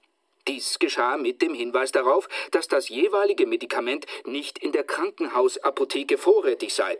Dies 0.49 0.79
geschah 0.79 1.17
mit 1.17 1.43
dem 1.43 1.53
Hinweis 1.53 1.93
darauf, 1.93 2.29
dass 2.53 2.69
das 2.69 2.89
jeweilige 2.89 3.47
Medikament 3.47 4.07
nicht 4.25 4.59
in 4.59 4.73
der 4.73 4.85
Krankenhausapotheke 4.85 6.19
vorrätig 6.19 6.73
sei 6.73 6.97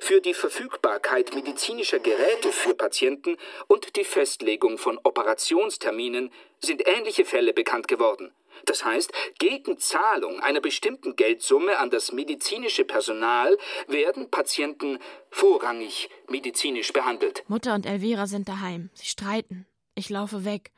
für 0.00 0.20
die 0.20 0.34
Verfügbarkeit 0.34 1.34
medizinischer 1.34 1.98
Geräte 1.98 2.52
für 2.52 2.74
Patienten 2.74 3.36
und 3.66 3.96
die 3.96 4.04
Festlegung 4.04 4.78
von 4.78 4.98
Operationsterminen 5.02 6.30
sind 6.60 6.86
ähnliche 6.86 7.24
Fälle 7.24 7.52
bekannt 7.52 7.88
geworden. 7.88 8.32
Das 8.64 8.84
heißt, 8.84 9.12
gegen 9.38 9.78
Zahlung 9.78 10.40
einer 10.40 10.60
bestimmten 10.60 11.14
Geldsumme 11.14 11.78
an 11.78 11.90
das 11.90 12.12
medizinische 12.12 12.84
Personal 12.84 13.56
werden 13.86 14.30
Patienten 14.30 14.98
vorrangig 15.30 16.08
medizinisch 16.28 16.92
behandelt. 16.92 17.44
Mutter 17.48 17.74
und 17.74 17.86
Elvira 17.86 18.26
sind 18.26 18.48
daheim. 18.48 18.90
Sie 18.94 19.06
streiten. 19.06 19.66
Ich 19.94 20.08
laufe 20.08 20.44
weg. 20.44 20.72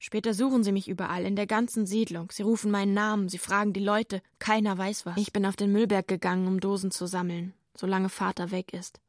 Später 0.00 0.32
suchen 0.32 0.62
sie 0.62 0.72
mich 0.72 0.88
überall, 0.88 1.24
in 1.24 1.34
der 1.34 1.46
ganzen 1.46 1.84
Siedlung. 1.84 2.30
Sie 2.30 2.44
rufen 2.44 2.70
meinen 2.70 2.94
Namen, 2.94 3.28
sie 3.28 3.38
fragen 3.38 3.72
die 3.72 3.80
Leute. 3.80 4.22
Keiner 4.38 4.78
weiß 4.78 5.06
was. 5.06 5.16
Ich 5.16 5.32
bin 5.32 5.44
auf 5.44 5.56
den 5.56 5.72
Müllberg 5.72 6.06
gegangen, 6.06 6.46
um 6.46 6.60
Dosen 6.60 6.92
zu 6.92 7.06
sammeln 7.06 7.52
solange 7.78 8.08
Vater 8.08 8.50
weg 8.50 8.72
ist. 8.72 9.00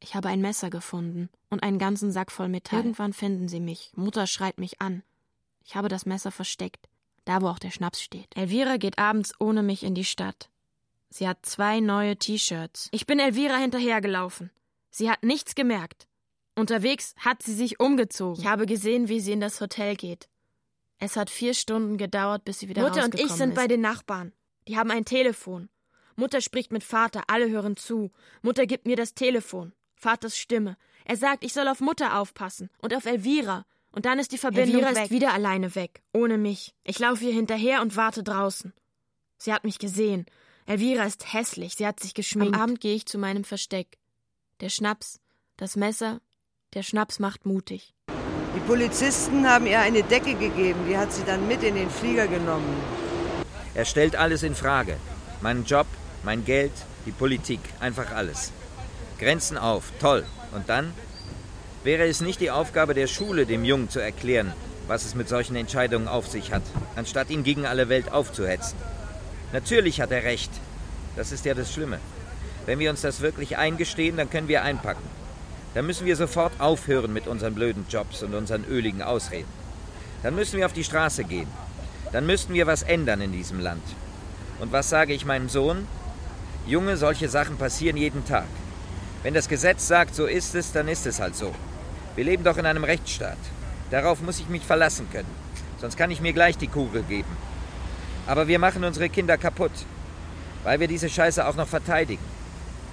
Ich 0.00 0.14
habe 0.14 0.28
ein 0.28 0.40
Messer 0.40 0.70
gefunden 0.70 1.30
und 1.48 1.62
einen 1.62 1.78
ganzen 1.78 2.12
Sack 2.12 2.30
voll 2.30 2.48
Metall. 2.48 2.80
Irgendwann 2.80 3.12
finden 3.12 3.48
sie 3.48 3.60
mich. 3.60 3.92
Mutter 3.94 4.26
schreit 4.26 4.58
mich 4.58 4.80
an. 4.80 5.02
Ich 5.64 5.74
habe 5.74 5.88
das 5.88 6.06
Messer 6.06 6.30
versteckt, 6.30 6.88
da 7.24 7.40
wo 7.40 7.48
auch 7.48 7.58
der 7.58 7.70
Schnaps 7.70 8.02
steht. 8.02 8.36
Elvira 8.36 8.76
geht 8.76 8.98
abends 8.98 9.32
ohne 9.40 9.62
mich 9.62 9.82
in 9.82 9.94
die 9.94 10.04
Stadt. 10.04 10.50
Sie 11.08 11.26
hat 11.26 11.46
zwei 11.46 11.80
neue 11.80 12.16
T-Shirts. 12.16 12.88
Ich 12.92 13.06
bin 13.06 13.18
Elvira 13.18 13.56
hinterhergelaufen. 13.56 14.50
Sie 14.90 15.10
hat 15.10 15.22
nichts 15.22 15.54
gemerkt. 15.54 16.06
Unterwegs 16.54 17.14
hat 17.18 17.42
sie 17.42 17.54
sich 17.54 17.80
umgezogen. 17.80 18.40
Ich 18.40 18.48
habe 18.48 18.66
gesehen, 18.66 19.08
wie 19.08 19.20
sie 19.20 19.32
in 19.32 19.40
das 19.40 19.60
Hotel 19.60 19.96
geht. 19.96 20.28
Es 20.98 21.16
hat 21.16 21.28
vier 21.30 21.54
Stunden 21.54 21.98
gedauert, 21.98 22.44
bis 22.44 22.60
sie 22.60 22.68
wieder 22.68 22.82
Mutter 22.82 23.04
und 23.04 23.14
ich 23.14 23.30
sind 23.30 23.50
ist. 23.50 23.56
bei 23.56 23.66
den 23.66 23.82
Nachbarn. 23.82 24.32
Die 24.66 24.76
haben 24.76 24.90
ein 24.90 25.04
Telefon. 25.04 25.68
Mutter 26.16 26.40
spricht 26.40 26.72
mit 26.72 26.82
Vater, 26.82 27.24
alle 27.28 27.48
hören 27.50 27.76
zu. 27.76 28.10
Mutter 28.42 28.66
gibt 28.66 28.86
mir 28.86 28.96
das 28.96 29.14
Telefon. 29.14 29.72
Vaters 29.94 30.36
Stimme. 30.36 30.76
Er 31.04 31.16
sagt, 31.16 31.44
ich 31.44 31.52
soll 31.52 31.68
auf 31.68 31.80
Mutter 31.80 32.18
aufpassen 32.18 32.70
und 32.78 32.94
auf 32.94 33.06
Elvira. 33.06 33.64
Und 33.92 34.04
dann 34.04 34.18
ist 34.18 34.32
die 34.32 34.38
Verbindung 34.38 34.82
Elvira 34.82 34.94
weg. 34.94 35.04
ist 35.04 35.10
wieder 35.10 35.32
alleine 35.32 35.74
weg, 35.74 36.02
ohne 36.12 36.36
mich. 36.36 36.74
Ich 36.84 36.98
laufe 36.98 37.24
ihr 37.24 37.32
hinterher 37.32 37.80
und 37.80 37.96
warte 37.96 38.22
draußen. 38.22 38.74
Sie 39.38 39.52
hat 39.52 39.64
mich 39.64 39.78
gesehen. 39.78 40.26
Elvira 40.66 41.04
ist 41.04 41.32
hässlich, 41.32 41.76
sie 41.76 41.86
hat 41.86 42.00
sich 42.00 42.12
geschminkt. 42.12 42.54
Am 42.54 42.60
Abend 42.60 42.80
gehe 42.80 42.94
ich 42.94 43.06
zu 43.06 43.18
meinem 43.18 43.44
Versteck. 43.44 43.98
Der 44.60 44.68
Schnaps, 44.68 45.20
das 45.56 45.76
Messer, 45.76 46.20
der 46.74 46.82
Schnaps 46.82 47.20
macht 47.20 47.46
mutig. 47.46 47.94
Die 48.54 48.60
Polizisten 48.66 49.46
haben 49.48 49.66
ihr 49.66 49.80
eine 49.80 50.02
Decke 50.02 50.34
gegeben, 50.34 50.80
die 50.88 50.96
hat 50.96 51.12
sie 51.12 51.24
dann 51.24 51.46
mit 51.46 51.62
in 51.62 51.74
den 51.74 51.90
Flieger 51.90 52.26
genommen. 52.26 52.74
Er 53.74 53.84
stellt 53.84 54.16
alles 54.16 54.42
in 54.42 54.54
Frage. 54.54 54.96
Meinen 55.42 55.64
Job, 55.64 55.86
mein 56.26 56.44
Geld, 56.44 56.72
die 57.06 57.12
Politik, 57.12 57.60
einfach 57.78 58.10
alles. 58.10 58.50
Grenzen 59.20 59.56
auf, 59.56 59.92
toll. 60.00 60.24
Und 60.52 60.68
dann? 60.68 60.92
Wäre 61.84 62.04
es 62.04 62.20
nicht 62.20 62.40
die 62.40 62.50
Aufgabe 62.50 62.94
der 62.94 63.06
Schule, 63.06 63.46
dem 63.46 63.64
Jungen 63.64 63.88
zu 63.88 64.00
erklären, 64.00 64.52
was 64.88 65.04
es 65.04 65.14
mit 65.14 65.28
solchen 65.28 65.54
Entscheidungen 65.54 66.08
auf 66.08 66.26
sich 66.26 66.52
hat, 66.52 66.64
anstatt 66.96 67.30
ihn 67.30 67.44
gegen 67.44 67.64
alle 67.64 67.88
Welt 67.88 68.10
aufzuhetzen? 68.10 68.76
Natürlich 69.52 70.00
hat 70.00 70.10
er 70.10 70.24
recht. 70.24 70.50
Das 71.14 71.30
ist 71.30 71.44
ja 71.44 71.54
das 71.54 71.72
Schlimme. 71.72 72.00
Wenn 72.66 72.80
wir 72.80 72.90
uns 72.90 73.02
das 73.02 73.20
wirklich 73.20 73.56
eingestehen, 73.56 74.16
dann 74.16 74.28
können 74.28 74.48
wir 74.48 74.64
einpacken. 74.64 75.08
Dann 75.74 75.86
müssen 75.86 76.06
wir 76.06 76.16
sofort 76.16 76.60
aufhören 76.60 77.12
mit 77.12 77.28
unseren 77.28 77.54
blöden 77.54 77.86
Jobs 77.88 78.24
und 78.24 78.34
unseren 78.34 78.64
öligen 78.64 79.00
Ausreden. 79.00 79.48
Dann 80.24 80.34
müssen 80.34 80.58
wir 80.58 80.66
auf 80.66 80.72
die 80.72 80.82
Straße 80.82 81.22
gehen. 81.22 81.48
Dann 82.10 82.26
müssten 82.26 82.52
wir 82.52 82.66
was 82.66 82.82
ändern 82.82 83.20
in 83.20 83.30
diesem 83.30 83.60
Land. 83.60 83.84
Und 84.58 84.72
was 84.72 84.88
sage 84.88 85.12
ich 85.12 85.24
meinem 85.24 85.48
Sohn? 85.48 85.86
Junge, 86.66 86.96
solche 86.96 87.28
Sachen 87.28 87.56
passieren 87.56 87.96
jeden 87.96 88.24
Tag. 88.24 88.46
Wenn 89.22 89.34
das 89.34 89.48
Gesetz 89.48 89.86
sagt, 89.86 90.14
so 90.14 90.26
ist 90.26 90.54
es, 90.54 90.72
dann 90.72 90.88
ist 90.88 91.06
es 91.06 91.20
halt 91.20 91.36
so. 91.36 91.54
Wir 92.16 92.24
leben 92.24 92.44
doch 92.44 92.56
in 92.56 92.66
einem 92.66 92.84
Rechtsstaat. 92.84 93.38
Darauf 93.90 94.20
muss 94.20 94.40
ich 94.40 94.48
mich 94.48 94.62
verlassen 94.62 95.08
können. 95.12 95.30
Sonst 95.80 95.96
kann 95.96 96.10
ich 96.10 96.20
mir 96.20 96.32
gleich 96.32 96.58
die 96.58 96.66
Kugel 96.66 97.02
geben. 97.02 97.36
Aber 98.26 98.48
wir 98.48 98.58
machen 98.58 98.82
unsere 98.82 99.08
Kinder 99.08 99.38
kaputt. 99.38 99.72
Weil 100.64 100.80
wir 100.80 100.88
diese 100.88 101.08
Scheiße 101.08 101.46
auch 101.46 101.54
noch 101.54 101.68
verteidigen. 101.68 102.24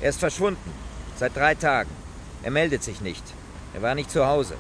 Er 0.02 0.10
ist 0.10 0.20
verschwunden. 0.20 0.72
Seit 1.16 1.36
drei 1.36 1.56
Tagen. 1.56 1.90
Er 2.44 2.52
meldet 2.52 2.84
sich 2.84 3.02
nicht. 3.02 3.24
Er 3.74 3.82
war 3.82 3.96
nicht 3.96 4.12
zu 4.12 4.28
Hause. 4.28 4.56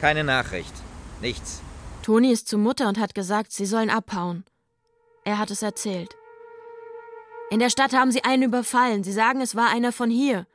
Keine 0.00 0.24
Nachricht. 0.24 0.74
Nichts. 1.22 1.62
Toni 2.02 2.32
ist 2.32 2.48
zu 2.48 2.58
Mutter 2.58 2.88
und 2.88 2.98
hat 2.98 3.14
gesagt, 3.14 3.52
sie 3.52 3.66
sollen 3.66 3.90
abhauen. 3.90 4.44
Er 5.24 5.38
hat 5.38 5.50
es 5.50 5.62
erzählt. 5.62 6.17
In 7.50 7.60
der 7.60 7.70
Stadt 7.70 7.94
haben 7.94 8.12
sie 8.12 8.24
einen 8.24 8.42
überfallen. 8.42 9.04
Sie 9.04 9.12
sagen, 9.12 9.40
es 9.40 9.56
war 9.56 9.70
einer 9.70 9.92
von 9.92 10.10
hier. 10.10 10.46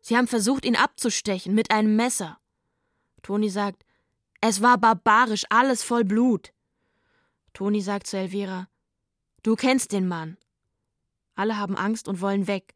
Sie 0.00 0.16
haben 0.16 0.28
versucht, 0.28 0.64
ihn 0.64 0.76
abzustechen 0.76 1.54
mit 1.54 1.70
einem 1.70 1.96
Messer. 1.96 2.38
Toni 3.22 3.50
sagt, 3.50 3.84
es 4.40 4.62
war 4.62 4.78
barbarisch, 4.78 5.44
alles 5.50 5.82
voll 5.82 6.04
Blut. 6.04 6.52
Toni 7.54 7.80
sagt 7.80 8.06
zu 8.06 8.16
Elvira, 8.16 8.68
du 9.42 9.56
kennst 9.56 9.92
den 9.92 10.06
Mann. 10.06 10.36
Alle 11.34 11.56
haben 11.56 11.76
Angst 11.76 12.06
und 12.06 12.20
wollen 12.20 12.46
weg. 12.46 12.74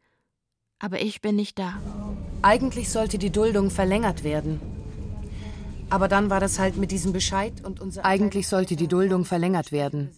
Aber 0.81 1.01
ich 1.01 1.21
bin 1.21 1.37
nicht 1.37 1.59
da. 1.59 1.81
Eigentlich 2.43 2.91
sollte 2.91 3.19
die 3.19 3.31
Duldung 3.31 3.71
verlängert 3.71 4.25
werden. 4.25 4.61
Aber 5.91 6.09
dann 6.09 6.31
war 6.31 6.41
das 6.41 6.59
halt 6.59 6.77
mit 6.77 6.91
diesem 6.91 7.13
Bescheid 7.13 7.53
und 7.65 7.81
unser. 7.81 8.05
Eigentlich 8.05 8.49
sollte 8.49 8.75
die 8.75 8.89
Duldung 8.89 9.25
verlängert 9.25 9.71
werden. 9.71 10.11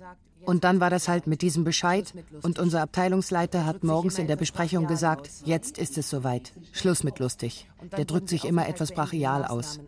Und 0.45 0.65
dann 0.65 0.81
war 0.81 0.91
das 0.91 1.09
halt 1.09 1.27
mit 1.27 1.43
diesem 1.43 1.65
Bescheid 1.65 2.13
und 2.43 2.59
unser 2.59 2.83
Abteilungsleiter 2.83 3.65
hat 3.65 3.85
morgens 3.85 4.19
in 4.19 4.27
der 4.27 4.37
Besprechung 4.37 4.87
gesagt, 4.87 5.31
jetzt 5.45 5.79
ist 5.79 5.99
es 5.99 6.11
soweit. 6.11 6.53
Schluss 6.73 7.05
mit 7.05 7.19
lustig. 7.19 7.69
Der 7.97 8.05
drückt 8.05 8.29
sich 8.29 8.45
immer 8.45 8.69
etwas 8.69 8.93
brachial 8.93 9.45
aus. 9.45 9.81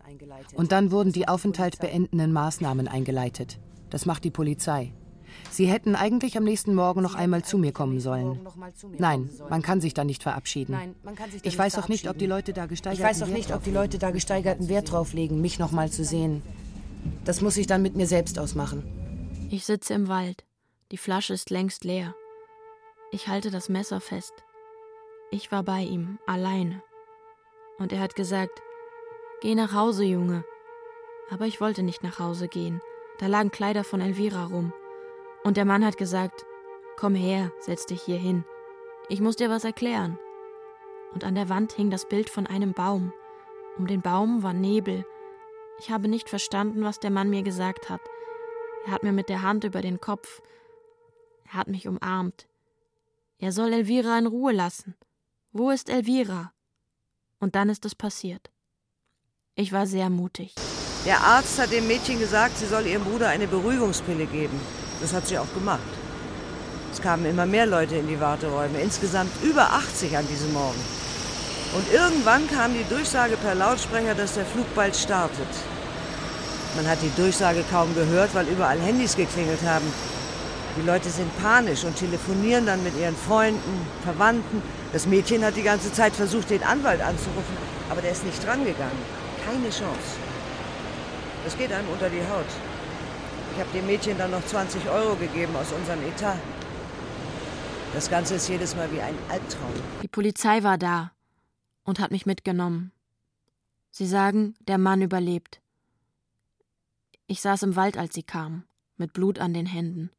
Und 0.55 0.71
dann 0.71 0.91
wurden 0.91 1.11
die 1.11 1.27
aufenthaltbeendenden 1.27 2.31
Maßnahmen 2.31 2.87
eingeleitet. 2.87 3.59
Das 3.89 4.05
macht 4.05 4.23
die 4.23 4.31
Polizei. 4.31 4.93
Sie 5.51 5.67
hätten 5.67 5.95
eigentlich 5.95 6.37
am 6.37 6.43
nächsten 6.43 6.73
Morgen 6.73 7.01
noch 7.01 7.15
einmal 7.15 7.43
zu 7.43 7.57
mir 7.57 7.71
kommen 7.71 7.99
sollen. 7.99 8.39
Nein, 8.97 9.29
man 9.49 9.61
kann 9.61 9.81
sich 9.81 9.93
da 9.93 10.03
nicht 10.03 10.23
verabschieden. 10.23 10.75
Ich 11.43 11.57
weiß 11.57 11.77
auch 11.77 11.87
nicht, 11.87 12.09
ob 12.09 12.17
die 12.17 12.25
Leute 12.25 12.53
da 12.53 12.65
gesteigerten, 12.65 13.03
ich 13.03 13.09
weiß 13.09 13.23
auch 13.23 13.33
nicht, 13.33 13.53
ob 13.53 13.63
die 13.63 13.71
Leute 13.71 13.97
da 13.97 14.11
gesteigerten 14.11 14.69
Wert 14.69 14.91
drauf 14.91 15.13
legen, 15.13 15.41
mich 15.41 15.59
noch 15.59 15.71
mal 15.71 15.89
zu 15.91 16.03
sehen. 16.03 16.41
Das 17.25 17.41
muss 17.41 17.57
ich 17.57 17.67
dann 17.67 17.81
mit 17.81 17.95
mir 17.95 18.07
selbst 18.07 18.39
ausmachen. 18.39 18.83
Ich 19.49 19.65
sitze 19.65 19.93
im 19.93 20.09
Wald. 20.09 20.45
Die 20.91 20.97
Flasche 20.97 21.33
ist 21.33 21.49
längst 21.49 21.85
leer. 21.85 22.13
Ich 23.11 23.29
halte 23.29 23.49
das 23.49 23.69
Messer 23.69 24.01
fest. 24.01 24.33
Ich 25.31 25.53
war 25.53 25.63
bei 25.63 25.81
ihm, 25.81 26.19
alleine. 26.25 26.83
Und 27.77 27.93
er 27.93 28.01
hat 28.01 28.15
gesagt, 28.15 28.61
Geh 29.39 29.55
nach 29.55 29.73
Hause, 29.73 30.03
Junge. 30.03 30.43
Aber 31.29 31.45
ich 31.45 31.61
wollte 31.61 31.81
nicht 31.81 32.03
nach 32.03 32.19
Hause 32.19 32.49
gehen. 32.49 32.81
Da 33.19 33.27
lagen 33.27 33.51
Kleider 33.51 33.85
von 33.85 34.01
Elvira 34.01 34.45
rum. 34.45 34.73
Und 35.43 35.55
der 35.55 35.65
Mann 35.65 35.85
hat 35.85 35.97
gesagt, 35.97 36.45
komm 36.97 37.15
her, 37.15 37.51
setz 37.59 37.85
dich 37.85 38.01
hier 38.01 38.17
hin. 38.17 38.43
Ich 39.07 39.21
muss 39.21 39.37
dir 39.37 39.49
was 39.49 39.63
erklären. 39.63 40.19
Und 41.13 41.23
an 41.23 41.35
der 41.35 41.47
Wand 41.47 41.71
hing 41.71 41.89
das 41.89 42.09
Bild 42.09 42.29
von 42.29 42.47
einem 42.47 42.73
Baum. 42.73 43.13
Um 43.77 43.87
den 43.87 44.01
Baum 44.01 44.43
war 44.43 44.53
Nebel. 44.53 45.05
Ich 45.79 45.89
habe 45.89 46.09
nicht 46.09 46.27
verstanden, 46.27 46.83
was 46.83 46.99
der 46.99 47.11
Mann 47.11 47.29
mir 47.29 47.43
gesagt 47.43 47.89
hat. 47.89 48.01
Er 48.87 48.93
hat 48.93 49.03
mir 49.03 49.11
mit 49.11 49.27
der 49.27 49.41
Hand 49.41 49.65
über 49.65 49.81
den 49.81 49.99
Kopf. 49.99 50.41
Er 51.43 51.55
hat 51.55 51.67
mich 51.67 51.89
umarmt. 51.89 52.47
Er 53.37 53.51
soll 53.51 53.73
Elvira 53.73 54.17
in 54.17 54.27
Ruhe 54.27 54.53
lassen. 54.53 54.95
Wo 55.51 55.71
ist 55.71 55.89
Elvira? 55.89 56.53
Und 57.37 57.55
dann 57.55 57.67
ist 57.67 57.83
es 57.83 57.95
passiert. 57.95 58.49
Ich 59.55 59.73
war 59.73 59.87
sehr 59.87 60.09
mutig. 60.09 60.55
Der 61.05 61.19
Arzt 61.19 61.59
hat 61.59 61.73
dem 61.73 61.85
Mädchen 61.85 62.17
gesagt, 62.17 62.57
sie 62.57 62.65
soll 62.65 62.85
ihrem 62.85 63.03
Bruder 63.03 63.27
eine 63.27 63.47
Beruhigungspille 63.47 64.25
geben. 64.25 64.57
Das 65.01 65.11
hat 65.11 65.27
sie 65.27 65.37
auch 65.37 65.53
gemacht. 65.53 65.81
Es 66.93 67.01
kamen 67.01 67.25
immer 67.25 67.45
mehr 67.45 67.65
Leute 67.65 67.97
in 67.97 68.07
die 68.07 68.21
Warteräume, 68.21 68.79
insgesamt 68.79 69.31
über 69.43 69.73
80 69.73 70.15
an 70.15 70.27
diesem 70.29 70.53
Morgen. 70.53 70.79
Und 71.75 71.91
irgendwann 71.91 72.47
kam 72.47 72.73
die 72.73 72.85
Durchsage 72.85 73.35
per 73.35 73.53
Lautsprecher, 73.53 74.15
dass 74.15 74.35
der 74.35 74.45
Flug 74.45 74.73
bald 74.75 74.95
startet. 74.95 75.49
Man 76.75 76.87
hat 76.87 77.01
die 77.01 77.11
Durchsage 77.19 77.63
kaum 77.71 77.93
gehört, 77.95 78.33
weil 78.35 78.47
überall 78.47 78.79
Handys 78.79 79.15
geklingelt 79.15 79.61
haben. 79.63 79.85
Die 80.77 80.85
Leute 80.85 81.09
sind 81.09 81.35
panisch 81.41 81.83
und 81.85 81.95
telefonieren 81.95 82.67
dann 82.67 82.83
mit 82.83 82.95
ihren 82.97 83.15
Freunden, 83.15 83.87
Verwandten. 84.03 84.61
Das 84.93 85.07
Mädchen 85.07 85.43
hat 85.43 85.55
die 85.55 85.63
ganze 85.63 85.91
Zeit 85.91 86.15
versucht, 86.15 86.51
den 86.51 86.63
Anwalt 86.63 87.01
anzurufen, 87.01 87.57
aber 87.89 88.01
der 88.01 88.11
ist 88.11 88.23
nicht 88.23 88.45
drangegangen. 88.45 88.97
Keine 89.43 89.69
Chance. 89.69 90.17
Das 91.43 91.57
geht 91.57 91.71
einem 91.71 91.89
unter 91.89 92.09
die 92.09 92.21
Haut. 92.21 92.45
Ich 93.53 93.59
habe 93.59 93.71
dem 93.73 93.87
Mädchen 93.87 94.17
dann 94.19 94.31
noch 94.31 94.45
20 94.45 94.87
Euro 94.87 95.15
gegeben 95.15 95.55
aus 95.55 95.71
unserem 95.71 96.03
Etat. 96.03 96.37
Das 97.93 98.09
Ganze 98.09 98.35
ist 98.35 98.47
jedes 98.47 98.75
Mal 98.75 98.91
wie 98.91 99.01
ein 99.01 99.15
Albtraum. 99.29 99.73
Die 100.03 100.07
Polizei 100.07 100.61
war 100.61 100.77
da 100.77 101.11
und 101.83 101.99
hat 101.99 102.11
mich 102.11 102.27
mitgenommen. 102.27 102.91
Sie 103.89 104.05
sagen, 104.05 104.53
der 104.67 104.77
Mann 104.77 105.01
überlebt. 105.01 105.59
Ich 107.29 107.41
saß 107.41 107.63
im 107.63 107.75
Wald, 107.75 107.97
als 107.97 108.15
sie 108.15 108.23
kam, 108.23 108.63
mit 108.95 109.11
Blut 109.11 109.37
an 109.37 109.53
den 109.53 109.65
Händen. 109.65 110.11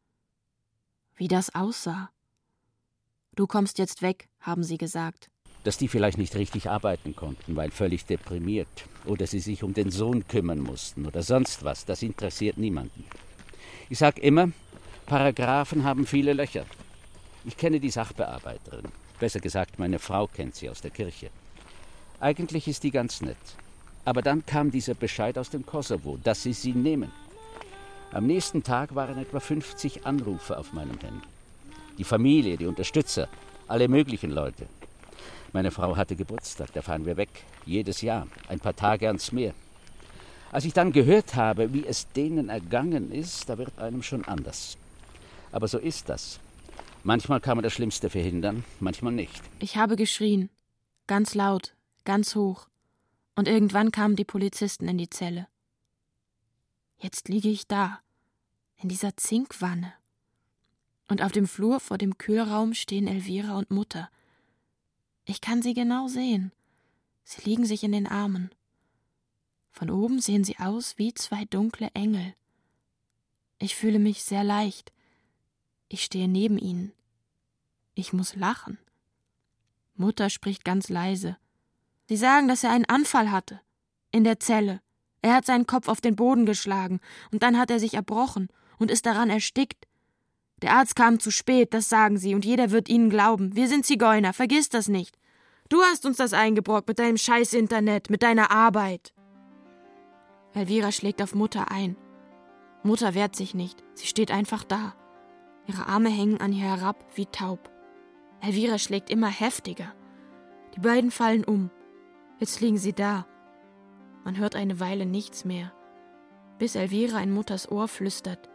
Wie 1.17 1.27
das 1.27 1.55
aussah. 1.55 2.11
Du 3.35 3.47
kommst 3.47 3.79
jetzt 3.79 4.03
weg, 4.03 4.29
haben 4.41 4.63
sie 4.63 4.77
gesagt. 4.77 5.31
Dass 5.65 5.79
die 5.79 5.89
vielleicht 5.89 6.19
nicht 6.19 6.37
richtig 6.37 6.69
arbeiten 6.69 7.17
konnten, 7.17 7.57
weil 7.57 7.71
völlig 7.71 8.05
deprimiert, 8.05 8.69
oder 9.07 9.27
sie 9.27 9.41
sich 9.41 9.63
um 9.63 9.73
den 9.73 9.91
Sohn 9.91 10.29
kümmern 10.29 10.61
mussten 10.61 11.07
oder 11.07 11.23
sonst 11.23 11.65
was, 11.65 11.87
das 11.87 12.03
interessiert 12.03 12.59
niemanden. 12.59 13.05
Ich 13.89 13.99
sage 13.99 14.21
immer, 14.21 14.51
Paragraphen 15.07 15.85
haben 15.85 16.07
viele 16.07 16.35
Löcher. 16.35 16.67
Ich 17.47 17.57
kenne 17.57 17.81
die 17.81 17.91
Sachbearbeiterin. 17.91 18.93
Besser 19.19 19.41
gesagt, 19.41 19.79
meine 19.79 19.99
Frau 19.99 20.27
kennt 20.27 20.57
sie 20.57 20.69
aus 20.69 20.83
der 20.83 20.91
Kirche. 20.91 21.31
Eigentlich 22.21 22.69
ist 22.69 22.83
die 22.83 22.91
ganz 22.91 23.23
nett. 23.23 23.39
Aber 24.09 24.23
dann 24.23 24.47
kam 24.47 24.71
dieser 24.71 24.95
Bescheid 24.95 25.37
aus 25.37 25.51
dem 25.51 25.67
Kosovo, 25.67 26.17
dass 26.25 26.43
sie 26.43 26.55
sie 26.55 26.73
nehmen. 26.73 27.13
Am 28.11 28.27
nächsten 28.27 28.63
Tag 28.63 28.95
waren 28.95 29.19
etwa 29.19 29.39
50 29.39 30.07
Anrufe 30.07 30.57
auf 30.57 30.73
meinem 30.73 30.99
Handy. 30.99 31.27
Die 31.99 32.05
Familie, 32.05 32.57
die 32.57 32.65
Unterstützer, 32.65 33.29
alle 33.67 33.87
möglichen 33.87 34.31
Leute. 34.31 34.67
Meine 35.53 35.71
Frau 35.71 35.95
hatte 35.95 36.17
Geburtstag, 36.17 36.73
da 36.73 36.81
fahren 36.81 37.05
wir 37.05 37.19
weg. 37.19 37.29
Jedes 37.67 38.01
Jahr, 38.01 38.27
ein 38.49 38.61
paar 38.61 38.75
Tage 38.75 39.09
ans 39.09 39.31
Meer. 39.31 39.53
Als 40.53 40.65
ich 40.65 40.73
dann 40.73 40.93
gehört 40.93 41.35
habe, 41.35 41.75
wie 41.75 41.85
es 41.85 42.11
denen 42.13 42.49
ergangen 42.49 43.13
ist, 43.13 43.51
da 43.51 43.59
wird 43.59 43.79
einem 43.79 44.03
schon 44.03 44.25
anders. 44.25 44.79
Aber 45.53 45.69
so 45.69 45.77
ist 45.77 46.09
das. 46.09 46.41
Manchmal 47.05 47.43
kann 47.43 47.59
man 47.59 47.63
das 47.63 47.75
Schlimmste 47.75 48.09
verhindern, 48.09 48.65
manchmal 48.81 49.13
nicht. 49.13 49.43
Ich 49.59 49.77
habe 49.77 49.97
geschrien. 49.97 50.49
Ganz 51.07 51.35
laut, 51.35 51.75
ganz 52.07 52.35
hoch. 52.35 52.69
Und 53.39 53.47
irgendwann 53.47 53.93
kamen 53.93 54.17
die 54.17 54.25
Polizisten 54.25 54.89
in 54.89 54.99
die 54.99 55.11
Zelle. 55.11 55.47
Jetzt 56.97 57.29
liege 57.29 57.49
ich 57.49 57.69
da, 57.69 58.01
in 58.79 58.89
dieser 58.89 59.17
Zinkwanne. 59.17 59.93
Und 61.07 61.23
auf 61.23 61.31
dem 61.31 61.47
Flur 61.47 61.79
vor 61.79 61.99
dem 61.99 62.19
Kühlraum 62.19 62.75
stehen 62.75 63.07
Elvira 63.07 63.57
und 63.57 63.71
Mutter. 63.71 64.11
Ich 65.25 65.41
kann 65.41 65.63
sie 65.63 65.73
genau 65.73 66.09
sehen. 66.09 66.51
Sie 67.23 67.49
liegen 67.49 67.65
sich 67.65 67.85
in 67.85 67.93
den 67.93 68.09
Armen. 68.09 68.51
Von 69.71 69.89
oben 69.89 70.21
sehen 70.21 70.43
sie 70.43 70.59
aus 70.59 70.99
wie 70.99 71.15
zwei 71.15 71.45
dunkle 71.45 71.91
Engel. 71.95 72.35
Ich 73.61 73.77
fühle 73.77 74.01
mich 74.01 74.25
sehr 74.25 74.43
leicht. 74.43 74.93
Ich 75.89 76.03
stehe 76.03 76.27
neben 76.27 76.59
ihnen. 76.59 76.93
Ich 77.95 78.13
muss 78.13 78.35
lachen. 78.35 78.79
Mutter 79.95 80.29
spricht 80.29 80.65
ganz 80.65 80.89
leise. 80.89 81.37
Sie 82.09 82.17
sagen, 82.17 82.49
dass 82.49 82.65
er 82.65 82.71
einen 82.71 82.87
Anfall 82.87 83.31
hatte. 83.31 83.61
In 84.11 84.25
der 84.25 84.41
Zelle. 84.41 84.81
Er 85.21 85.35
hat 85.35 85.45
seinen 85.45 85.67
Kopf 85.67 85.89
auf 85.89 86.01
den 86.01 86.17
Boden 86.17 86.47
geschlagen, 86.47 87.01
und 87.33 87.43
dann 87.43 87.59
hat 87.59 87.71
er 87.71 87.79
sich 87.79 87.95
erbrochen 87.95 88.49
und 88.79 88.91
ist 88.91 89.05
daran 89.05 89.29
erstickt. 89.29 89.87
Der 90.63 90.73
Arzt 90.73 90.97
kam 90.97 91.21
zu 91.21 91.31
spät, 91.31 91.75
das 91.75 91.89
sagen 91.89 92.17
sie, 92.17 92.35
und 92.35 92.45
jeder 92.45 92.71
wird 92.71 92.89
ihnen 92.89 93.11
glauben. 93.11 93.55
Wir 93.55 93.69
sind 93.69 93.85
Zigeuner, 93.85 94.33
vergiss 94.33 94.71
das 94.71 94.89
nicht. 94.89 95.19
Du 95.69 95.83
hast 95.83 96.07
uns 96.07 96.17
das 96.17 96.33
eingebrockt 96.33 96.89
mit 96.89 96.99
deinem 96.99 97.19
scheiß 97.19 97.53
Internet, 97.53 98.09
mit 98.09 98.23
deiner 98.23 98.51
Arbeit. 98.51 99.13
Elvira 100.55 100.93
schlägt 100.93 101.21
auf 101.21 101.35
Mutter 101.35 101.71
ein. 101.71 101.97
Mutter 102.83 103.15
wehrt 103.15 103.37
sich 103.37 103.55
nicht, 103.55 103.85
sie 103.95 104.07
steht 104.07 104.31
einfach 104.31 104.65
da. 104.65 104.95
Ihre 105.67 105.87
Arme 105.87 106.09
hängen 106.09 106.41
an 106.41 106.53
ihr 106.53 106.65
herab 106.65 107.05
wie 107.15 107.27
taub. 107.27 107.71
Elvira 108.41 108.79
schlägt 108.79 109.11
immer 109.11 109.29
heftiger. 109.29 109.95
Die 110.75 110.81
beiden 110.81 111.11
fallen 111.11 111.45
um. 111.45 111.71
Jetzt 112.39 112.61
liegen 112.61 112.79
sie 112.79 112.93
da. 112.93 113.27
Man 114.25 114.37
hört 114.39 114.55
eine 114.55 114.79
Weile 114.81 115.07
nichts 115.07 115.45
mehr, 115.45 115.73
bis 116.59 116.75
Elvira 116.75 117.21
in 117.21 117.33
Mutters 117.33 117.71
Ohr 117.71 117.89
flüstert. 117.89 118.49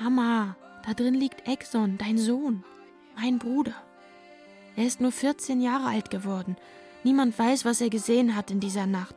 Mama, 0.00 0.56
da 0.84 0.94
drin 0.94 1.14
liegt 1.14 1.46
Exon, 1.46 1.96
dein 1.98 2.18
Sohn, 2.18 2.64
mein 3.16 3.38
Bruder. 3.38 3.74
Er 4.76 4.86
ist 4.86 5.00
nur 5.00 5.12
14 5.12 5.60
Jahre 5.60 5.86
alt 5.86 6.10
geworden. 6.10 6.56
Niemand 7.04 7.38
weiß, 7.38 7.64
was 7.64 7.80
er 7.80 7.90
gesehen 7.90 8.36
hat 8.36 8.50
in 8.50 8.60
dieser 8.60 8.86
Nacht. 8.86 9.14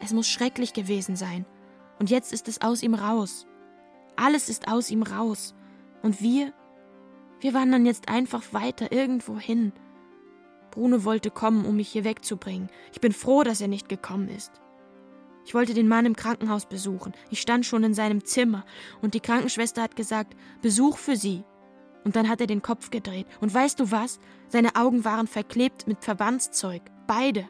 Es 0.00 0.12
muss 0.12 0.28
schrecklich 0.28 0.72
gewesen 0.72 1.16
sein. 1.16 1.44
Und 1.98 2.10
jetzt 2.10 2.32
ist 2.32 2.48
es 2.48 2.60
aus 2.60 2.82
ihm 2.82 2.94
raus. 2.94 3.46
Alles 4.16 4.48
ist 4.48 4.68
aus 4.68 4.90
ihm 4.90 5.02
raus. 5.02 5.54
Und 6.02 6.20
wir, 6.22 6.52
wir 7.40 7.54
wandern 7.54 7.86
jetzt 7.86 8.08
einfach 8.08 8.52
weiter 8.52 8.92
irgendwo 8.92 9.38
hin. 9.38 9.72
Bruno 10.70 11.04
wollte 11.04 11.30
kommen, 11.30 11.64
um 11.64 11.76
mich 11.76 11.88
hier 11.88 12.04
wegzubringen. 12.04 12.68
Ich 12.92 13.00
bin 13.00 13.12
froh, 13.12 13.42
dass 13.42 13.60
er 13.60 13.68
nicht 13.68 13.88
gekommen 13.88 14.28
ist. 14.28 14.52
Ich 15.44 15.54
wollte 15.54 15.72
den 15.72 15.88
Mann 15.88 16.04
im 16.04 16.14
Krankenhaus 16.14 16.66
besuchen. 16.66 17.14
Ich 17.30 17.40
stand 17.40 17.64
schon 17.64 17.82
in 17.82 17.94
seinem 17.94 18.24
Zimmer 18.24 18.64
und 19.00 19.14
die 19.14 19.20
Krankenschwester 19.20 19.82
hat 19.82 19.96
gesagt, 19.96 20.36
Besuch 20.60 20.98
für 20.98 21.16
Sie. 21.16 21.42
Und 22.04 22.16
dann 22.16 22.28
hat 22.28 22.40
er 22.40 22.46
den 22.46 22.62
Kopf 22.62 22.90
gedreht. 22.90 23.26
Und 23.40 23.52
weißt 23.52 23.80
du 23.80 23.90
was? 23.90 24.20
Seine 24.48 24.76
Augen 24.76 25.04
waren 25.04 25.26
verklebt 25.26 25.86
mit 25.86 26.04
Verbandszeug. 26.04 26.82
Beide. 27.06 27.48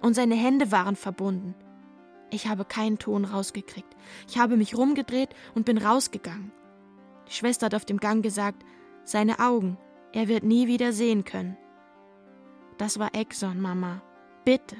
Und 0.00 0.14
seine 0.14 0.36
Hände 0.36 0.72
waren 0.72 0.96
verbunden. 0.96 1.54
Ich 2.30 2.46
habe 2.46 2.64
keinen 2.64 2.98
Ton 2.98 3.24
rausgekriegt. 3.24 3.96
Ich 4.28 4.38
habe 4.38 4.56
mich 4.56 4.76
rumgedreht 4.76 5.30
und 5.54 5.64
bin 5.64 5.78
rausgegangen. 5.78 6.52
Die 7.28 7.32
Schwester 7.32 7.66
hat 7.66 7.74
auf 7.74 7.84
dem 7.84 7.98
Gang 7.98 8.22
gesagt, 8.22 8.64
seine 9.04 9.40
Augen, 9.40 9.76
er 10.12 10.28
wird 10.28 10.44
nie 10.44 10.66
wieder 10.68 10.92
sehen 10.92 11.24
können. 11.24 11.56
Das 12.80 12.98
war 12.98 13.14
Exxon, 13.14 13.60
Mama. 13.60 14.00
Bitte. 14.46 14.74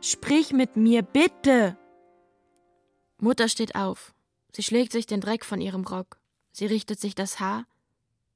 Sprich 0.00 0.52
mit 0.52 0.76
mir, 0.76 1.02
bitte. 1.02 1.76
Mutter 3.18 3.48
steht 3.48 3.74
auf. 3.74 4.14
Sie 4.52 4.62
schlägt 4.62 4.92
sich 4.92 5.06
den 5.06 5.20
Dreck 5.20 5.44
von 5.44 5.60
ihrem 5.60 5.84
Rock. 5.84 6.20
Sie 6.52 6.66
richtet 6.66 7.00
sich 7.00 7.16
das 7.16 7.40
Haar, 7.40 7.66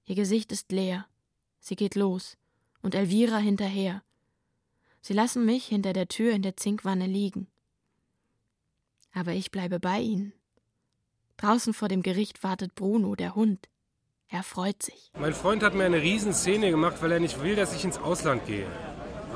ihr 0.07 0.17
Gesicht 0.17 0.51
ist 0.51 0.73
leer. 0.73 1.07
Sie 1.61 1.77
geht 1.77 1.95
los 1.95 2.37
und 2.83 2.97
Elvira 2.97 3.37
hinterher. 3.37 4.03
Sie 5.03 5.13
lassen 5.13 5.47
mich 5.47 5.67
hinter 5.67 5.93
der 5.93 6.09
Tür 6.09 6.33
in 6.33 6.43
der 6.43 6.57
Zinkwanne 6.57 7.07
liegen. 7.07 7.47
Aber 9.13 9.35
ich 9.35 9.53
bleibe 9.53 9.79
bei 9.79 10.01
ihnen. 10.01 10.33
Draußen 11.37 11.75
vor 11.75 11.87
dem 11.87 12.03
Gericht 12.03 12.43
wartet 12.43 12.75
Bruno, 12.75 13.15
der 13.15 13.37
Hund. 13.37 13.69
Er 14.27 14.43
freut 14.43 14.83
sich. 14.83 15.13
Mein 15.17 15.33
Freund 15.33 15.63
hat 15.63 15.75
mir 15.77 15.85
eine 15.85 16.03
Riesenszene 16.03 16.71
gemacht, 16.71 16.97
weil 17.03 17.13
er 17.13 17.21
nicht 17.21 17.41
will, 17.41 17.55
dass 17.55 17.73
ich 17.73 17.85
ins 17.85 17.99
Ausland 17.99 18.45
gehe. 18.47 18.67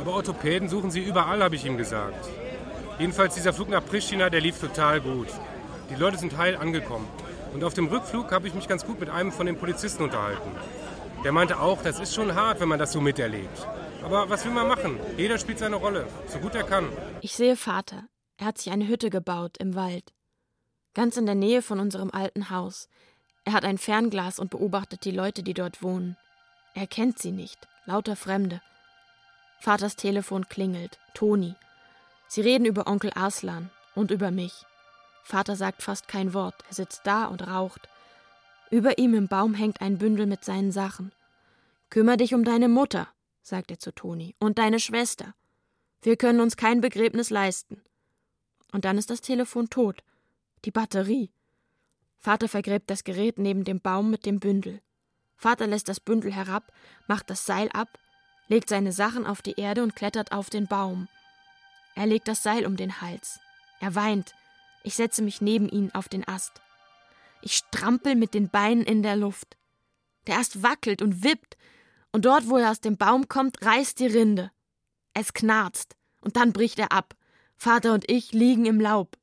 Aber 0.01 0.14
Orthopäden 0.14 0.70
suchen 0.70 0.90
sie 0.90 1.01
überall, 1.01 1.42
habe 1.42 1.57
ich 1.57 1.66
ihm 1.66 1.76
gesagt. 1.76 2.26
Jedenfalls 2.98 3.34
dieser 3.34 3.53
Flug 3.53 3.68
nach 3.68 3.84
Pristina, 3.84 4.30
der 4.30 4.40
lief 4.40 4.59
total 4.59 5.03
gut. 5.03 5.28
Die 5.90 5.94
Leute 5.94 6.16
sind 6.16 6.38
heil 6.38 6.57
angekommen. 6.57 7.07
Und 7.53 7.64
auf 7.64 7.74
dem 7.74 7.86
Rückflug 7.88 8.32
habe 8.32 8.48
ich 8.48 8.55
mich 8.55 8.66
ganz 8.66 8.86
gut 8.86 8.98
mit 8.98 9.11
einem 9.11 9.30
von 9.30 9.44
den 9.44 9.59
Polizisten 9.59 10.05
unterhalten. 10.05 10.51
Der 11.22 11.32
meinte 11.32 11.61
auch, 11.61 11.82
das 11.82 12.01
ist 12.01 12.14
schon 12.14 12.34
hart, 12.34 12.61
wenn 12.61 12.68
man 12.68 12.78
das 12.78 12.92
so 12.92 13.01
miterlebt. 13.03 13.66
Aber 14.03 14.30
was 14.30 14.46
will 14.46 14.53
man 14.53 14.68
machen? 14.68 14.98
Jeder 15.18 15.36
spielt 15.36 15.59
seine 15.59 15.76
Rolle, 15.76 16.07
so 16.28 16.38
gut 16.38 16.55
er 16.55 16.64
kann. 16.64 16.88
Ich 17.20 17.34
sehe 17.34 17.57
Vater. 17.57 18.05
Er 18.38 18.46
hat 18.46 18.57
sich 18.57 18.72
eine 18.72 18.88
Hütte 18.88 19.11
gebaut 19.11 19.59
im 19.59 19.74
Wald. 19.74 20.14
Ganz 20.94 21.18
in 21.18 21.26
der 21.26 21.34
Nähe 21.34 21.61
von 21.61 21.78
unserem 21.78 22.11
alten 22.11 22.48
Haus. 22.48 22.88
Er 23.44 23.53
hat 23.53 23.66
ein 23.66 23.76
Fernglas 23.76 24.38
und 24.38 24.51
beobachtet 24.51 25.05
die 25.05 25.11
Leute, 25.11 25.42
die 25.42 25.53
dort 25.53 25.82
wohnen. 25.82 26.16
Er 26.74 26.86
kennt 26.86 27.18
sie 27.18 27.32
nicht, 27.32 27.68
lauter 27.84 28.16
Fremde. 28.16 28.62
Vaters 29.61 29.95
Telefon 29.95 30.49
klingelt. 30.49 30.99
Toni. 31.13 31.55
Sie 32.29 32.41
reden 32.41 32.65
über 32.65 32.87
Onkel 32.87 33.13
Arslan 33.15 33.69
und 33.95 34.11
über 34.11 34.31
mich. 34.31 34.65
Vater 35.23 35.55
sagt 35.55 35.83
fast 35.83 36.09
kein 36.09 36.33
Wort. 36.33 36.55
Er 36.69 36.75
sitzt 36.75 37.03
da 37.05 37.27
und 37.27 37.47
raucht. 37.47 37.87
Über 38.71 38.97
ihm 38.97 39.13
im 39.13 39.29
Baum 39.29 39.53
hängt 39.53 39.83
ein 39.83 39.99
Bündel 39.99 40.25
mit 40.25 40.47
seinen 40.47 40.73
Sachen. 40.73 41.13
Kümmer 41.91 42.17
dich 42.17 42.33
um 42.33 42.43
deine 42.43 42.69
Mutter, 42.69 43.09
sagt 43.43 43.71
er 43.71 43.79
zu 43.79 43.93
Toni, 43.93 44.35
und 44.39 44.57
deine 44.57 44.81
Schwester. 44.81 45.35
Wir 46.01 46.17
können 46.17 46.41
uns 46.41 46.57
kein 46.57 46.81
Begräbnis 46.81 47.29
leisten. 47.29 47.83
Und 48.73 48.87
dann 48.87 48.97
ist 48.97 49.11
das 49.11 49.21
Telefon 49.21 49.69
tot. 49.69 50.03
Die 50.65 50.71
Batterie. 50.71 51.31
Vater 52.19 52.49
vergräbt 52.49 52.89
das 52.89 53.05
Gerät 53.05 53.39
neben 53.39 53.65
dem 53.65 53.81
Baum 53.81 54.11
mit 54.11 54.25
dem 54.25 54.41
Bündel. 54.41 54.81
Vater 55.37 55.67
lässt 55.67 55.91
das 55.91 56.01
Bündel 56.01 56.33
herab, 56.33 56.73
macht 57.07 57.29
das 57.29 57.45
Seil 57.45 57.69
ab 57.73 57.99
legt 58.51 58.68
seine 58.68 58.92
Sachen 58.92 59.26
auf 59.26 59.40
die 59.40 59.59
Erde 59.59 59.82
und 59.82 59.96
klettert 59.96 60.32
auf 60.32 60.51
den 60.51 60.66
Baum. 60.66 61.09
Er 61.94 62.07
legt 62.07 62.28
das 62.28 62.42
Seil 62.42 62.66
um 62.66 62.76
den 62.76 63.01
Hals. 63.01 63.40
Er 63.80 63.94
weint. 63.94 64.34
Ich 64.82 64.96
setze 64.96 65.22
mich 65.22 65.40
neben 65.40 65.68
ihn 65.68 65.90
auf 65.94 66.09
den 66.09 66.26
Ast. 66.26 66.61
Ich 67.42 67.57
strampel 67.57 68.16
mit 68.16 68.34
den 68.34 68.51
Beinen 68.51 68.82
in 68.82 69.03
der 69.03 69.16
Luft. 69.16 69.57
Der 70.26 70.38
Ast 70.38 70.62
wackelt 70.62 71.01
und 71.01 71.24
wippt, 71.24 71.57
und 72.12 72.24
dort, 72.24 72.48
wo 72.48 72.57
er 72.57 72.72
aus 72.72 72.80
dem 72.80 72.96
Baum 72.96 73.28
kommt, 73.28 73.64
reißt 73.64 74.01
die 74.01 74.09
Rinde. 74.09 74.51
Es 75.14 75.32
knarzt, 75.32 75.94
und 76.20 76.36
dann 76.36 76.53
bricht 76.53 76.78
er 76.80 76.90
ab. 76.90 77.14
Vater 77.57 77.94
und 77.94 78.11
ich 78.11 78.32
liegen 78.32 78.66
im 78.66 78.80
Laub. 78.80 79.16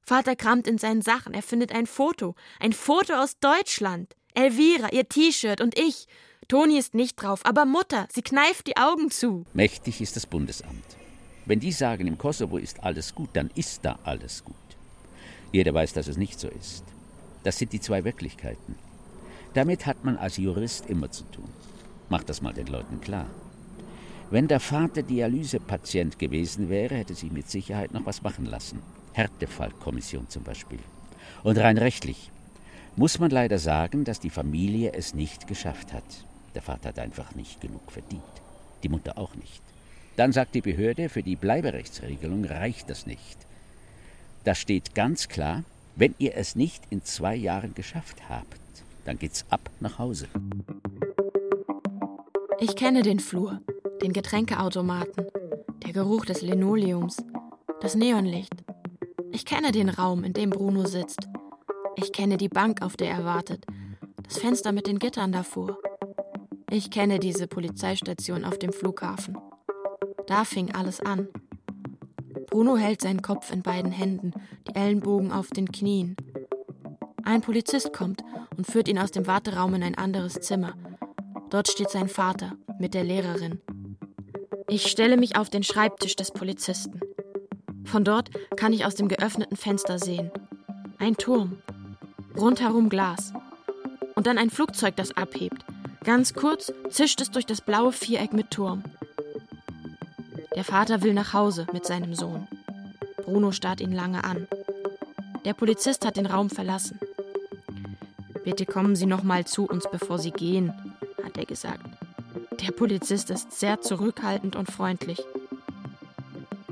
Vater 0.00 0.34
kramt 0.34 0.66
in 0.66 0.78
seinen 0.78 1.02
Sachen, 1.02 1.34
er 1.34 1.42
findet 1.42 1.72
ein 1.72 1.86
Foto, 1.86 2.34
ein 2.58 2.72
Foto 2.72 3.14
aus 3.14 3.38
Deutschland. 3.38 4.16
Elvira, 4.34 4.90
ihr 4.92 5.08
T-Shirt 5.08 5.60
und 5.60 5.78
ich, 5.78 6.06
Toni 6.52 6.76
ist 6.76 6.92
nicht 6.92 7.14
drauf, 7.14 7.40
aber 7.44 7.64
Mutter, 7.64 8.06
sie 8.12 8.20
kneift 8.20 8.66
die 8.66 8.76
Augen 8.76 9.10
zu. 9.10 9.46
Mächtig 9.54 10.02
ist 10.02 10.16
das 10.16 10.26
Bundesamt. 10.26 10.84
Wenn 11.46 11.60
die 11.60 11.72
sagen, 11.72 12.06
im 12.06 12.18
Kosovo 12.18 12.58
ist 12.58 12.84
alles 12.84 13.14
gut, 13.14 13.30
dann 13.32 13.50
ist 13.54 13.86
da 13.86 13.98
alles 14.04 14.44
gut. 14.44 14.54
Jeder 15.50 15.72
weiß, 15.72 15.94
dass 15.94 16.08
es 16.08 16.18
nicht 16.18 16.38
so 16.38 16.48
ist. 16.48 16.84
Das 17.42 17.58
sind 17.58 17.72
die 17.72 17.80
zwei 17.80 18.04
Wirklichkeiten. 18.04 18.74
Damit 19.54 19.86
hat 19.86 20.04
man 20.04 20.18
als 20.18 20.36
Jurist 20.36 20.90
immer 20.90 21.10
zu 21.10 21.24
tun. 21.24 21.48
Macht 22.10 22.28
das 22.28 22.42
mal 22.42 22.52
den 22.52 22.66
Leuten 22.66 23.00
klar. 23.00 23.30
Wenn 24.28 24.46
der 24.46 24.60
Vater 24.60 25.02
Dialysepatient 25.02 26.18
gewesen 26.18 26.68
wäre, 26.68 26.96
hätte 26.96 27.14
sich 27.14 27.32
mit 27.32 27.48
Sicherheit 27.48 27.94
noch 27.94 28.04
was 28.04 28.20
machen 28.20 28.44
lassen. 28.44 28.82
Härtefallkommission 29.14 30.28
zum 30.28 30.42
Beispiel. 30.42 30.80
Und 31.44 31.56
rein 31.56 31.78
rechtlich 31.78 32.30
muss 32.94 33.18
man 33.18 33.30
leider 33.30 33.58
sagen, 33.58 34.04
dass 34.04 34.20
die 34.20 34.28
Familie 34.28 34.92
es 34.92 35.14
nicht 35.14 35.46
geschafft 35.46 35.94
hat. 35.94 36.26
Der 36.54 36.62
Vater 36.62 36.90
hat 36.90 36.98
einfach 36.98 37.34
nicht 37.34 37.60
genug 37.60 37.90
verdient. 37.90 38.22
Die 38.82 38.88
Mutter 38.88 39.18
auch 39.18 39.34
nicht. 39.34 39.62
Dann 40.16 40.32
sagt 40.32 40.54
die 40.54 40.60
Behörde, 40.60 41.08
für 41.08 41.22
die 41.22 41.36
Bleiberechtsregelung 41.36 42.44
reicht 42.44 42.90
das 42.90 43.06
nicht. 43.06 43.38
Da 44.44 44.54
steht 44.54 44.94
ganz 44.94 45.28
klar, 45.28 45.64
wenn 45.96 46.14
ihr 46.18 46.36
es 46.36 46.56
nicht 46.56 46.82
in 46.90 47.04
zwei 47.04 47.34
Jahren 47.34 47.74
geschafft 47.74 48.28
habt, 48.28 48.58
dann 49.04 49.18
geht's 49.18 49.44
ab 49.50 49.70
nach 49.80 49.98
Hause. 49.98 50.26
Ich 52.60 52.76
kenne 52.76 53.02
den 53.02 53.20
Flur, 53.20 53.60
den 54.02 54.12
Getränkeautomaten, 54.12 55.26
der 55.84 55.92
Geruch 55.92 56.24
des 56.24 56.42
Linoleums, 56.42 57.16
das 57.80 57.94
Neonlicht. 57.94 58.54
Ich 59.32 59.44
kenne 59.44 59.72
den 59.72 59.88
Raum, 59.88 60.24
in 60.24 60.32
dem 60.32 60.50
Bruno 60.50 60.86
sitzt. 60.86 61.28
Ich 61.96 62.12
kenne 62.12 62.36
die 62.36 62.48
Bank, 62.48 62.82
auf 62.82 62.96
der 62.96 63.10
er 63.10 63.24
wartet, 63.24 63.66
das 64.22 64.38
Fenster 64.38 64.72
mit 64.72 64.86
den 64.86 64.98
Gittern 64.98 65.32
davor. 65.32 65.78
Ich 66.74 66.90
kenne 66.90 67.18
diese 67.18 67.48
Polizeistation 67.48 68.46
auf 68.46 68.58
dem 68.58 68.72
Flughafen. 68.72 69.36
Da 70.26 70.46
fing 70.46 70.74
alles 70.74 71.00
an. 71.00 71.28
Bruno 72.48 72.78
hält 72.78 73.02
seinen 73.02 73.20
Kopf 73.20 73.52
in 73.52 73.60
beiden 73.60 73.92
Händen, 73.92 74.32
die 74.66 74.74
Ellenbogen 74.74 75.32
auf 75.32 75.50
den 75.50 75.70
Knien. 75.70 76.16
Ein 77.24 77.42
Polizist 77.42 77.92
kommt 77.92 78.24
und 78.56 78.66
führt 78.66 78.88
ihn 78.88 78.98
aus 78.98 79.10
dem 79.10 79.26
Warteraum 79.26 79.74
in 79.74 79.82
ein 79.82 79.98
anderes 79.98 80.40
Zimmer. 80.40 80.72
Dort 81.50 81.68
steht 81.68 81.90
sein 81.90 82.08
Vater 82.08 82.56
mit 82.78 82.94
der 82.94 83.04
Lehrerin. 83.04 83.60
Ich 84.66 84.86
stelle 84.86 85.18
mich 85.18 85.36
auf 85.36 85.50
den 85.50 85.64
Schreibtisch 85.64 86.16
des 86.16 86.30
Polizisten. 86.30 87.00
Von 87.84 88.02
dort 88.02 88.30
kann 88.56 88.72
ich 88.72 88.86
aus 88.86 88.94
dem 88.94 89.08
geöffneten 89.08 89.58
Fenster 89.58 89.98
sehen. 89.98 90.30
Ein 90.98 91.18
Turm. 91.18 91.58
Rundherum 92.34 92.88
Glas. 92.88 93.34
Und 94.14 94.26
dann 94.26 94.38
ein 94.38 94.48
Flugzeug, 94.48 94.96
das 94.96 95.14
abhebt. 95.18 95.66
Ganz 96.04 96.34
kurz 96.34 96.72
zischt 96.90 97.20
es 97.20 97.30
durch 97.30 97.46
das 97.46 97.60
blaue 97.60 97.92
Viereck 97.92 98.32
mit 98.32 98.50
Turm. 98.50 98.82
Der 100.56 100.64
Vater 100.64 101.02
will 101.02 101.14
nach 101.14 101.32
Hause 101.32 101.66
mit 101.72 101.86
seinem 101.86 102.14
Sohn. 102.14 102.48
Bruno 103.18 103.52
starrt 103.52 103.80
ihn 103.80 103.92
lange 103.92 104.24
an. 104.24 104.48
Der 105.44 105.54
Polizist 105.54 106.04
hat 106.04 106.16
den 106.16 106.26
Raum 106.26 106.50
verlassen. 106.50 106.98
Bitte 108.44 108.66
kommen 108.66 108.96
Sie 108.96 109.06
noch 109.06 109.22
mal 109.22 109.44
zu 109.44 109.64
uns, 109.64 109.86
bevor 109.90 110.18
Sie 110.18 110.32
gehen, 110.32 110.72
hat 111.24 111.38
er 111.38 111.46
gesagt. 111.46 111.86
Der 112.60 112.72
Polizist 112.72 113.30
ist 113.30 113.52
sehr 113.52 113.80
zurückhaltend 113.80 114.56
und 114.56 114.70
freundlich. 114.70 115.22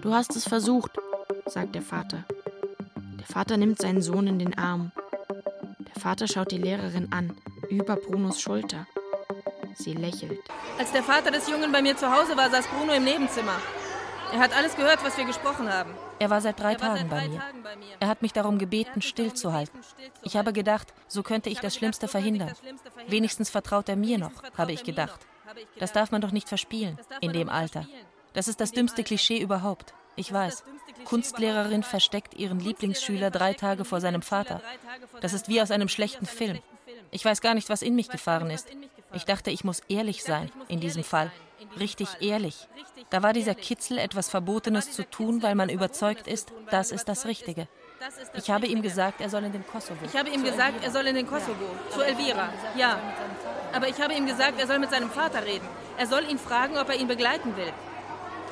Du 0.03 0.13
hast 0.13 0.35
es 0.35 0.49
versucht, 0.49 0.99
sagt 1.47 1.77
der 1.77 1.83
Vater. 1.83 2.25
Der 3.19 3.27
Vater 3.27 3.57
nimmt 3.57 3.81
seinen 3.81 4.03
Sohn 4.03 4.27
in 4.27 4.41
den 4.41 4.59
Arm. 4.59 4.91
Der 5.79 6.01
Vater 6.01 6.27
schaut 6.27 6.51
die 6.51 6.59
Lehrerin 6.59 7.13
an, 7.13 7.33
über 7.69 7.95
Brunos 7.95 8.41
Schulter. 8.41 8.87
Sie 9.85 9.95
lächelt. 9.95 10.41
Als 10.79 10.93
der 10.93 11.03
Vater 11.03 11.31
des 11.31 11.49
Jungen 11.49 11.73
bei 11.73 11.83
mir 11.83 11.97
zu 11.97 12.11
Hause 12.11 12.37
war, 12.37 12.51
saß 12.51 12.67
Bruno 12.69 12.93
im 12.93 13.05
Nebenzimmer. 13.05 13.61
Er 14.33 14.39
hat 14.39 14.57
alles 14.57 14.77
gehört, 14.77 15.03
was 15.05 15.17
wir 15.17 15.25
gesprochen 15.25 15.73
haben. 15.73 15.93
Er 16.21 16.31
war 16.31 16.41
seit 16.41 16.61
drei, 16.61 16.75
Tagen, 16.75 17.09
seit 17.09 17.11
drei 17.11 17.29
bei 17.29 17.37
Tagen, 17.39 17.63
bei 17.63 17.77
mir. 17.77 17.97
Er 17.99 18.09
hat 18.09 18.23
mich 18.23 18.33
darum 18.33 18.59
gebeten, 18.59 19.03
stillzuhalten. 19.03 19.81
Ich 20.23 20.37
habe 20.37 20.53
gedacht, 20.53 20.93
so 21.09 21.23
könnte 21.23 21.51
ich 21.51 21.61
das 21.61 21.75
Schlimmste 21.75 22.07
verhindern. 22.07 22.53
Wenigstens 23.09 23.51
vertraut 23.51 23.89
er 23.89 23.97
mir 23.97 24.19
noch, 24.19 24.33
habe 24.57 24.73
ich 24.73 24.85
gedacht. 24.85 25.19
Das 25.79 25.93
darf 25.93 26.13
man 26.13 26.21
doch 26.21 26.31
nicht 26.31 26.49
verspielen, 26.49 26.99
in 27.21 27.33
dem 27.33 27.49
Alter. 27.49 27.87
Das 28.35 28.47
ist 28.47 28.61
das 28.61 28.71
dümmste 28.71 29.03
Klischee 29.03 29.39
überhaupt. 29.39 29.95
Ich 30.15 30.33
weiß. 30.33 30.65
Kunstlehrerin 31.05 31.83
versteckt 31.83 32.35
ihren 32.35 32.61
Lieblingsschüler 32.61 33.31
drei 33.31 33.55
Tage 33.55 33.85
vor 33.85 34.01
seinem 34.01 34.23
Vater. 34.23 34.61
Das 35.21 35.33
ist 35.33 35.49
wie 35.49 35.61
aus 35.61 35.71
einem 35.71 35.89
schlechten 35.89 36.27
Film. 36.27 36.59
Ich 37.11 37.25
weiß 37.25 37.41
gar 37.41 37.55
nicht, 37.55 37.69
was 37.69 37.83
in 37.83 37.97
mich 37.97 38.09
gefahren 38.09 38.51
ist. 38.51 38.69
Ich 39.13 39.25
dachte, 39.25 39.51
ich 39.51 39.65
muss 39.65 39.81
ehrlich 39.89 40.23
sein 40.23 40.51
in 40.69 40.81
diesem 40.81 41.05
Fall. 41.05 41.31
Richtig 41.79 42.09
ehrlich. 42.21 42.69
Da 43.11 43.23
war 43.23 43.33
dieser 43.33 43.55
Kitzel, 43.55 43.99
etwas 43.99 44.29
Verbotenes 44.29 44.93
zu 44.93 45.09
tun, 45.09 45.43
weil 45.43 45.55
man 45.55 45.69
überzeugt 45.69 46.27
ist, 46.27 46.53
das 46.71 46.91
ist 46.91 47.09
das 47.09 47.27
Richtige. 47.27 47.69
Ich 48.35 48.51
habe 48.51 48.67
ihm 48.67 48.83
gesagt, 48.83 49.21
er 49.21 49.29
soll 49.29 49.45
in 49.45 49.53
den 49.53 49.67
Kosovo. 49.67 49.99
Ich 50.05 50.17
habe 50.17 50.31
ihm 50.31 50.43
gesagt, 50.43 50.83
er 50.83 50.91
soll 50.91 51.07
in 51.07 51.15
den 51.15 51.27
Kosovo. 51.27 51.67
Zu 51.91 52.01
Elvira. 52.01 52.49
Ja. 52.77 52.99
Aber 53.73 53.89
ich 53.89 54.01
habe 54.01 54.15
ihm 54.15 54.27
gesagt, 54.27 54.59
er 54.59 54.67
soll 54.67 54.79
mit 54.79 54.91
seinem 54.91 55.11
Vater 55.11 55.45
reden. 55.45 55.67
Er 55.99 56.07
soll 56.07 56.25
ihn 56.29 56.39
fragen, 56.39 56.79
ob 56.79 56.89
er 56.89 56.97
ihn 56.97 57.09
begleiten 57.09 57.57
will. 57.57 57.73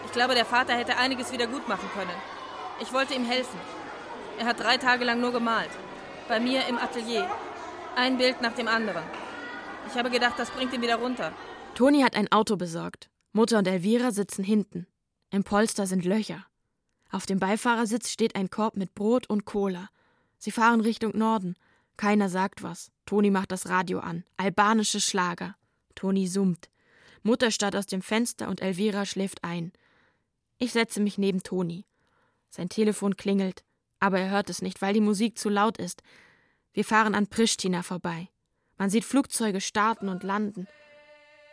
Ich 0.05 0.13
glaube, 0.13 0.35
der 0.35 0.45
Vater 0.45 0.75
hätte 0.75 0.97
einiges 0.97 1.33
wieder 1.33 1.47
gut 1.47 1.67
machen 1.69 1.89
können. 1.95 2.11
Ich 2.81 2.93
wollte 2.93 3.15
ihm 3.15 3.25
helfen. 3.25 3.59
Er 4.39 4.47
hat 4.47 4.61
drei 4.61 4.77
Tage 4.77 5.05
lang 5.05 5.21
nur 5.21 5.33
gemalt. 5.33 5.71
Bei 6.29 6.39
mir 6.41 6.67
im 6.67 6.79
Atelier. 6.79 7.29
Ein 7.97 8.19
Bild 8.19 8.41
nach 8.43 8.53
dem 8.53 8.69
anderen. 8.69 9.03
Ich 9.91 9.97
habe 9.97 10.11
gedacht, 10.11 10.39
das 10.39 10.51
bringt 10.51 10.74
ihn 10.74 10.82
wieder 10.82 10.97
runter. 10.97 11.32
Toni 11.74 12.03
hat 12.03 12.14
ein 12.14 12.30
Auto 12.30 12.57
besorgt. 12.57 13.09
Mutter 13.32 13.59
und 13.59 13.66
Elvira 13.66 14.11
sitzen 14.11 14.45
hinten. 14.45 14.86
Im 15.30 15.45
Polster 15.45 15.86
sind 15.86 16.05
Löcher. 16.05 16.45
Auf 17.11 17.24
dem 17.24 17.39
Beifahrersitz 17.39 18.11
steht 18.11 18.36
ein 18.36 18.51
Korb 18.51 18.76
mit 18.76 18.95
Brot 18.95 19.30
und 19.30 19.47
Cola. 19.47 19.89
Sie 20.36 20.51
fahren 20.51 20.82
Richtung 20.82 21.16
Norden. 21.16 21.57
Keiner 21.97 22.28
sagt 22.28 22.62
was. 22.62 22.91
Toni 23.07 23.30
macht 23.30 23.51
das 23.51 23.68
Radio 23.68 24.01
an. 24.01 24.24
Albanische 24.36 25.01
Schlager. 25.01 25.57
Toni 25.95 26.26
summt. 26.26 26.68
Mutter 27.22 27.51
starrt 27.51 27.74
aus 27.74 27.86
dem 27.86 28.03
Fenster 28.03 28.49
und 28.49 28.61
Elvira 28.61 29.07
schläft 29.07 29.43
ein. 29.43 29.72
Ich 30.59 30.72
setze 30.72 31.01
mich 31.01 31.16
neben 31.16 31.43
Toni. 31.43 31.86
Sein 32.51 32.68
Telefon 32.68 33.16
klingelt, 33.16 33.64
aber 34.01 34.20
er 34.20 34.30
hört 34.30 34.51
es 34.51 34.61
nicht, 34.61 34.82
weil 34.82 34.93
die 34.93 35.01
Musik 35.01 35.39
zu 35.39 35.49
laut 35.49 35.78
ist. 35.78 36.03
Wir 36.72 36.84
fahren 36.84 37.14
an 37.14 37.26
Pristina 37.26 37.82
vorbei. 37.82 38.28
Man 38.79 38.91
sieht 38.91 39.05
Flugzeuge 39.05 39.61
starten 39.61 40.09
und 40.09 40.22
landen. 40.22 40.68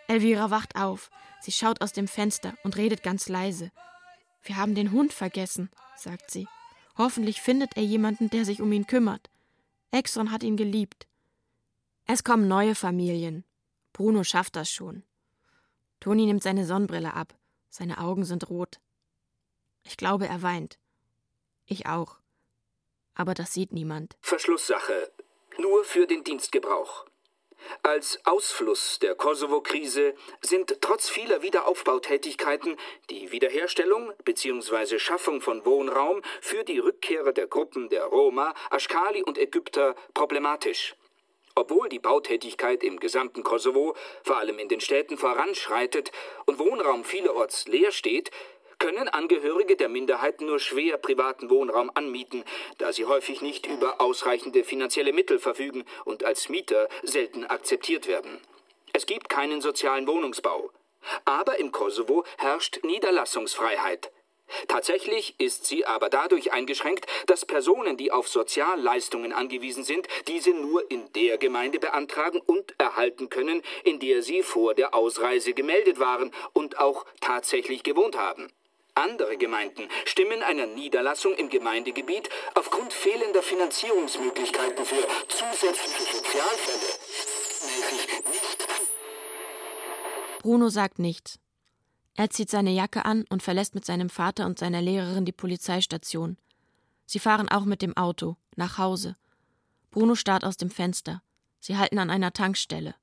Elvira 0.08 0.52
wacht 0.52 0.76
auf. 0.76 1.10
Sie 1.42 1.52
schaut 1.52 1.82
aus 1.82 1.92
dem 1.92 2.08
Fenster 2.08 2.56
und 2.64 2.78
redet 2.78 3.04
ganz 3.04 3.28
leise. 3.28 3.72
Wir 4.44 4.58
haben 4.58 4.76
den 4.76 4.92
Hund 4.92 5.12
vergessen, 5.12 5.72
sagt 5.96 6.32
sie. 6.32 6.48
Hoffentlich 6.98 7.42
findet 7.42 7.76
er 7.76 7.84
jemanden, 7.84 8.30
der 8.30 8.46
sich 8.46 8.62
um 8.62 8.72
ihn 8.72 8.88
kümmert. 8.88 9.30
Exon 9.92 10.32
hat 10.32 10.44
ihn 10.44 10.56
geliebt. 10.56 11.08
Es 12.06 12.24
kommen 12.24 12.48
neue 12.48 12.76
Familien. 12.76 13.44
Bruno 13.92 14.24
schafft 14.24 14.56
das 14.56 14.70
schon. 14.70 15.04
Toni 16.00 16.26
nimmt 16.26 16.44
seine 16.44 16.66
Sonnenbrille 16.66 17.14
ab. 17.14 17.36
Seine 17.70 17.98
Augen 17.98 18.24
sind 18.24 18.50
rot. 18.50 18.80
Ich 19.84 19.98
glaube, 19.98 20.28
er 20.28 20.42
weint. 20.42 20.78
Ich 21.66 21.88
auch. 21.88 22.20
Aber 23.16 23.34
das 23.34 23.54
sieht 23.54 23.74
niemand. 23.74 24.16
Verschlusssache. 24.22 25.12
Nur 25.58 25.84
für 25.84 26.06
den 26.06 26.24
Dienstgebrauch. 26.24 27.06
Als 27.84 28.20
Ausfluss 28.26 29.00
der 29.00 29.16
Kosovo-Krise 29.16 30.16
sind 30.42 30.82
trotz 30.82 31.10
vieler 31.10 31.42
Wiederaufbautätigkeiten 31.42 32.78
die 33.10 33.32
Wiederherstellung 33.32 34.12
bzw. 34.24 35.00
Schaffung 35.00 35.42
von 35.42 35.66
Wohnraum 35.66 36.22
für 36.42 36.64
die 36.64 36.80
Rückkehrer 36.80 37.32
der 37.32 37.48
Gruppen 37.48 37.90
der 37.90 38.06
Roma, 38.06 38.54
Aschkali 38.70 39.24
und 39.24 39.38
Ägypter 39.38 39.96
problematisch. 40.14 40.96
Obwohl 41.58 41.88
die 41.88 42.00
Bautätigkeit 42.00 42.84
im 42.84 43.00
gesamten 43.00 43.42
Kosovo, 43.44 43.96
vor 44.24 44.38
allem 44.38 44.60
in 44.60 44.68
den 44.68 44.82
Städten, 44.82 45.18
voranschreitet 45.18 46.12
und 46.46 46.60
Wohnraum 46.60 47.06
vielerorts 47.06 47.68
leer 47.68 47.94
steht, 47.94 48.30
können 48.86 49.10
Angehörige 49.10 49.76
der 49.78 49.90
Minderheiten 49.90 50.46
nur 50.46 50.60
schwer 50.60 50.98
privaten 50.98 51.50
Wohnraum 51.50 51.90
anmieten, 51.96 52.44
da 52.78 52.94
sie 52.94 53.06
häufig 53.06 53.42
nicht 53.42 53.66
über 53.66 54.00
ausreichende 54.00 54.64
finanzielle 54.64 55.12
Mittel 55.12 55.40
verfügen 55.40 55.86
und 56.04 56.24
als 56.24 56.50
Mieter 56.50 56.88
selten 57.02 57.46
akzeptiert 57.46 58.08
werden. 58.08 58.40
Es 58.94 59.08
gibt 59.08 59.28
keinen 59.28 59.60
sozialen 59.60 60.06
Wohnungsbau. 60.06 60.70
Aber 61.26 61.58
im 61.58 61.72
Kosovo 61.72 62.26
herrscht 62.38 62.84
Niederlassungsfreiheit. 62.84 64.12
Tatsächlich 64.68 65.34
ist 65.40 65.66
sie 65.66 65.88
aber 65.88 66.10
dadurch 66.10 66.54
eingeschränkt, 66.54 67.08
dass 67.26 67.44
Personen, 67.44 67.98
die 67.98 68.12
auf 68.12 68.28
Sozialleistungen 68.28 69.34
angewiesen 69.34 69.84
sind, 69.84 70.08
diese 70.28 70.52
nur 70.52 70.92
in 70.92 71.12
der 71.14 71.40
Gemeinde 71.40 71.80
beantragen 71.80 72.40
und 72.40 72.76
erhalten 72.78 73.30
können, 73.30 73.64
in 73.84 74.00
der 74.00 74.22
sie 74.22 74.44
vor 74.44 74.76
der 74.76 74.94
Ausreise 74.94 75.54
gemeldet 75.54 76.00
waren 76.00 76.32
und 76.54 76.78
auch 76.78 77.08
tatsächlich 77.20 77.82
gewohnt 77.82 78.16
haben. 78.16 78.52
Andere 78.98 79.36
Gemeinden 79.36 79.90
stimmen 80.06 80.42
einer 80.42 80.68
Niederlassung 80.68 81.34
im 81.36 81.50
Gemeindegebiet 81.50 82.30
aufgrund 82.54 82.94
fehlender 82.94 83.44
Finanzierungsmöglichkeiten 83.44 84.86
für 84.86 85.06
zusätzliche 85.28 86.16
Sozialfälle. 86.16 86.80
Bruno 90.42 90.70
sagt 90.70 91.00
nichts. 91.00 91.40
Er 92.16 92.30
zieht 92.30 92.50
seine 92.50 92.72
Jacke 92.72 93.04
an 93.04 93.26
und 93.30 93.44
verlässt 93.44 93.76
mit 93.76 93.84
seinem 93.84 94.10
Vater 94.10 94.46
und 94.46 94.60
seiner 94.60 94.82
Lehrerin 94.82 95.26
die 95.26 95.34
Polizeistation. 95.34 96.38
Sie 97.06 97.20
fahren 97.20 97.50
auch 97.50 97.66
mit 97.66 97.82
dem 97.82 97.98
Auto 97.98 98.38
nach 98.56 98.78
Hause. 98.78 99.18
Bruno 99.92 100.16
starrt 100.16 100.46
aus 100.46 100.56
dem 100.56 100.70
Fenster. 100.70 101.22
Sie 101.60 101.76
halten 101.76 102.00
an 102.00 102.10
einer 102.10 102.32
Tankstelle. 102.32 102.96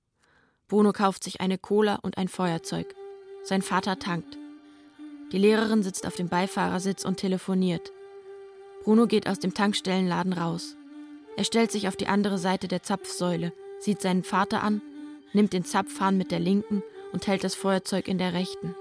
Bruno 0.68 0.92
kauft 0.92 1.22
sich 1.22 1.42
eine 1.42 1.58
Cola 1.58 1.96
und 1.96 2.16
ein 2.16 2.28
Feuerzeug. 2.28 2.94
Sein 3.42 3.60
Vater 3.60 3.98
tankt. 3.98 4.38
Die 5.32 5.38
Lehrerin 5.38 5.82
sitzt 5.82 6.06
auf 6.06 6.14
dem 6.14 6.28
Beifahrersitz 6.28 7.04
und 7.04 7.16
telefoniert. 7.16 7.90
Bruno 8.84 9.06
geht 9.06 9.26
aus 9.26 9.38
dem 9.38 9.54
Tankstellenladen 9.54 10.34
raus. 10.34 10.76
Er 11.36 11.44
stellt 11.44 11.72
sich 11.72 11.88
auf 11.88 11.96
die 11.96 12.06
andere 12.06 12.36
Seite 12.36 12.68
der 12.68 12.82
Zapfsäule, 12.82 13.52
sieht 13.78 14.02
seinen 14.02 14.24
Vater 14.24 14.62
an, 14.62 14.82
nimmt 15.32 15.54
den 15.54 15.64
Zapfhahn 15.64 16.18
mit 16.18 16.30
der 16.30 16.40
linken 16.40 16.82
und 17.12 17.26
hält 17.26 17.44
das 17.44 17.54
Feuerzeug 17.54 18.08
in 18.08 18.18
der 18.18 18.34
rechten. 18.34 18.74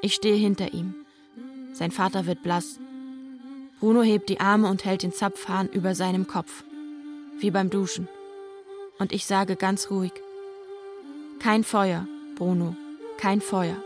Ich 0.00 0.14
stehe 0.14 0.36
hinter 0.36 0.72
ihm. 0.72 0.94
Sein 1.72 1.90
Vater 1.90 2.26
wird 2.26 2.42
blass. 2.42 2.78
Bruno 3.80 4.02
hebt 4.02 4.28
die 4.28 4.38
Arme 4.38 4.68
und 4.68 4.84
hält 4.84 5.02
den 5.02 5.12
Zapfhahn 5.12 5.68
über 5.68 5.96
seinem 5.96 6.28
Kopf, 6.28 6.62
wie 7.38 7.50
beim 7.50 7.70
Duschen. 7.70 8.08
Und 9.00 9.12
ich 9.12 9.26
sage 9.26 9.56
ganz 9.56 9.90
ruhig, 9.90 10.12
kein 11.40 11.64
Feuer, 11.64 12.06
Bruno, 12.36 12.76
kein 13.18 13.40
Feuer. 13.40 13.76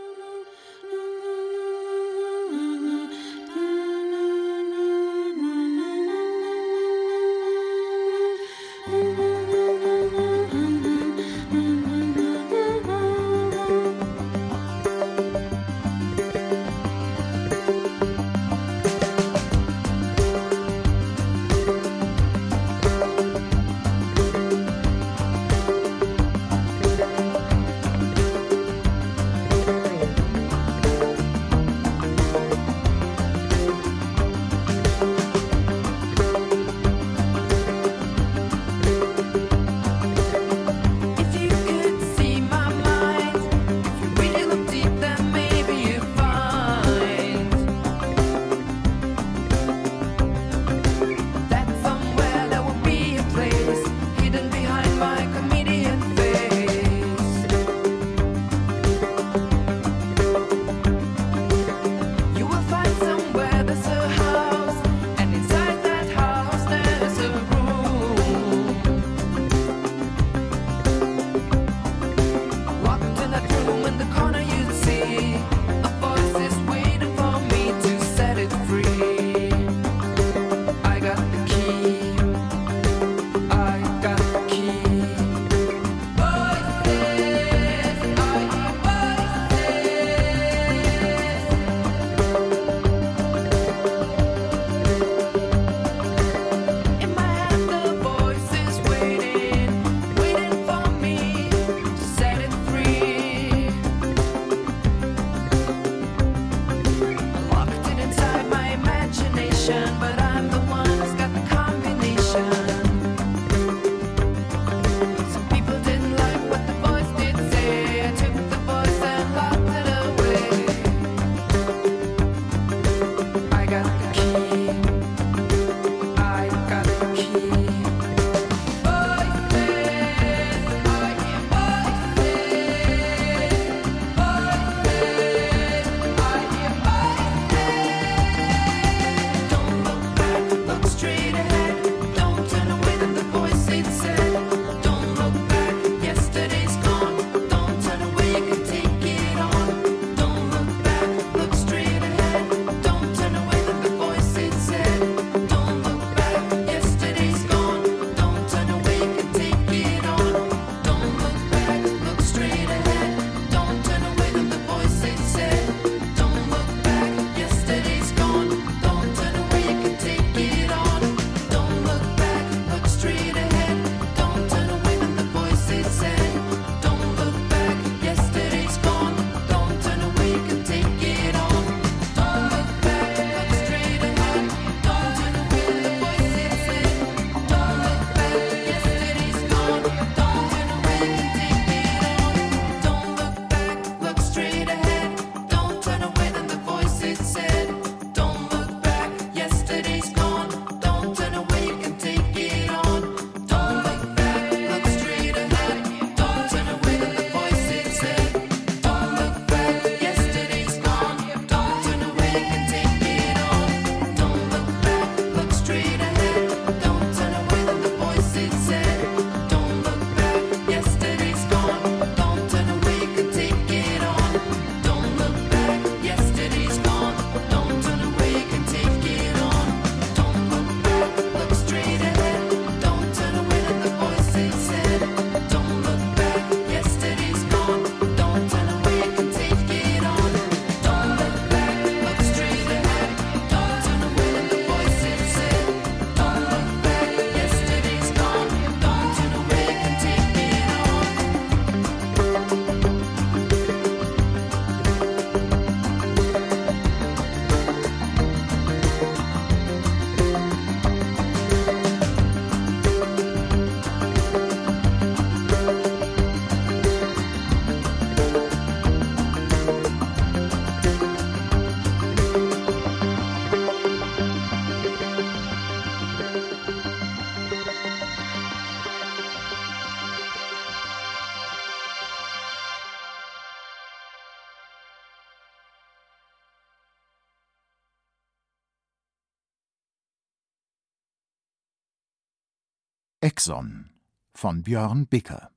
Exxon 293.49 293.89
von 294.35 294.61
Björn 294.61 295.07
Bicker. 295.07 295.49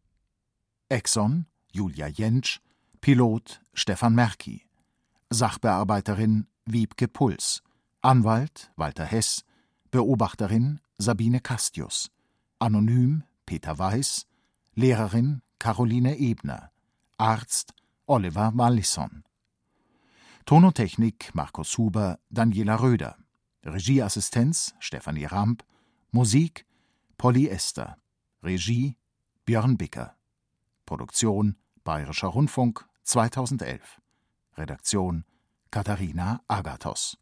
Exxon 0.88 1.45
Julia 1.72 2.09
Jentsch, 2.09 2.61
Pilot 3.03 3.61
Stefan 3.74 4.14
Merki, 4.14 4.62
Sachbearbeiterin 5.28 6.47
Wiebke 6.64 7.07
Puls, 7.07 7.62
Anwalt 8.01 8.72
Walter 8.76 9.05
Hess, 9.05 9.45
Beobachterin 9.90 10.80
Sabine 10.97 11.40
Castius, 11.40 12.11
Anonym 12.59 13.24
Peter 13.45 13.78
Weiß, 13.78 14.26
Lehrerin 14.74 15.43
Caroline 15.59 16.16
Ebner, 16.18 16.70
Arzt 17.18 17.74
Oliver 18.07 18.53
Mallisson. 18.53 19.22
Tonotechnik 20.47 21.34
Markus 21.34 21.76
Huber, 21.76 22.18
Daniela 22.30 22.80
Röder, 22.80 23.18
Regieassistenz 23.62 24.74
Stefanie 24.78 25.26
Ramp, 25.26 25.62
Musik 26.11 26.64
Polyester. 27.23 27.99
Regie 28.43 28.97
Björn 29.47 29.77
Bicker. 29.77 30.16
Produktion 30.87 31.57
Bayerischer 31.85 32.27
Rundfunk 32.27 32.85
2011. 33.05 34.01
Redaktion 34.59 35.25
Katharina 35.70 36.43
Agathos 36.49 37.22